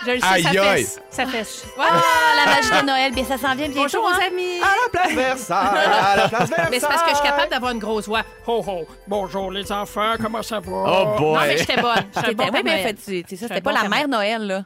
je 0.06 0.10
le 0.12 0.20
sais, 0.20 0.26
Aïe, 0.26 0.42
ça 0.42 0.48
aïe. 0.70 0.84
fait. 0.84 1.00
Ça 1.10 1.26
fait. 1.26 1.46
Ah, 1.78 2.00
la 2.36 2.52
magie 2.54 2.82
de 2.82 2.86
Noël. 2.86 3.12
Bien, 3.12 3.24
ça 3.24 3.36
s'en 3.38 3.54
vient 3.54 3.68
bientôt. 3.68 3.80
Bonjour 3.82 4.08
hein? 4.08 4.18
aux 4.20 4.26
amis. 4.32 4.60
À 4.62 4.66
la 4.66 4.88
place 5.00 5.12
Versailles, 5.12 5.78
à 6.02 6.16
la 6.16 6.28
place 6.28 6.48
Versailles. 6.50 6.67
Mais 6.70 6.80
c'est 6.80 6.86
parce 6.86 7.02
que 7.02 7.10
je 7.10 7.14
suis 7.16 7.24
capable 7.24 7.50
d'avoir 7.50 7.72
une 7.72 7.78
grosse 7.78 8.06
voix. 8.06 8.22
Ho 8.46 8.62
ho, 8.66 8.86
bonjour 9.06 9.50
les 9.50 9.70
enfants, 9.72 10.14
comment 10.20 10.42
ça 10.42 10.60
va? 10.60 10.70
Oh 10.72 11.18
boy! 11.18 11.32
Non, 11.34 11.40
mais 11.46 11.58
j'étais 11.58 11.80
bonne. 11.80 11.94
J'étais 12.14 12.18
un 12.18 12.22
T'étais- 12.22 12.34
bon 12.34 12.44
oui, 12.44 12.50
Père 12.50 12.62
mais 12.64 12.70
en 12.70 12.74
Noël. 12.74 12.82
fait, 12.82 12.94
tu- 12.94 13.24
tu 13.24 13.28
sais, 13.30 13.36
ça, 13.36 13.44
un 13.46 13.48
c'était 13.48 13.60
bon 13.60 13.74
pas 13.74 13.82
la 13.82 13.88
mère 13.88 14.08
Noël, 14.08 14.46
là. 14.46 14.64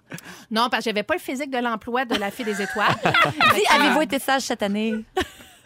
Non, 0.50 0.68
parce 0.70 0.84
que 0.84 0.90
j'avais 0.90 1.02
pas 1.02 1.14
le 1.14 1.20
physique 1.20 1.50
de 1.50 1.58
l'emploi 1.58 2.04
de 2.04 2.16
la 2.16 2.30
fille 2.30 2.44
des 2.44 2.60
étoiles. 2.62 2.94
Dis, 3.54 3.62
avez-vous 3.70 4.02
été 4.02 4.18
sage 4.18 4.42
cette 4.42 4.62
année? 4.62 4.94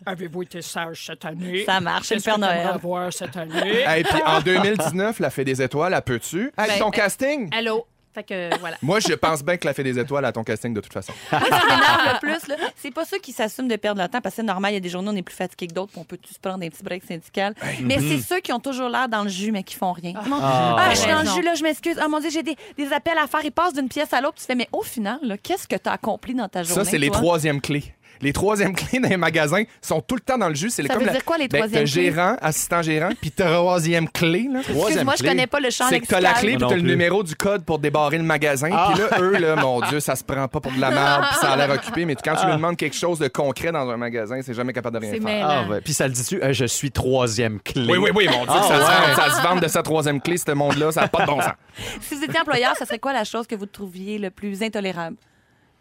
Avez-vous 0.05 0.43
été 0.43 0.63
sage 0.63 1.07
cette 1.07 1.25
année? 1.25 1.65
Ça 1.67 1.81
marche, 1.81 2.07
c'est 2.07 2.15
le 2.17 2.21
Père 2.21 2.39
Noël. 2.39 2.67
avoir 2.69 3.13
cette 3.13 3.37
année? 3.37 3.85
Et 3.99 4.05
puis 4.05 4.23
en 4.25 4.41
2019, 4.41 5.19
la 5.21 5.31
Fée 5.31 5.45
des 5.45 5.61
Étoiles, 5.61 5.95
elle 5.95 6.03
peut-tu? 6.03 6.53
Avec 6.57 6.75
Ben, 6.75 6.79
ton 6.79 6.91
casting? 6.91 7.49
Allô? 7.53 7.87
Fait 8.17 8.23
que 8.25 8.59
voilà. 8.61 8.79
Moi, 8.81 8.99
je 8.99 9.13
pense 9.13 9.45
bien 9.45 9.59
que 9.59 9.67
la 9.67 9.75
Fée 9.75 9.83
des 9.83 9.99
Étoiles 9.99 10.25
a 10.25 10.33
ton 10.33 10.43
casting 10.43 10.73
de 10.73 10.81
toute 10.81 10.93
façon. 10.95 11.13
Moi, 11.31 11.41
ce 11.43 11.47
qui 11.49 11.67
m'énerve 11.67 12.15
le 12.15 12.19
plus, 12.21 12.49
là, 12.49 12.57
c'est 12.75 12.91
pas 12.91 13.05
ceux 13.05 13.19
qui 13.19 13.31
s'assument 13.33 13.69
de 13.69 13.77
perdre 13.77 13.99
leur 14.01 14.09
temps, 14.09 14.23
parce 14.23 14.35
que 14.35 14.41
c'est 14.41 14.47
normal, 14.47 14.71
il 14.73 14.75
y 14.75 14.77
a 14.79 14.81
des 14.81 14.89
journées 14.89 15.11
où 15.11 15.13
on 15.13 15.17
est 15.17 15.23
plus 15.23 15.35
fatigué 15.37 15.67
que 15.67 15.75
d'autres, 15.75 15.93
puis 15.93 16.01
on 16.01 16.05
peut 16.05 16.17
tous 16.17 16.33
se 16.33 16.39
prendre 16.41 16.65
un 16.65 16.69
petit 16.71 16.83
break 16.83 17.05
syndical. 17.05 17.55
Mais 17.83 17.99
c'est 18.01 18.21
ceux 18.21 18.41
qui 18.41 18.53
ont 18.55 18.59
toujours 18.59 18.89
l'air 18.89 19.07
dans 19.11 19.23
le 19.23 19.29
jus, 19.29 19.53
mais 19.53 19.63
qui 19.63 19.75
font 19.75 19.93
rien. 19.93 20.15
Non, 20.27 20.39
Ah, 20.41 20.77
ah, 20.79 20.91
je 20.95 20.97
suis 20.97 21.11
dans 21.11 21.21
le 21.21 21.29
jus, 21.29 21.43
là, 21.43 21.55
je 21.55 21.63
m'excuse. 21.63 21.99
Ah, 22.01 22.09
mon 22.09 22.19
Dieu, 22.21 22.31
j'ai 22.31 22.43
des, 22.43 22.57
des 22.79 22.91
appels 22.91 23.19
à 23.19 23.27
faire. 23.27 23.41
Ils 23.45 23.53
passent 23.53 23.75
d'une 23.75 23.89
pièce 23.91 24.15
à 24.15 24.23
l'autre, 24.23 24.37
tu 24.39 24.45
fais, 24.45 24.55
mais 24.55 24.69
au 24.73 24.83
final, 24.83 25.19
là, 25.23 25.37
qu'est-ce 25.37 25.69
que 25.69 25.77
tu 25.77 25.87
as 25.87 25.93
accompli 25.93 26.35
dans 26.35 26.49
ta 26.49 26.63
journée? 26.63 26.85
Ça, 26.85 26.91
c'est 26.91 26.97
les 26.99 27.09
toi? 27.09 27.19
troisièmes 27.19 27.61
clés. 27.61 27.85
Les 28.21 28.33
troisièmes 28.33 28.75
clés 28.77 28.99
dans 29.01 29.09
les 29.09 29.17
magasins 29.17 29.63
sont 29.81 30.01
tout 30.01 30.15
le 30.15 30.21
temps 30.21 30.39
dans 30.39 30.49
le 30.49 30.55
jus. 30.55 30.71
C'est 30.71 30.83
Ça 30.83 30.89
comme 30.95 31.01
veut 31.03 31.07
la- 31.07 31.13
dire 31.13 31.25
quoi, 31.25 31.39
les 31.39 31.49
Ben, 31.49 31.59
troisièmes 31.59 31.85
clés? 31.85 32.05
gérant, 32.13 32.37
assistant 32.41 32.83
gérant, 32.83 33.11
puis 33.21 33.31
troisième 33.31 34.09
clé, 34.09 34.49
là. 34.53 34.61
Excuse-moi, 34.61 35.15
je 35.19 35.23
connais 35.25 35.47
pas 35.47 35.61
le 35.61 35.71
champ 35.71 35.87
C'est 35.89 36.01
que 36.01 36.07
t'as 36.07 36.21
la 36.21 36.33
clé 36.35 36.57
puis 36.57 36.67
t'as 36.69 36.75
le 36.77 36.83
numéro 36.83 37.23
du 37.23 37.35
code 37.37 37.65
pour 37.65 37.79
débarrer 37.79 38.19
le 38.19 38.25
magasin. 38.25 38.71
Ah. 38.73 38.91
Puis 38.93 39.03
là, 39.03 39.21
eux, 39.21 39.39
là, 39.39 39.57
mon 39.57 39.81
Dieu, 39.83 40.01
ça 40.01 40.17
se 40.17 40.25
prend 40.25 40.49
pas 40.49 40.61
pour 40.61 40.73
de 40.73 40.81
la 40.81 40.91
merde 40.93 41.25
puis 41.31 41.39
ça 41.41 41.53
a 41.53 41.57
l'air 41.57 41.71
occupé. 41.71 42.05
Mais 42.05 42.15
quand 42.17 42.35
tu 42.37 42.47
lui 42.47 42.53
demandes 42.55 42.77
quelque 42.77 42.97
chose 42.97 43.19
de 43.19 43.29
concret 43.29 43.73
dans 43.73 43.89
un 43.91 43.97
magasin, 43.97 44.41
c'est 44.43 44.55
jamais 44.55 44.73
capable 44.73 44.97
de 44.97 45.01
rien 45.07 45.13
C'est 45.15 45.21
faire. 45.21 45.47
Ah, 45.49 45.69
ouais. 45.69 45.81
Puis 45.81 45.93
ça 45.93 46.07
le 46.07 46.13
dit-tu, 46.13 46.43
euh, 46.43 46.53
je 46.53 46.65
suis 46.65 46.91
troisième 46.91 47.61
clé? 47.61 47.87
Oui, 47.91 47.99
oui, 47.99 48.11
oui, 48.15 48.27
mon 48.29 48.45
Dieu, 48.45 48.53
Ah, 48.55 48.63
ça, 48.63 48.75
se 48.75 48.81
ouais. 48.81 49.15
ça 49.31 49.37
se 49.37 49.43
vende 49.43 49.61
de 49.61 49.69
sa 49.69 49.83
troisième 49.83 50.21
clé, 50.21 50.37
ce 50.39 50.51
monde-là, 50.53 50.93
ça 50.93 51.03
n'a 51.03 51.09
pas 51.09 51.23
de 51.23 51.27
bon 51.27 51.41
sens. 51.41 51.53
Si 52.01 52.15
vous 52.15 52.25
étiez 52.25 52.41
employeur, 52.41 52.75
ça 52.77 52.87
serait 52.87 52.99
quoi 52.99 53.13
la 53.13 53.25
chose 53.25 53.47
que 53.47 53.55
vous 53.55 53.67
trouviez 53.67 54.19
le 54.19 54.31
plus 54.31 54.63
intolérable? 54.63 55.17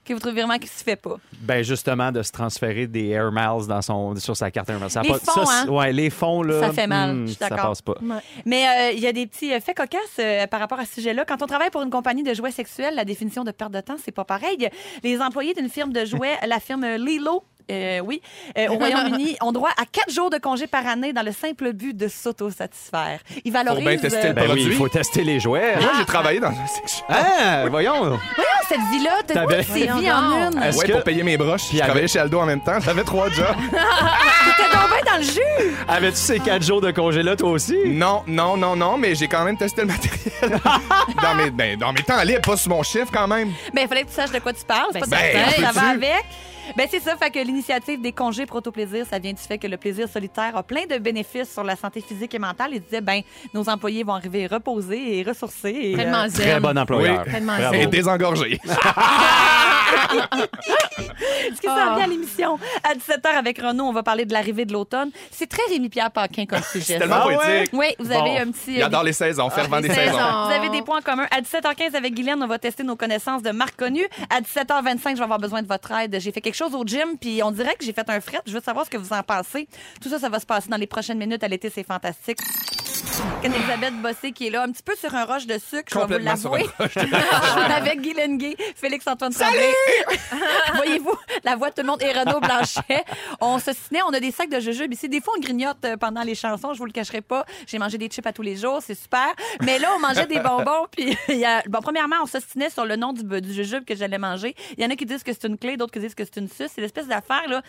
Que 0.06 0.14
vous 0.14 0.20
trouvez 0.20 0.42
vraiment 0.44 0.60
qui 0.60 0.68
se 0.68 0.84
fait 0.84 0.96
pas? 0.96 1.16
Ben 1.42 1.64
justement, 1.64 2.12
de 2.12 2.22
se 2.22 2.32
transférer 2.32 2.86
des 2.86 3.08
Air 3.10 3.32
Miles 3.32 3.68
dans 3.68 3.82
son, 3.82 4.16
sur 4.18 4.38
sa 4.38 4.52
carte 4.52 4.70
Air 4.70 4.80
Miles. 4.80 4.90
Ça 4.92 5.02
Les 5.02 5.10
pas- 5.10 5.18
fonds, 5.20 5.46
ça, 5.46 5.64
hein? 5.64 5.68
Ouais, 5.68 5.92
les 5.92 6.12
fonds, 6.12 6.44
là. 6.44 6.60
Ça 6.62 6.72
fait 6.72 6.86
mal, 6.86 7.16
hmm, 7.16 7.22
je 7.24 7.32
suis 7.32 7.36
Ça 7.38 7.50
passe 7.50 7.82
pas. 7.82 7.96
Mais 8.46 8.68
euh, 8.68 8.92
il 8.92 9.00
y 9.00 9.08
a 9.08 9.12
des 9.12 9.26
petits 9.26 9.50
faits 9.62 9.76
cocasses 9.76 10.00
euh, 10.20 10.46
par 10.46 10.60
rapport 10.60 10.80
à 10.80 10.86
ce 10.86 10.94
sujet-là. 10.96 11.26
Quand 11.26 11.42
on 11.42 11.48
travaille 11.48 11.72
pour 11.72 11.82
une 11.82 11.90
compagnie 11.90 12.22
de 12.24 12.34
jouets 12.36 12.52
sexuels, 12.52 12.94
la 12.96 13.04
définition 13.04 13.44
de 13.44 13.50
perte 13.52 13.72
de 13.72 13.82
temps, 13.82 13.96
c'est 14.04 14.12
pas 14.12 14.26
pareil. 14.26 14.70
Les 15.04 15.20
employés 15.22 15.54
d'une 15.56 15.70
firme 15.70 15.92
de 15.92 16.06
jouets, 16.06 16.38
la 16.48 16.60
firme 16.60 16.86
Lilo, 16.98 17.44
euh, 17.72 18.00
oui, 18.00 18.22
euh, 18.58 18.68
au 18.70 18.76
Royaume-Uni, 18.76 19.38
ont 19.42 19.52
droit 19.52 19.70
à 19.78 19.86
quatre 19.92 20.12
jours 20.14 20.30
de 20.30 20.38
congé 20.38 20.68
par 20.68 20.86
année 20.88 21.14
dans 21.14 21.24
le 21.24 21.32
simple 21.32 21.74
but 21.74 21.96
de 21.96 22.08
s'autosatisfaire. 22.08 23.20
Ils 23.44 23.52
valorisent. 23.52 23.86
bien 23.86 23.98
tester 23.98 24.28
le 24.30 24.34
Ben 24.34 24.46
Produit. 24.46 24.64
il 24.64 24.74
faut 24.74 24.90
tester 24.90 25.24
les 25.24 25.40
jouets. 25.40 25.76
Moi, 25.82 25.92
j'ai 25.98 26.06
travaillé 26.06 26.40
dans 26.40 26.50
un 26.50 26.68
sex 26.68 26.98
shop. 26.98 27.04
Ah, 27.10 27.66
voyons. 27.70 28.00
Voyons, 28.02 28.20
cette 28.70 28.80
vie-là, 28.92 29.12
t'as 29.28 29.34
T'avais- 29.36 29.64
toutes 29.64 29.74
ces 29.74 29.82
vies 29.88 30.12
en 30.12 30.50
une. 30.52 30.64
Est-ce 30.64 30.78
Ouais, 30.80 30.88
que- 30.88 30.92
pour 30.94 31.04
payer 31.04 31.24
mes 31.24 31.38
broches. 31.38 31.64
Je 31.72 31.78
travaillais 31.80 32.08
chez 32.08 32.20
Aldo 32.20 32.40
en 32.40 32.46
même 32.46 32.62
temps. 32.62 32.80
J'avais 32.80 33.04
trois 33.04 33.30
jobs. 33.30 33.46
T'es 33.72 34.64
donc 34.78 34.90
bien 34.90 35.12
dans 35.14 35.18
le 35.18 35.24
jus. 35.24 35.76
Avais-tu 35.88 36.18
ces 36.18 36.40
quatre 36.40 36.64
jours 36.64 36.82
de 36.82 36.92
congé-là, 36.92 37.36
toi 37.36 37.50
aussi? 37.52 37.78
Non, 37.86 38.24
non, 38.28 38.58
non, 38.58 38.76
non, 38.76 38.98
mais 38.98 39.16
j'ai 39.16 39.28
quand 39.28 39.44
même 39.44 39.58
testé 39.58 39.82
le 39.82 39.88
matériel. 39.88 40.60
dans, 41.22 41.36
mes, 41.36 41.50
ben, 41.52 41.78
dans 41.78 41.94
mes 41.94 42.02
temps 42.04 42.22
libres, 42.24 42.42
pas 42.42 42.58
sur 42.58 42.70
mon 42.72 42.84
chiffre 42.84 43.12
quand 43.14 43.28
même. 43.28 43.52
Ben, 43.74 43.82
il 43.84 43.88
fallait 43.88 44.04
que 44.04 44.10
tu 44.10 44.16
saches 44.16 44.32
de 44.32 44.40
quoi 44.40 44.54
tu 44.54 44.64
parles. 44.66 44.90
C'est 44.94 45.02
Ben, 45.02 45.10
pas 45.10 45.16
ben, 45.18 45.66
ça 45.66 45.72
va 45.72 45.90
avec. 45.90 46.26
Ben, 46.76 46.88
c'est 46.90 47.00
ça, 47.00 47.16
fait 47.16 47.30
que 47.32 47.40
l'initiative 47.40 48.02
des 48.02 48.12
congés 48.12 48.46
proto-plaisir, 48.46 49.06
ça 49.10 49.20
vient 49.20 49.34
du 49.34 49.42
fait 49.42 49.58
que 49.58 49.68
le 49.68 49.78
plaisir 49.78 50.08
solitaire 50.10 50.56
a 50.58 50.64
plein 50.64 50.86
de 50.86 50.98
bénéfices 50.98 51.52
sur 51.52 51.64
la 51.64 51.76
santé 51.76 52.02
physique 52.02 52.34
et 52.34 52.40
mentale. 52.40 52.72
Ils 52.74 52.82
disaient, 52.82 53.02
ben, 53.02 53.22
nos 53.54 53.68
employés 53.70 54.04
vont 54.04 54.14
arriver 54.14 54.48
reposés 54.48 55.20
et 55.20 55.24
ressourcés. 55.24 55.70
Et, 55.70 55.96
euh. 56.00 56.28
Très 56.34 56.60
bon 56.60 56.78
employeur. 56.78 57.24
Oui. 57.26 57.32
Tellement 57.32 57.58
Bravo. 57.58 57.76
Et 57.76 57.86
désengorgé. 57.88 58.60
Ce 61.56 61.62
qui 61.62 61.68
s'en 61.68 61.96
vient 61.96 62.04
à 62.04 62.08
l'émission. 62.08 62.58
À 62.84 62.94
17h 62.96 63.28
avec 63.38 63.60
Renaud, 63.60 63.86
on 63.86 63.94
va 63.94 64.04
parler 64.04 64.26
de 64.26 64.34
l'arrivée 64.34 64.66
de 64.66 64.74
l'automne. 64.74 65.12
C'est 65.32 65.48
très 65.48 65.62
Rémi-Pierre 65.70 66.12
Paquin 66.12 66.46
comme 66.46 66.62
sujet. 66.64 66.86
C'est 66.94 67.00
tellement 67.00 67.18
Ah 67.22 67.28
ouais? 67.28 67.36
poétique. 67.36 67.70
Oui, 67.74 67.88
vous 68.00 68.12
avez 68.12 68.22
Bon. 68.36 68.40
un 68.42 68.52
petit... 68.52 68.76
Il 68.76 68.84
adore 68.84 69.04
les 69.04 69.14
saisons, 69.14 69.50
fervent 69.50 69.82
des 69.82 69.88
Les 69.90 69.94
saisons. 69.94 70.18
Vous 70.18 70.52
avez 70.52 70.70
des 70.70 70.82
points 70.82 71.02
communs. 71.02 71.28
À 71.32 71.42
17h15 71.42 71.96
avec 71.96 72.14
Guylaine, 72.16 72.42
on 72.42 72.48
va 72.48 72.58
tester 72.58 72.84
nos 72.84 72.96
connaissances 72.96 73.42
de 73.44 73.52
marques 73.52 73.76
connues. 73.78 74.08
À 74.30 74.42
17h25, 74.42 75.12
je 75.12 75.16
vais 75.18 75.24
avoir 75.24 75.40
besoin 75.40 75.62
de 75.62 75.68
votre 75.68 75.92
aide. 75.92 76.18
J'ai 76.20 76.32
fait 76.32 76.42
quelque 76.42 76.55
au 76.64 76.86
gym, 76.86 77.18
puis 77.20 77.42
on 77.44 77.52
dirait 77.52 77.76
que 77.76 77.84
j'ai 77.84 77.94
fait 77.94 78.10
un 78.10 78.22
fret. 78.22 78.42
Je 78.46 78.54
veux 78.54 78.62
savoir 78.62 78.86
ce 78.86 78.90
que 78.90 78.98
vous 78.98 79.14
en 79.14 79.24
pensez. 79.24 79.68
Tout 80.02 80.10
ça, 80.10 80.20
ça 80.20 80.30
va 80.30 80.40
se 80.40 80.46
passer 80.46 80.70
dans 80.70 80.78
les 80.78 80.88
prochaines 80.88 81.18
minutes. 81.18 81.44
À 81.44 81.48
l'été, 81.48 81.70
c'est 81.70 81.84
fantastique. 81.84 82.40
Elisabeth 83.44 84.02
Bossé 84.02 84.32
qui 84.32 84.48
est 84.48 84.50
là, 84.50 84.64
un 84.64 84.72
petit 84.72 84.84
peu 84.84 84.96
sur 84.96 85.14
un 85.14 85.26
roche 85.26 85.46
de 85.46 85.58
sucre, 85.58 85.94
je 85.94 86.00
vais 86.00 86.18
vous 86.18 86.24
l'avouer. 86.26 86.66
Avec 87.76 88.02
Guylaine 88.02 88.38
Gay, 88.38 88.56
Félix-Antoine 88.76 89.34
Tremblay. 89.34 89.74
Voyez-vous, 90.76 91.16
la 91.44 91.56
voix 91.56 91.70
de 91.70 91.76
tout 91.76 91.82
le 91.82 91.88
monde 91.88 92.02
et 92.02 92.12
Renaud 92.12 92.40
Blanchet. 92.40 93.04
On 93.40 93.60
se 93.60 93.72
ciné, 93.74 94.02
on 94.08 94.14
a 94.14 94.20
des 94.20 94.32
sacs 94.32 94.50
de 94.50 94.60
jujubes 94.60 94.92
ici. 94.92 95.10
Des 95.10 95.22
fois, 95.22 95.34
on 95.38 95.42
grignote 95.42 95.78
euh, 95.86 95.98
pendant 95.98 96.24
les 96.24 96.36
chansons, 96.36 96.74
je 96.74 96.80
vous 96.80 96.86
le 96.86 96.92
cacherai 96.92 97.22
pas. 97.22 97.46
J'ai 97.68 97.78
mangé 97.78 97.98
des 97.98 98.08
chips 98.08 98.26
à 98.26 98.34
tous 98.34 98.42
les 98.42 98.56
jours, 98.56 98.80
c'est 98.82 98.96
super. 98.96 99.28
Mais 99.62 99.80
là, 99.80 99.90
on 99.96 100.00
mangeait 100.00 100.28
des 100.28 100.40
bonbons, 100.40 100.88
puis 100.92 101.18
il 101.30 101.38
y 101.38 101.46
a... 101.46 101.62
Bon, 101.68 101.80
premièrement, 101.82 102.18
on 102.24 102.26
s'ostinait 102.26 102.70
sur 102.70 102.86
le 102.86 102.96
nom 102.96 103.14
du, 103.14 103.24
du 103.24 103.54
jujube 103.54 103.86
que 103.86 103.96
j'allais 103.96 104.18
manger. 104.18 104.56
Il 104.78 104.84
y 104.84 104.88
en 104.88 104.90
a 104.90 104.96
qui 104.96 105.06
disent 105.06 105.24
que 105.24 105.34
c'est 105.34 105.46
une 105.48 105.58
clé, 105.58 105.78
d'autres 105.78 105.94
qui 105.94 106.00
disent 106.00 106.16
que 106.16 106.24
c'est 106.24 106.40
une 106.40 106.50
suce. 106.50 106.72
C'est 106.74 106.82
l'espèce 106.82 107.08
d'affaire, 107.08 107.48
là. 107.48 107.62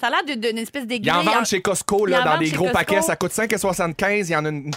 Ça 0.00 0.06
a 0.06 0.10
l'air 0.10 0.36
d'une 0.36 0.56
espèce 0.56 0.86
d'aiguille. 0.86 1.10
en 1.10 1.22
vendent 1.22 1.44
chez 1.44 1.60
Costco, 1.60 2.06
là, 2.06 2.22
dans 2.22 2.38
des 2.38 2.50
gros 2.50 2.64
Costco. 2.64 2.78
paquets. 2.78 3.02
Ça 3.02 3.16
coûte 3.16 3.32
5,75. 3.32 4.28
Il 4.28 4.30
y 4.30 4.36
en 4.36 4.46
a 4.46 4.48
une, 4.48 4.64
une 4.66 4.70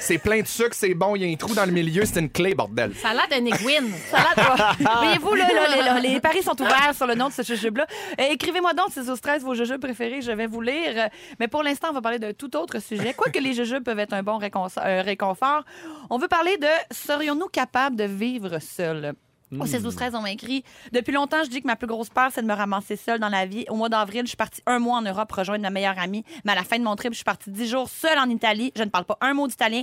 c'est 0.00 0.18
plein 0.18 0.40
de 0.40 0.46
sucre, 0.46 0.74
c'est 0.74 0.94
bon. 0.94 1.16
Il 1.16 1.22
y 1.22 1.28
a 1.28 1.32
un 1.32 1.36
trou 1.36 1.54
dans 1.54 1.64
le 1.66 1.72
milieu. 1.72 2.04
C'est 2.04 2.20
une 2.20 2.30
clé, 2.30 2.54
bordel. 2.54 2.92
Ça 2.94 3.10
a 3.10 3.14
l'air 3.14 3.28
d'un 3.28 3.44
aiguine. 3.44 3.92
Ça 4.10 4.18
a 4.18 4.34
l'air 4.34 4.74
de- 4.78 4.84
Voyez-vous, 4.98 5.34
là, 5.34 5.46
là, 5.52 6.00
les, 6.00 6.08
les 6.10 6.20
paris 6.20 6.42
sont 6.42 6.60
ouverts 6.60 6.92
sur 6.94 7.06
le 7.06 7.14
nom 7.14 7.28
de 7.28 7.32
ce 7.32 7.42
jujube-là. 7.42 7.86
Euh, 8.20 8.24
Écrivez-moi 8.32 8.74
donc, 8.74 8.90
6 8.92 9.08
au 9.10 9.16
13, 9.16 9.42
vos 9.42 9.54
jujubes 9.54 9.80
préférés, 9.80 10.22
je 10.22 10.32
vais 10.32 10.46
vous 10.46 10.60
lire. 10.60 11.08
Mais 11.40 11.48
pour 11.48 11.62
l'instant, 11.62 11.88
on 11.90 11.94
va 11.94 12.00
parler 12.00 12.18
d'un 12.18 12.32
tout 12.32 12.56
autre 12.56 12.78
sujet. 12.80 13.14
Quoique 13.14 13.38
les 13.38 13.52
jujubes 13.54 13.82
peuvent 13.84 13.98
être 13.98 14.12
un 14.14 14.22
bon 14.22 14.38
récon- 14.38 14.68
euh, 14.78 15.02
réconfort, 15.02 15.64
on 16.10 16.18
veut 16.18 16.28
parler 16.28 16.56
de 16.58 16.66
serions-nous 16.90 17.48
capables 17.48 17.96
de 17.96 18.04
vivre 18.04 18.58
seuls? 18.60 19.14
Au 19.58 19.64
16 19.64 19.82
12 19.82 19.96
13 19.96 20.14
on 20.14 20.20
m'a 20.20 20.32
écrit 20.32 20.62
Depuis 20.92 21.12
longtemps, 21.12 21.42
je 21.42 21.48
dis 21.48 21.62
que 21.62 21.66
ma 21.66 21.76
plus 21.76 21.86
grosse 21.86 22.10
peur, 22.10 22.30
c'est 22.32 22.42
de 22.42 22.46
me 22.46 22.54
ramasser 22.54 22.96
seule 22.96 23.18
dans 23.18 23.28
la 23.28 23.46
vie. 23.46 23.64
Au 23.68 23.76
mois 23.76 23.88
d'avril, 23.88 24.22
je 24.22 24.28
suis 24.28 24.36
partie 24.36 24.60
un 24.66 24.78
mois 24.78 24.98
en 24.98 25.02
Europe 25.02 25.32
rejoindre 25.32 25.62
ma 25.62 25.70
meilleure 25.70 25.98
amie. 25.98 26.24
Mais 26.44 26.52
à 26.52 26.54
la 26.54 26.64
fin 26.64 26.78
de 26.78 26.84
mon 26.84 26.96
trip, 26.96 27.12
je 27.12 27.16
suis 27.16 27.24
partie 27.24 27.50
10 27.50 27.68
jours 27.68 27.88
seule 27.88 28.18
en 28.18 28.28
Italie. 28.28 28.72
Je 28.76 28.82
ne 28.82 28.90
parle 28.90 29.04
pas 29.04 29.16
un 29.20 29.34
mot 29.34 29.48
d'italien. 29.48 29.82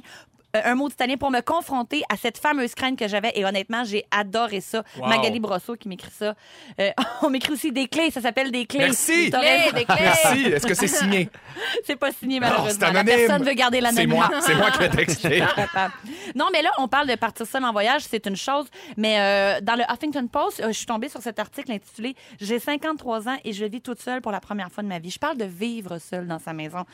Euh, 0.56 0.62
un 0.66 0.76
mot 0.76 0.90
d'italien 0.90 1.18
pour 1.18 1.32
me 1.32 1.42
confronter 1.42 2.04
à 2.12 2.18
cette 2.18 2.38
fameuse 2.38 2.74
crainte 2.76 2.98
que 2.98 3.08
j'avais. 3.08 3.32
Et 3.36 3.46
honnêtement, 3.46 3.84
j'ai 3.84 4.06
adoré 4.12 4.62
ça. 4.62 4.84
Wow. 4.98 5.08
Magali 5.08 5.40
Brosseau 5.40 5.76
qui 5.76 5.88
m'écrit 5.90 6.12
ça. 6.18 6.36
Euh, 6.80 6.90
on 7.22 7.30
m'écrit 7.30 7.54
aussi 7.54 7.72
des 7.72 7.88
clés. 7.88 8.12
Ça 8.12 8.22
s'appelle 8.22 8.52
des 8.52 8.66
clés. 8.66 8.80
Merci. 8.80 9.30
Des 9.30 9.86
clés. 9.86 9.86
Merci. 10.00 10.46
Est-ce 10.46 10.66
que 10.68 10.74
c'est 10.74 10.88
signé? 10.88 11.30
C'est 11.86 11.96
pas 11.96 12.12
signé, 12.12 12.40
Non, 12.40 12.48
malheureusement. 12.48 12.88
anonyme. 12.88 13.06
personne 13.16 13.44
veut 13.44 13.54
garder 13.54 13.78
C'est 13.78 13.82
l'anonymat. 13.84 14.16
moi. 14.30 14.42
C'est 14.42 14.56
moi 14.56 14.72
qui 14.72 14.80
vais 14.80 14.90
texter. 15.06 15.40
capable. 15.56 15.94
Non, 16.36 16.48
mais 16.52 16.62
là, 16.62 16.70
on 16.78 16.88
parle 16.88 17.08
de 17.08 17.16
partir 17.16 17.46
seul 17.46 17.64
en 17.64 17.72
voyage, 17.72 18.04
c'est 18.10 18.26
une 18.28 18.36
chose. 18.36 18.66
Mais 18.98 19.20
euh, 19.20 19.62
dans 19.62 19.76
le 19.76 19.84
Huffington 19.84 20.28
Post, 20.28 20.60
euh, 20.62 20.68
je 20.68 20.74
suis 20.74 20.86
tombée 20.86 21.10
sur 21.10 21.22
cet 21.22 21.40
article 21.40 21.72
intitulé 21.72 22.16
J'ai 22.40 22.60
53 22.60 23.28
ans 23.30 23.38
et 23.44 23.54
je 23.54 23.66
vis 23.66 23.82
toute 23.82 24.02
seule 24.02 24.22
pour 24.22 24.32
la 24.32 24.40
première 24.40 24.72
fois 24.72 24.84
de 24.84 24.88
ma 24.90 25.00
vie. 25.00 25.10
Je 25.10 25.20
parle 25.20 25.38
de 25.38 25.46
vivre 25.46 25.98
seule 26.00 26.28
dans 26.28 26.40
sa 26.40 26.54
maison. 26.54 26.86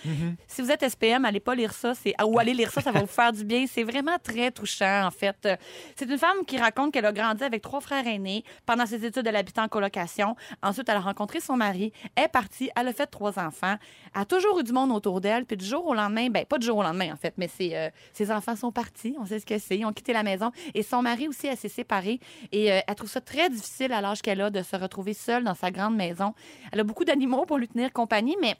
Si 0.48 0.62
vous 0.62 0.72
êtes 0.72 0.88
SPM, 0.88 1.26
allez 1.26 1.40
pas 1.40 1.56
lire 1.56 1.74
ça. 1.74 1.94
C'est... 1.96 2.14
Ou 2.24 2.40
allez 2.40 2.54
lire 2.54 2.72
ça, 2.72 2.82
ça 2.82 2.92
va 2.92 3.00
vous 3.02 3.08
faire 3.08 3.32
du 3.34 3.44
bien. 3.44 3.51
C'est 3.68 3.84
vraiment 3.84 4.18
très 4.24 4.52
touchant, 4.52 5.06
en 5.06 5.12
fait. 5.12 5.48
C'est 5.96 6.10
une 6.10 6.18
femme 6.18 6.46
qui 6.46 6.58
raconte 6.58 6.94
qu'elle 6.94 7.06
a 7.06 7.12
grandi 7.12 7.44
avec 7.44 7.62
trois 7.62 7.82
frères 7.82 8.06
aînés. 8.08 8.44
Pendant 8.66 8.86
ses 8.86 9.06
études, 9.06 9.28
elle 9.28 9.36
habitait 9.36 9.62
en 9.62 9.68
colocation. 9.68 10.36
Ensuite, 10.64 10.88
elle 10.90 10.98
a 10.98 11.02
rencontré 11.02 11.40
son 11.40 11.58
mari, 11.58 11.92
est 12.16 12.28
partie, 12.28 12.70
elle 12.76 12.88
a 12.88 12.94
fait 12.94 13.08
trois 13.08 13.40
enfants. 13.40 13.76
A 14.14 14.26
toujours 14.26 14.60
eu 14.60 14.64
du 14.64 14.72
monde 14.72 14.92
autour 14.92 15.22
d'elle. 15.22 15.46
Puis 15.46 15.58
du 15.58 15.66
jour 15.66 15.86
au 15.86 15.94
lendemain, 15.94 16.30
ben 16.30 16.46
pas 16.46 16.58
du 16.58 16.66
jour 16.66 16.78
au 16.78 16.84
lendemain, 16.84 17.12
en 17.14 17.18
fait, 17.18 17.34
mais 17.38 17.48
c'est, 17.48 17.76
euh, 17.76 17.90
ses 18.14 18.32
enfants 18.32 18.56
sont 18.56 18.72
partis. 18.72 19.16
On 19.20 19.26
sait 19.26 19.40
ce 19.40 19.46
que 19.46 19.58
c'est. 19.58 19.78
Ils 19.78 19.86
ont 19.86 19.94
quitté 19.94 20.14
la 20.14 20.24
maison. 20.24 20.52
Et 20.74 20.84
son 20.84 21.02
mari 21.02 21.28
aussi, 21.28 21.48
elle 21.48 21.58
s'est 21.58 21.70
séparée. 21.70 22.20
Et 22.52 22.72
euh, 22.72 22.80
elle 22.88 22.96
trouve 22.96 23.10
ça 23.10 23.22
très 23.22 23.50
difficile 23.50 23.92
à 23.92 24.02
l'âge 24.02 24.22
qu'elle 24.22 24.42
a 24.42 24.50
de 24.50 24.62
se 24.62 24.76
retrouver 24.76 25.14
seule 25.14 25.44
dans 25.44 25.56
sa 25.56 25.72
grande 25.72 25.96
maison. 25.96 26.34
Elle 26.72 26.80
a 26.80 26.84
beaucoup 26.84 27.06
d'animaux 27.06 27.46
pour 27.46 27.58
lui 27.58 27.68
tenir 27.68 27.92
compagnie, 27.92 28.38
mais 28.42 28.56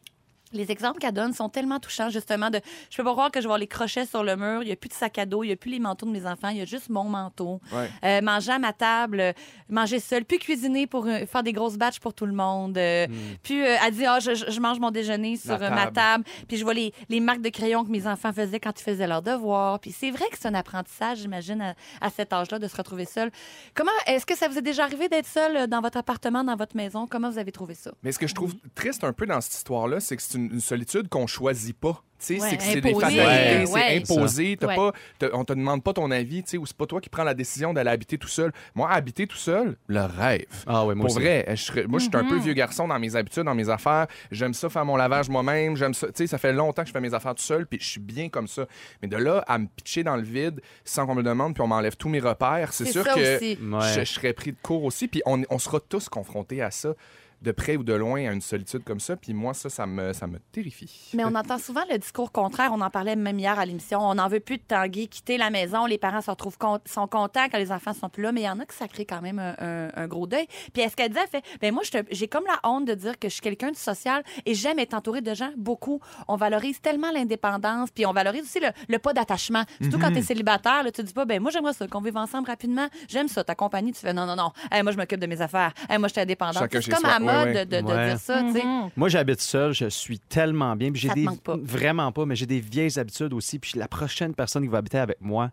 les 0.54 0.72
exemples 0.72 1.00
qu'elle 1.00 1.14
donne 1.14 1.34
sont 1.34 1.50
tellement 1.50 1.80
touchants, 1.80 2.10
justement. 2.10 2.50
De, 2.50 2.60
je 2.90 2.98
peux 2.98 3.04
pas 3.04 3.12
croire 3.12 3.32
que 3.32 3.40
je 3.40 3.44
vais 3.46 3.48
voir 3.48 3.58
les 3.58 3.68
crochets 3.68 4.06
sur 4.06 4.24
le 4.24 4.36
mur. 4.36 4.64
Il 4.64 4.68
n'y 4.68 4.72
a 4.72 4.76
plus 4.76 4.90
de 4.90 4.94
sac 4.94 5.18
à 5.18 5.26
dos. 5.26 5.44
Il 5.44 5.48
n'y 5.48 5.54
a 5.54 5.56
plus 5.56 5.72
les 5.72 5.80
manteaux 5.80 6.06
de 6.06 6.12
mes 6.12 6.26
enfants. 6.26 6.50
Il 6.50 6.58
y 6.58 6.62
a 6.62 6.66
juste 6.66 6.90
mon 6.90 7.06
manteau. 7.06 7.60
Ouais. 7.74 7.90
Euh, 8.04 8.22
manger 8.22 8.52
à 8.52 8.60
ma 8.60 8.74
table, 8.74 9.20
euh, 9.20 9.34
manger 9.70 10.00
seul, 10.00 10.26
puis 10.26 10.40
cuisiner 10.40 10.88
pour 10.88 11.06
euh, 11.08 11.26
faire 11.26 11.44
des 11.44 11.54
grosses 11.54 11.78
batches 11.78 12.00
pour 12.00 12.14
tout 12.14 12.26
le 12.26 12.34
monde. 12.34 12.78
euh, 12.78 13.08
Puis 13.44 13.62
euh, 13.62 13.76
elle 13.86 13.94
dit, 13.94 14.06
ah, 14.06 14.20
je, 14.20 14.34
je- 14.36 14.50
je 14.52 14.60
mange 14.60 14.80
mon 14.80 14.92
déjeuner 14.92 15.38
sur 15.38 15.58
ma 15.60 15.88
table. 15.92 16.24
Puis 16.48 16.58
je 16.58 16.64
vois 16.64 16.74
les, 16.74 16.94
les 17.10 17.20
marques 17.20 17.42
de 17.42 17.50
crayon 17.50 17.84
que 17.86 17.90
mes 17.92 18.08
enfants 18.08 18.34
faisaient 18.34 18.60
quand 18.60 18.80
ils 18.80 18.84
faisaient 18.84 19.08
leurs 19.08 19.22
devoirs. 19.22 19.80
Puis 19.80 19.92
c'est 19.92 20.12
vrai 20.12 20.26
que 20.32 20.38
c'est 20.40 20.48
un 20.48 20.54
apprentissage, 20.54 21.20
j'imagine, 21.20 21.62
à, 21.62 21.76
à 22.02 22.10
cet 22.10 22.34
âge-là, 22.34 22.60
de 22.60 22.68
se 22.68 22.76
retrouver 22.76 23.06
seul. 23.06 23.32
Comment, 23.74 23.92
est-ce 24.08 24.26
que 24.26 24.36
ça 24.36 24.48
vous 24.48 24.58
est 24.58 24.62
déjà 24.62 24.84
arrivé 24.84 25.08
d'être 25.10 25.28
seul 25.28 25.68
dans 25.68 25.82
votre 25.82 25.98
appartement, 25.98 26.44
dans 26.44 26.56
votre 26.56 26.76
maison? 26.76 27.08
Comment 27.08 27.30
vous 27.30 27.38
avez 27.38 27.52
trouvé 27.52 27.74
ça? 27.76 27.92
Mais 28.04 28.12
ce 28.12 28.20
que 28.20 28.28
je 28.28 28.36
trouve 28.36 28.54
triste 28.76 29.04
un 29.04 29.14
peu 29.14 29.26
dans 29.26 29.40
cette 29.42 29.54
histoire-là, 29.54 30.00
c'est 30.00 30.16
que 30.18 30.22
c'est 30.24 30.38
une, 30.46 30.54
une 30.54 30.60
solitude 30.60 31.08
qu'on 31.10 31.28
choisit 31.28 31.78
pas. 31.78 32.04
Tu 32.20 32.36
sais, 32.38 32.40
Ouais, 32.40 32.50
c'est 32.52 32.58
que 32.58 32.62
c'est 32.64 32.82
des 32.82 32.90
imposé. 32.92 33.18
fatalités, 33.18 33.66
c'est 33.66 33.74
Ouais. 33.74 33.98
imposé. 33.98 34.56
T'as 34.60 34.68
Ouais. 34.68 34.76
pas, 34.76 34.92
on 35.34 35.44
te 35.44 35.54
demande 35.54 35.84
pas 35.84 35.92
ton 35.94 36.12
avis, 36.12 36.44
tu 36.44 36.52
sais, 36.52 36.58
ou 36.60 36.68
c'est 36.68 36.78
pas 36.78 36.86
toi 36.86 37.02
qui 37.02 37.10
prends 37.10 37.24
la 37.24 37.34
décision 37.34 37.74
d'aller 37.74 37.90
habiter 37.90 38.20
tout 38.20 38.28
seul. 38.28 38.52
Moi, 38.76 38.88
habiter 38.92 39.26
tout 39.26 39.38
seul, 39.38 39.76
le 39.88 40.02
rêve. 40.02 40.46
Ah 40.68 40.84
moi 40.84 40.94
Pour 40.94 41.06
aussi. 41.06 41.16
vrai, 41.16 41.46
je 41.56 41.88
moi, 41.88 41.98
je 41.98 42.04
suis 42.06 42.16
un 42.16 42.24
peu 42.24 42.38
vieux 42.38 42.54
garçon 42.54 42.88
dans 42.88 43.00
mes 43.00 43.16
habitudes, 43.16 43.42
dans 43.46 43.56
mes 43.56 43.70
affaires. 43.70 44.06
J'aime 44.30 44.54
ça 44.54 44.70
faire 44.70 44.86
mon 44.86 44.98
lavage 44.98 45.30
moi-même. 45.30 45.76
J'aime 45.76 45.96
ça. 45.96 46.08
Tu 46.10 46.14
sais, 46.18 46.28
ça 46.28 46.38
fait 46.38 46.54
longtemps 46.54 46.84
que 46.84 46.90
je 46.90 46.94
fais 46.94 47.02
mes 47.02 47.16
affaires 47.16 47.34
tout 47.34 47.42
seul, 47.42 47.66
puis 47.66 47.80
je 47.82 47.88
suis 47.90 48.00
bien 48.00 48.30
comme 48.30 48.48
ça. 48.48 48.68
Mais 49.02 49.08
de 49.08 49.18
là 49.18 49.44
à 49.48 49.58
me 49.58 49.66
pitcher 49.66 50.04
dans 50.04 50.16
le 50.16 50.22
vide 50.22 50.62
sans 50.86 51.08
qu'on 51.08 51.16
me 51.16 51.24
le 51.24 51.28
demande, 51.30 51.56
puis 51.56 51.64
on 51.64 51.68
m'enlève 51.68 51.96
tous 51.98 52.10
mes 52.10 52.20
repères, 52.20 52.72
c'est 52.72 52.86
sûr 52.86 53.04
que 53.04 53.20
je, 53.20 53.56
je 54.00 54.04
serais 54.04 54.34
pris 54.34 54.52
de 54.52 54.58
court 54.62 54.84
aussi. 54.84 55.08
Puis 55.08 55.24
on, 55.26 55.42
on 55.50 55.58
sera 55.58 55.80
tous 55.80 56.08
confrontés 56.08 56.62
à 56.62 56.70
ça, 56.70 56.94
de 57.42 57.52
près 57.52 57.76
ou 57.76 57.84
de 57.84 57.94
loin, 57.94 58.28
à 58.28 58.32
une 58.32 58.42
solitude 58.42 58.84
comme 58.84 59.00
ça. 59.00 59.16
Puis 59.16 59.34
moi, 59.34 59.54
ça, 59.54 59.70
ça 59.70 59.86
me, 59.86 60.14
ça 60.14 60.28
me 60.28 60.40
terrifie. 60.52 61.10
Mais 61.14 61.24
on 61.26 61.34
entend 61.36 61.58
souvent 61.58 61.84
le 61.90 61.98
discours 61.98 62.32
contraire. 62.32 62.72
On 62.74 62.82
en 62.82 62.90
parlait 62.90 63.16
même 63.16 63.40
hier 63.40 63.58
à 63.60 63.66
l'émission. 63.66 64.00
On 64.00 64.16
n'en 64.16 64.28
veut 64.28 64.40
plus 64.40 64.58
de 64.58 64.64
Tanguy 64.64 65.08
quitter 65.08 65.38
la 65.38 65.50
maison. 65.50 65.86
Les 65.86 65.98
parents 65.98 66.22
se 66.22 66.30
retrouvent 66.30 66.58
con- 66.58 66.80
sont 66.86 67.08
contents 67.08 67.48
quand 67.52 67.58
les 67.58 67.72
enfants 67.72 67.94
sont 67.94 68.10
plus 68.10 68.24
là. 68.24 68.32
Mais 68.32 68.42
il 68.42 68.46
y 68.46 68.50
en 68.50 68.60
a 68.60 68.66
que 68.66 68.74
ça 68.74 68.88
crée 68.88 69.06
quand 69.06 69.22
même 69.22 69.40
un, 69.40 69.56
un- 69.60 69.90
un 69.96 70.08
gros 70.08 70.28
deuil. 70.28 70.48
Puis 70.74 70.82
est-ce 70.84 70.96
qu'elle 70.96 71.12
elle 71.18 71.28
fait, 71.28 71.44
ben 71.62 71.74
moi, 71.74 71.84
j'ai 72.12 72.28
comme 72.28 72.46
la 72.46 72.60
honte 72.70 72.86
de 72.86 72.94
dire 72.94 73.18
que 73.20 73.28
je 73.28 73.34
suis 73.34 73.42
quelqu'un 73.42 73.72
de 73.72 73.76
social 73.76 74.24
et 74.46 74.54
j'aime 74.54 74.80
être 74.80 74.94
entourée 74.94 75.22
de 75.22 75.34
gens 75.34 75.52
beaucoup. 75.58 76.00
On 76.28 76.36
valorise 76.36 76.80
tellement 76.80 77.12
l'indépendance. 77.12 77.90
Puis 77.92 78.06
on 78.06 78.14
valorise 78.14 78.44
aussi 78.44 78.60
le, 78.60 78.70
le 78.88 79.00
pas 79.00 79.14
d'attachement. 79.14 79.64
Surtout 79.82 80.00
quand 80.00 80.12
tu 80.12 80.20
es 80.20 80.22
célibataire, 80.22 80.84
là, 80.84 80.92
tu 80.92 81.04
dis 81.04 81.14
pas, 81.14 81.26
ben 81.26 81.42
moi, 81.42 81.52
j'aimerais 81.52 81.74
ça, 81.74 81.88
qu'on 81.88 82.02
vive 82.02 82.18
ensemble 82.18 82.48
rapidement. 82.48 82.88
J'aime 83.10 83.28
ça, 83.28 83.44
ta 83.44 83.56
compagnie. 83.56 83.92
Tu 83.92 84.00
fais, 84.00 84.14
non, 84.14 84.26
non, 84.26 84.36
non. 84.36 84.52
Hey, 84.72 84.84
moi, 84.84 84.92
je 84.92 84.98
m'occupe 84.98 85.20
de 85.20 85.26
mes 85.28 85.42
affaires. 85.42 85.74
Hey, 85.90 85.98
moi, 85.98 86.08
je 86.08 86.14
suis 86.14 86.22
indépendante. 86.22 86.60
Chacun 86.60 86.80
C'est 86.80 86.86
chez 86.86 86.92
comme 86.92 87.02
soi. 87.02 87.20
Ouais, 87.40 87.54
ouais. 87.54 87.66
de, 87.66 87.76
de- 87.78 87.82
de 87.82 87.86
Ouais. 87.88 88.08
dire 88.10 88.20
ça, 88.20 88.42
tu 88.44 88.54
sais. 88.54 88.64
Moi, 88.96 89.10
j'habite 89.10 89.42
seul, 89.42 89.74
je 89.74 89.90
suis 89.90 90.20
tellement 90.20 90.76
bien. 90.76 90.92
Puis 90.92 91.02
j'ai 91.02 91.08
Ça 91.10 91.14
te 91.14 91.20
des 91.20 91.26
manque 91.26 91.42
pas. 91.42 91.58
vraiment 91.62 92.12
pas, 92.12 92.26
mais 92.26 92.36
j'ai 92.36 92.46
des 92.46 92.60
vieilles 92.60 92.98
habitudes 93.00 93.34
aussi. 93.34 93.60
Puis 93.60 93.74
la 93.78 93.88
prochaine 93.88 94.34
personne 94.34 94.64
qui 94.64 94.70
va 94.70 94.78
habiter 94.80 94.98
avec 95.00 95.18
moi, 95.22 95.52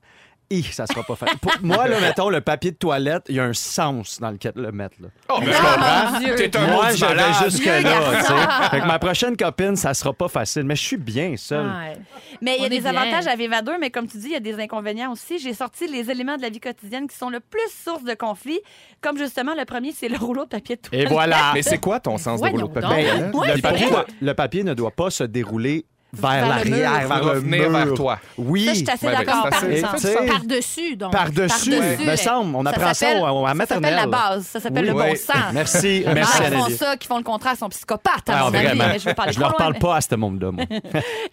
hi, 0.50 0.62
ça 0.62 0.86
sera 0.86 1.02
pas 1.02 1.14
facile. 1.16 1.38
Pour 1.38 1.52
moi, 1.62 1.86
là, 1.88 2.00
mettons, 2.00 2.28
le 2.30 2.40
papier 2.40 2.70
de 2.70 2.76
toilette, 2.76 3.24
il 3.28 3.36
y 3.36 3.40
a 3.40 3.44
un 3.44 3.52
sens 3.52 4.18
dans 4.20 4.30
lequel 4.30 4.52
le 4.56 4.72
mettre. 4.72 4.96
Là. 5.00 5.08
Oh, 5.28 5.38
mais 5.40 5.52
Ah, 5.54 6.10
mon 6.12 6.18
Dieu. 6.20 6.34
T'es 6.36 6.56
un 6.56 6.66
moi, 6.68 6.90
j'avais 6.94 7.14
malade. 7.16 7.34
jusque 7.44 7.62
Vieux 7.62 7.72
là. 7.72 7.80
tu 7.82 7.86
sais. 7.88 8.12
garçon. 8.34 8.70
Fait 8.70 8.80
que 8.80 8.86
ma 8.86 8.98
prochaine 8.98 9.36
copine, 9.36 9.76
ça 9.76 9.94
sera 9.94 10.12
pas 10.12 10.28
facile. 10.28 10.64
Mais 10.64 10.76
je 10.76 10.82
suis 10.82 10.96
bien 10.96 11.34
seul. 11.36 11.66
Ouais. 11.66 11.96
Mais 12.40 12.56
il 12.56 12.62
y 12.62 12.66
a 12.66 12.68
des 12.68 12.80
bien. 12.80 12.90
avantages 12.96 13.26
à 13.26 13.36
vivre 13.36 13.54
à 13.54 13.62
deux, 13.62 13.76
mais 13.78 13.90
comme 13.90 14.06
tu 14.06 14.18
dis, 14.18 14.26
il 14.26 14.32
y 14.32 14.36
a 14.36 14.40
des 14.40 14.58
inconvénients 14.60 15.12
aussi. 15.12 15.38
J'ai 15.38 15.54
sorti 15.54 15.86
les 15.86 16.10
éléments 16.10 16.36
de 16.36 16.42
la 16.42 16.50
vie 16.50 16.60
quotidienne 16.60 17.06
qui 17.08 17.16
sont 17.16 17.30
le 17.30 17.40
plus 17.40 17.60
source 17.84 18.04
de 18.04 18.14
conflits. 18.14 18.60
Comme 19.00 19.18
justement, 19.18 19.54
le 19.56 19.64
premier, 19.64 19.92
c'est 19.92 20.08
le 20.08 20.16
rouleau 20.16 20.44
de 20.44 20.48
papier 20.50 20.76
de 20.76 20.80
Et 20.86 20.88
toilette. 21.04 21.08
voilà. 21.12 21.50
Mais 21.54 21.62
c'est 21.62 21.78
quoi 21.78 22.00
ton 22.00 22.16
sens 22.18 22.40
de 22.40 22.48
rouleau 22.48 22.68
de 22.68 22.72
papier? 22.72 22.88
Ben, 23.04 23.30
toilette? 23.30 23.34
Ouais, 23.34 23.46
le, 23.48 23.54
c'est 23.56 23.62
papier 23.62 23.86
vrai. 23.86 23.90
doit- 23.94 24.06
le 24.20 24.34
papier 24.34 24.64
ne 24.64 24.74
doit 24.74 24.90
pas 24.92 25.10
se 25.10 25.24
dérouler 25.24 25.84
vers 26.12 26.30
Vers 26.30 26.42
le 26.42 26.48
l'arrière, 26.70 26.90
mur. 27.00 27.08
vers 27.08 27.18
le 27.24 27.30
revenir 27.30 27.70
mur. 27.70 27.78
vers 27.84 27.94
toi. 27.94 28.18
Oui. 28.38 28.64
Ça, 28.64 28.72
je 28.72 28.78
suis 28.78 28.90
assez 28.90 29.06
Ouais, 29.06 29.12
ben, 29.12 29.18
d'accord. 29.24 29.48
c'est 29.60 29.80
par 29.80 29.94
assez- 29.94 30.26
Par-dessus, 30.26 30.96
donc. 30.96 31.12
Par-dessus, 31.12 31.70
Par-dessus, 31.70 32.04
me 32.06 32.16
semble. 32.16 32.56
On 32.56 32.64
Ça 32.64 32.70
apprend 32.70 32.94
ça 32.94 33.08
à 33.08 33.12
Ça 33.48 33.54
maternelle. 33.54 33.66
s'appelle 33.66 33.94
la 33.96 34.06
base. 34.06 34.46
Ça 34.46 34.60
s'appelle 34.60 34.82
Oui. 34.84 34.88
le 34.88 34.94
bon 34.94 35.10
Oui. 35.10 35.16
sens. 35.18 35.36
Merci, 35.52 35.98
Les 36.00 36.14
merci 36.14 36.38
gens 36.38 36.44
qui 36.44 36.56
font 36.56 36.76
ça, 36.76 36.96
qui 36.96 37.08
font 37.08 37.16
le 37.18 37.22
contraire, 37.24 37.56
sont 37.56 37.68
psychopathes, 37.68 38.22
Ah, 38.28 38.48
vraiment. 38.50 38.84
Mais 38.88 38.98
je 38.98 39.10
trop 39.10 39.40
leur 39.40 39.50
loin, 39.50 39.58
parle 39.58 39.72
mais- 39.74 39.78
pas 39.80 39.96
à 39.96 40.00
ce 40.00 40.14
monde-là, 40.14 40.50
moi. 40.50 40.64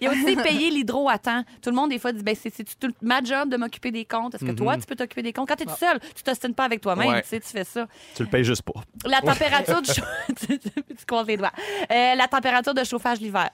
Il 0.01 0.05
y 0.05 0.07
a 0.07 0.11
aussi 0.11 0.35
payer 0.35 0.69
l'hydro 0.71 1.07
à 1.09 1.17
temps. 1.17 1.43
Tout 1.61 1.69
le 1.69 1.75
monde, 1.75 1.89
des 1.91 1.99
fois, 1.99 2.11
dit 2.11 2.21
ben, 2.23 2.35
c'est 2.39 2.53
c'est 2.55 2.65
tout 2.79 2.91
ma 3.01 3.21
job 3.23 3.49
de 3.49 3.57
m'occuper 3.57 3.91
des 3.91 4.03
comptes. 4.05 4.35
Est-ce 4.35 4.43
que 4.45 4.51
toi, 4.51 4.75
tu 4.77 4.85
peux 4.85 4.95
t'occuper 4.95 5.21
des 5.21 5.31
comptes? 5.33 5.47
Quand 5.47 5.55
tu 5.55 5.63
es 5.63 5.67
tout 5.67 5.71
seul, 5.79 5.99
tu 6.15 6.21
t'ostines 6.23 6.53
pas 6.53 6.65
avec 6.65 6.81
toi-même. 6.81 7.21
Tu 7.21 7.29
sais, 7.29 7.39
tu 7.39 7.47
fais 7.47 7.63
ça. 7.63 7.88
tu 8.15 8.23
le 8.23 8.29
payes 8.29 8.43
juste 8.43 8.61
pas. 8.63 8.73
La 9.05 9.21
température 9.21 9.81
du 9.81 9.88
chauffage. 9.88 10.05
tu, 10.47 11.27
les 11.27 11.38
doigts. 11.38 11.51
Euh, 11.91 12.15
la 12.15 12.27
température 12.27 12.73
de 12.73 12.83
chauffage 12.83 13.19
l'hiver. 13.19 13.49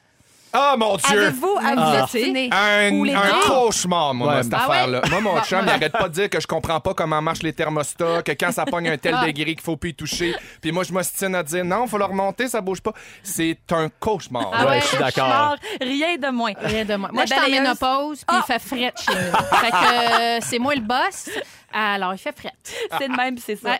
Ah, 0.53 0.75
mon 0.77 0.97
Dieu! 0.97 1.21
Avez-vous 1.27 1.57
à 1.59 1.75
vous 1.75 1.81
Ah. 1.97 2.03
obstiner? 2.03 2.49
Un, 2.51 2.91
Ou 2.91 3.03
les 3.05 3.13
un 3.13 3.21
deux? 3.21 3.47
cauchemar, 3.47 4.13
moi, 4.13 4.35
Ouais. 4.35 4.43
cette 4.43 4.53
Ah 4.53 4.57
ouais? 4.67 4.75
affaire-là. 4.75 5.01
Moi, 5.09 5.21
mon 5.21 5.41
chum, 5.43 5.59
il 5.63 5.69
arrête 5.69 5.91
pas 5.93 6.09
de 6.09 6.13
dire 6.13 6.29
que 6.29 6.39
je 6.41 6.47
comprends 6.47 6.79
pas 6.81 6.93
comment 6.93 7.21
marchent 7.21 7.43
les 7.43 7.53
thermostats, 7.53 8.21
que 8.23 8.31
quand 8.33 8.51
ça 8.51 8.65
pogne 8.65 8.89
un 8.89 8.97
tel 8.97 9.15
degré 9.21 9.55
qu'il 9.55 9.61
faut 9.61 9.77
plus 9.77 9.91
y 9.91 9.93
toucher. 9.95 10.35
Puis 10.61 10.71
moi, 10.71 10.83
je 10.83 10.91
m'ostine 10.91 11.35
à 11.35 11.43
dire 11.43 11.63
non, 11.63 11.87
faut 11.87 11.97
le 11.97 12.05
remonter, 12.05 12.47
ça 12.49 12.59
bouge 12.61 12.81
pas. 12.81 12.91
C'est 13.23 13.57
un 13.71 13.89
cauchemar. 13.99 14.49
Ah 14.53 14.65
Ouais, 14.65 14.81
je 14.81 14.87
suis 14.87 14.97
d'accord. 14.97 15.11
cauchemar, 15.25 15.55
Rien 15.81 16.17
de 16.17 16.29
moins. 16.29 16.53
Rien 16.61 16.85
de 16.85 16.95
moi. 16.95 17.07
La 17.09 17.13
Moi, 17.13 17.23
je 17.25 17.31
suis 17.31 17.39
en 17.39 17.43
balayeuse. 17.43 17.61
ménopause, 17.61 18.17
puis 18.25 18.37
Ah! 18.37 18.43
il 18.47 18.53
fait 18.53 18.59
fret 18.59 18.93
chez 18.99 19.13
nous. 19.13 19.57
fait 19.57 19.71
que 19.71 20.19
euh, 20.21 20.39
c'est 20.41 20.59
moi 20.59 20.75
le 20.75 20.81
boss, 20.81 21.29
alors 21.73 22.13
il 22.13 22.17
fait 22.17 22.37
fret. 22.37 22.53
C'est 22.97 23.07
le 23.07 23.15
même, 23.15 23.35
puis 23.35 23.43
c'est 23.45 23.55
ça. 23.55 23.69
Ouais. 23.69 23.79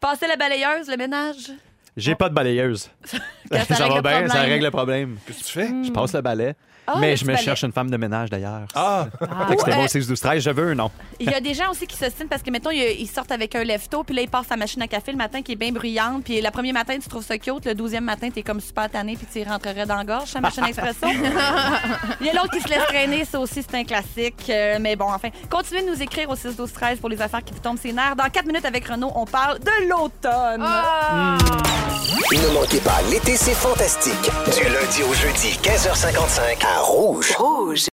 Passer 0.00 0.26
la 0.26 0.36
balayeuse, 0.36 0.88
le 0.88 0.96
ménage. 0.96 1.50
J'ai 1.96 2.14
pas 2.14 2.28
de 2.28 2.34
balayeuse. 2.34 2.90
Quand 3.50 3.64
ça 3.64 3.74
ça 3.74 3.84
règle 3.84 3.88
va 3.88 3.96
le 3.96 4.02
bien, 4.02 4.28
ça 4.28 4.34
problème. 4.34 4.50
règle 4.50 4.64
le 4.64 4.70
problème. 4.70 5.16
Qu'est-ce 5.26 5.38
que 5.40 5.44
tu 5.44 5.52
fais? 5.52 5.84
Je 5.84 5.90
passe 5.90 6.14
le 6.14 6.20
balai. 6.20 6.54
Ah, 6.86 6.94
mais 6.98 7.16
je 7.16 7.24
me 7.24 7.36
cherche 7.36 7.62
une 7.62 7.72
femme 7.72 7.90
de 7.90 7.96
ménage 7.96 8.30
d'ailleurs. 8.30 8.66
Ah! 8.74 9.06
Fait 9.48 9.54
que 9.54 9.60
c'était 9.60 9.72
Ou, 9.72 9.76
bon 9.76 9.84
euh, 9.84 9.88
6 9.88 10.08
12 10.08 10.20
13 10.20 10.42
je 10.42 10.50
veux 10.50 10.70
un 10.72 10.74
nom. 10.74 10.90
Il 11.18 11.30
y 11.30 11.34
a 11.34 11.40
des 11.40 11.54
gens 11.54 11.70
aussi 11.70 11.86
qui 11.86 11.96
s'ostinent 11.96 12.28
parce 12.28 12.42
que, 12.42 12.50
mettons, 12.50 12.70
ils 12.70 13.08
sortent 13.08 13.32
avec 13.32 13.54
un 13.54 13.64
lève-tôt, 13.64 14.04
puis 14.04 14.14
là, 14.14 14.22
ils 14.22 14.28
passent 14.28 14.48
sa 14.48 14.56
machine 14.56 14.82
à 14.82 14.88
café 14.88 15.12
le 15.12 15.18
matin 15.18 15.42
qui 15.42 15.52
est 15.52 15.56
bien 15.56 15.72
bruyante, 15.72 16.24
puis 16.24 16.40
le 16.40 16.50
premier 16.50 16.72
matin, 16.72 16.98
tu 16.98 17.08
trouves 17.08 17.24
ça 17.24 17.38
cute, 17.38 17.64
le 17.66 17.74
douzième 17.74 18.04
matin, 18.04 18.28
t'es 18.30 18.42
comme 18.42 18.60
super 18.60 18.90
tanné, 18.90 19.16
puis 19.16 19.26
tu 19.32 19.48
rentrerais 19.48 19.86
dans 19.86 19.96
la 19.96 20.04
gorge, 20.04 20.28
sa 20.28 20.40
machine 20.40 20.64
expresso. 20.64 21.06
Il 22.20 22.26
y 22.26 22.30
a 22.30 22.34
l'autre 22.34 22.50
qui 22.52 22.60
se 22.60 22.68
laisse 22.68 22.84
traîner, 22.86 23.24
ça 23.24 23.38
aussi, 23.38 23.62
c'est 23.62 23.76
un 23.76 23.84
classique. 23.84 24.48
Euh, 24.48 24.78
mais 24.80 24.96
bon, 24.96 25.06
enfin, 25.06 25.28
continuez 25.48 25.82
de 25.82 25.90
nous 25.90 26.02
écrire 26.02 26.28
au 26.30 26.36
6 26.36 26.56
12 26.56 26.72
13 26.72 26.98
pour 26.98 27.08
les 27.08 27.20
affaires 27.20 27.44
qui 27.44 27.52
vous 27.52 27.60
tombent 27.60 27.78
ses 27.78 27.92
nerfs. 27.92 28.16
Dans 28.16 28.28
4 28.28 28.46
minutes 28.46 28.64
avec 28.64 28.86
Renaud, 28.86 29.12
on 29.14 29.26
parle 29.26 29.58
de 29.58 29.88
l'automne. 29.88 30.64
Ne 32.32 32.54
manquez 32.54 32.80
pas, 32.80 33.00
l'été, 33.10 33.36
c'est 33.36 33.54
fantastique. 33.54 34.14
Du 34.22 34.64
lundi 34.64 35.02
au 35.02 35.14
jeudi, 35.14 35.58
15h55, 35.62 36.64
à 36.70 36.80
Rouge. 36.82 37.34
Rouge. 37.36 37.88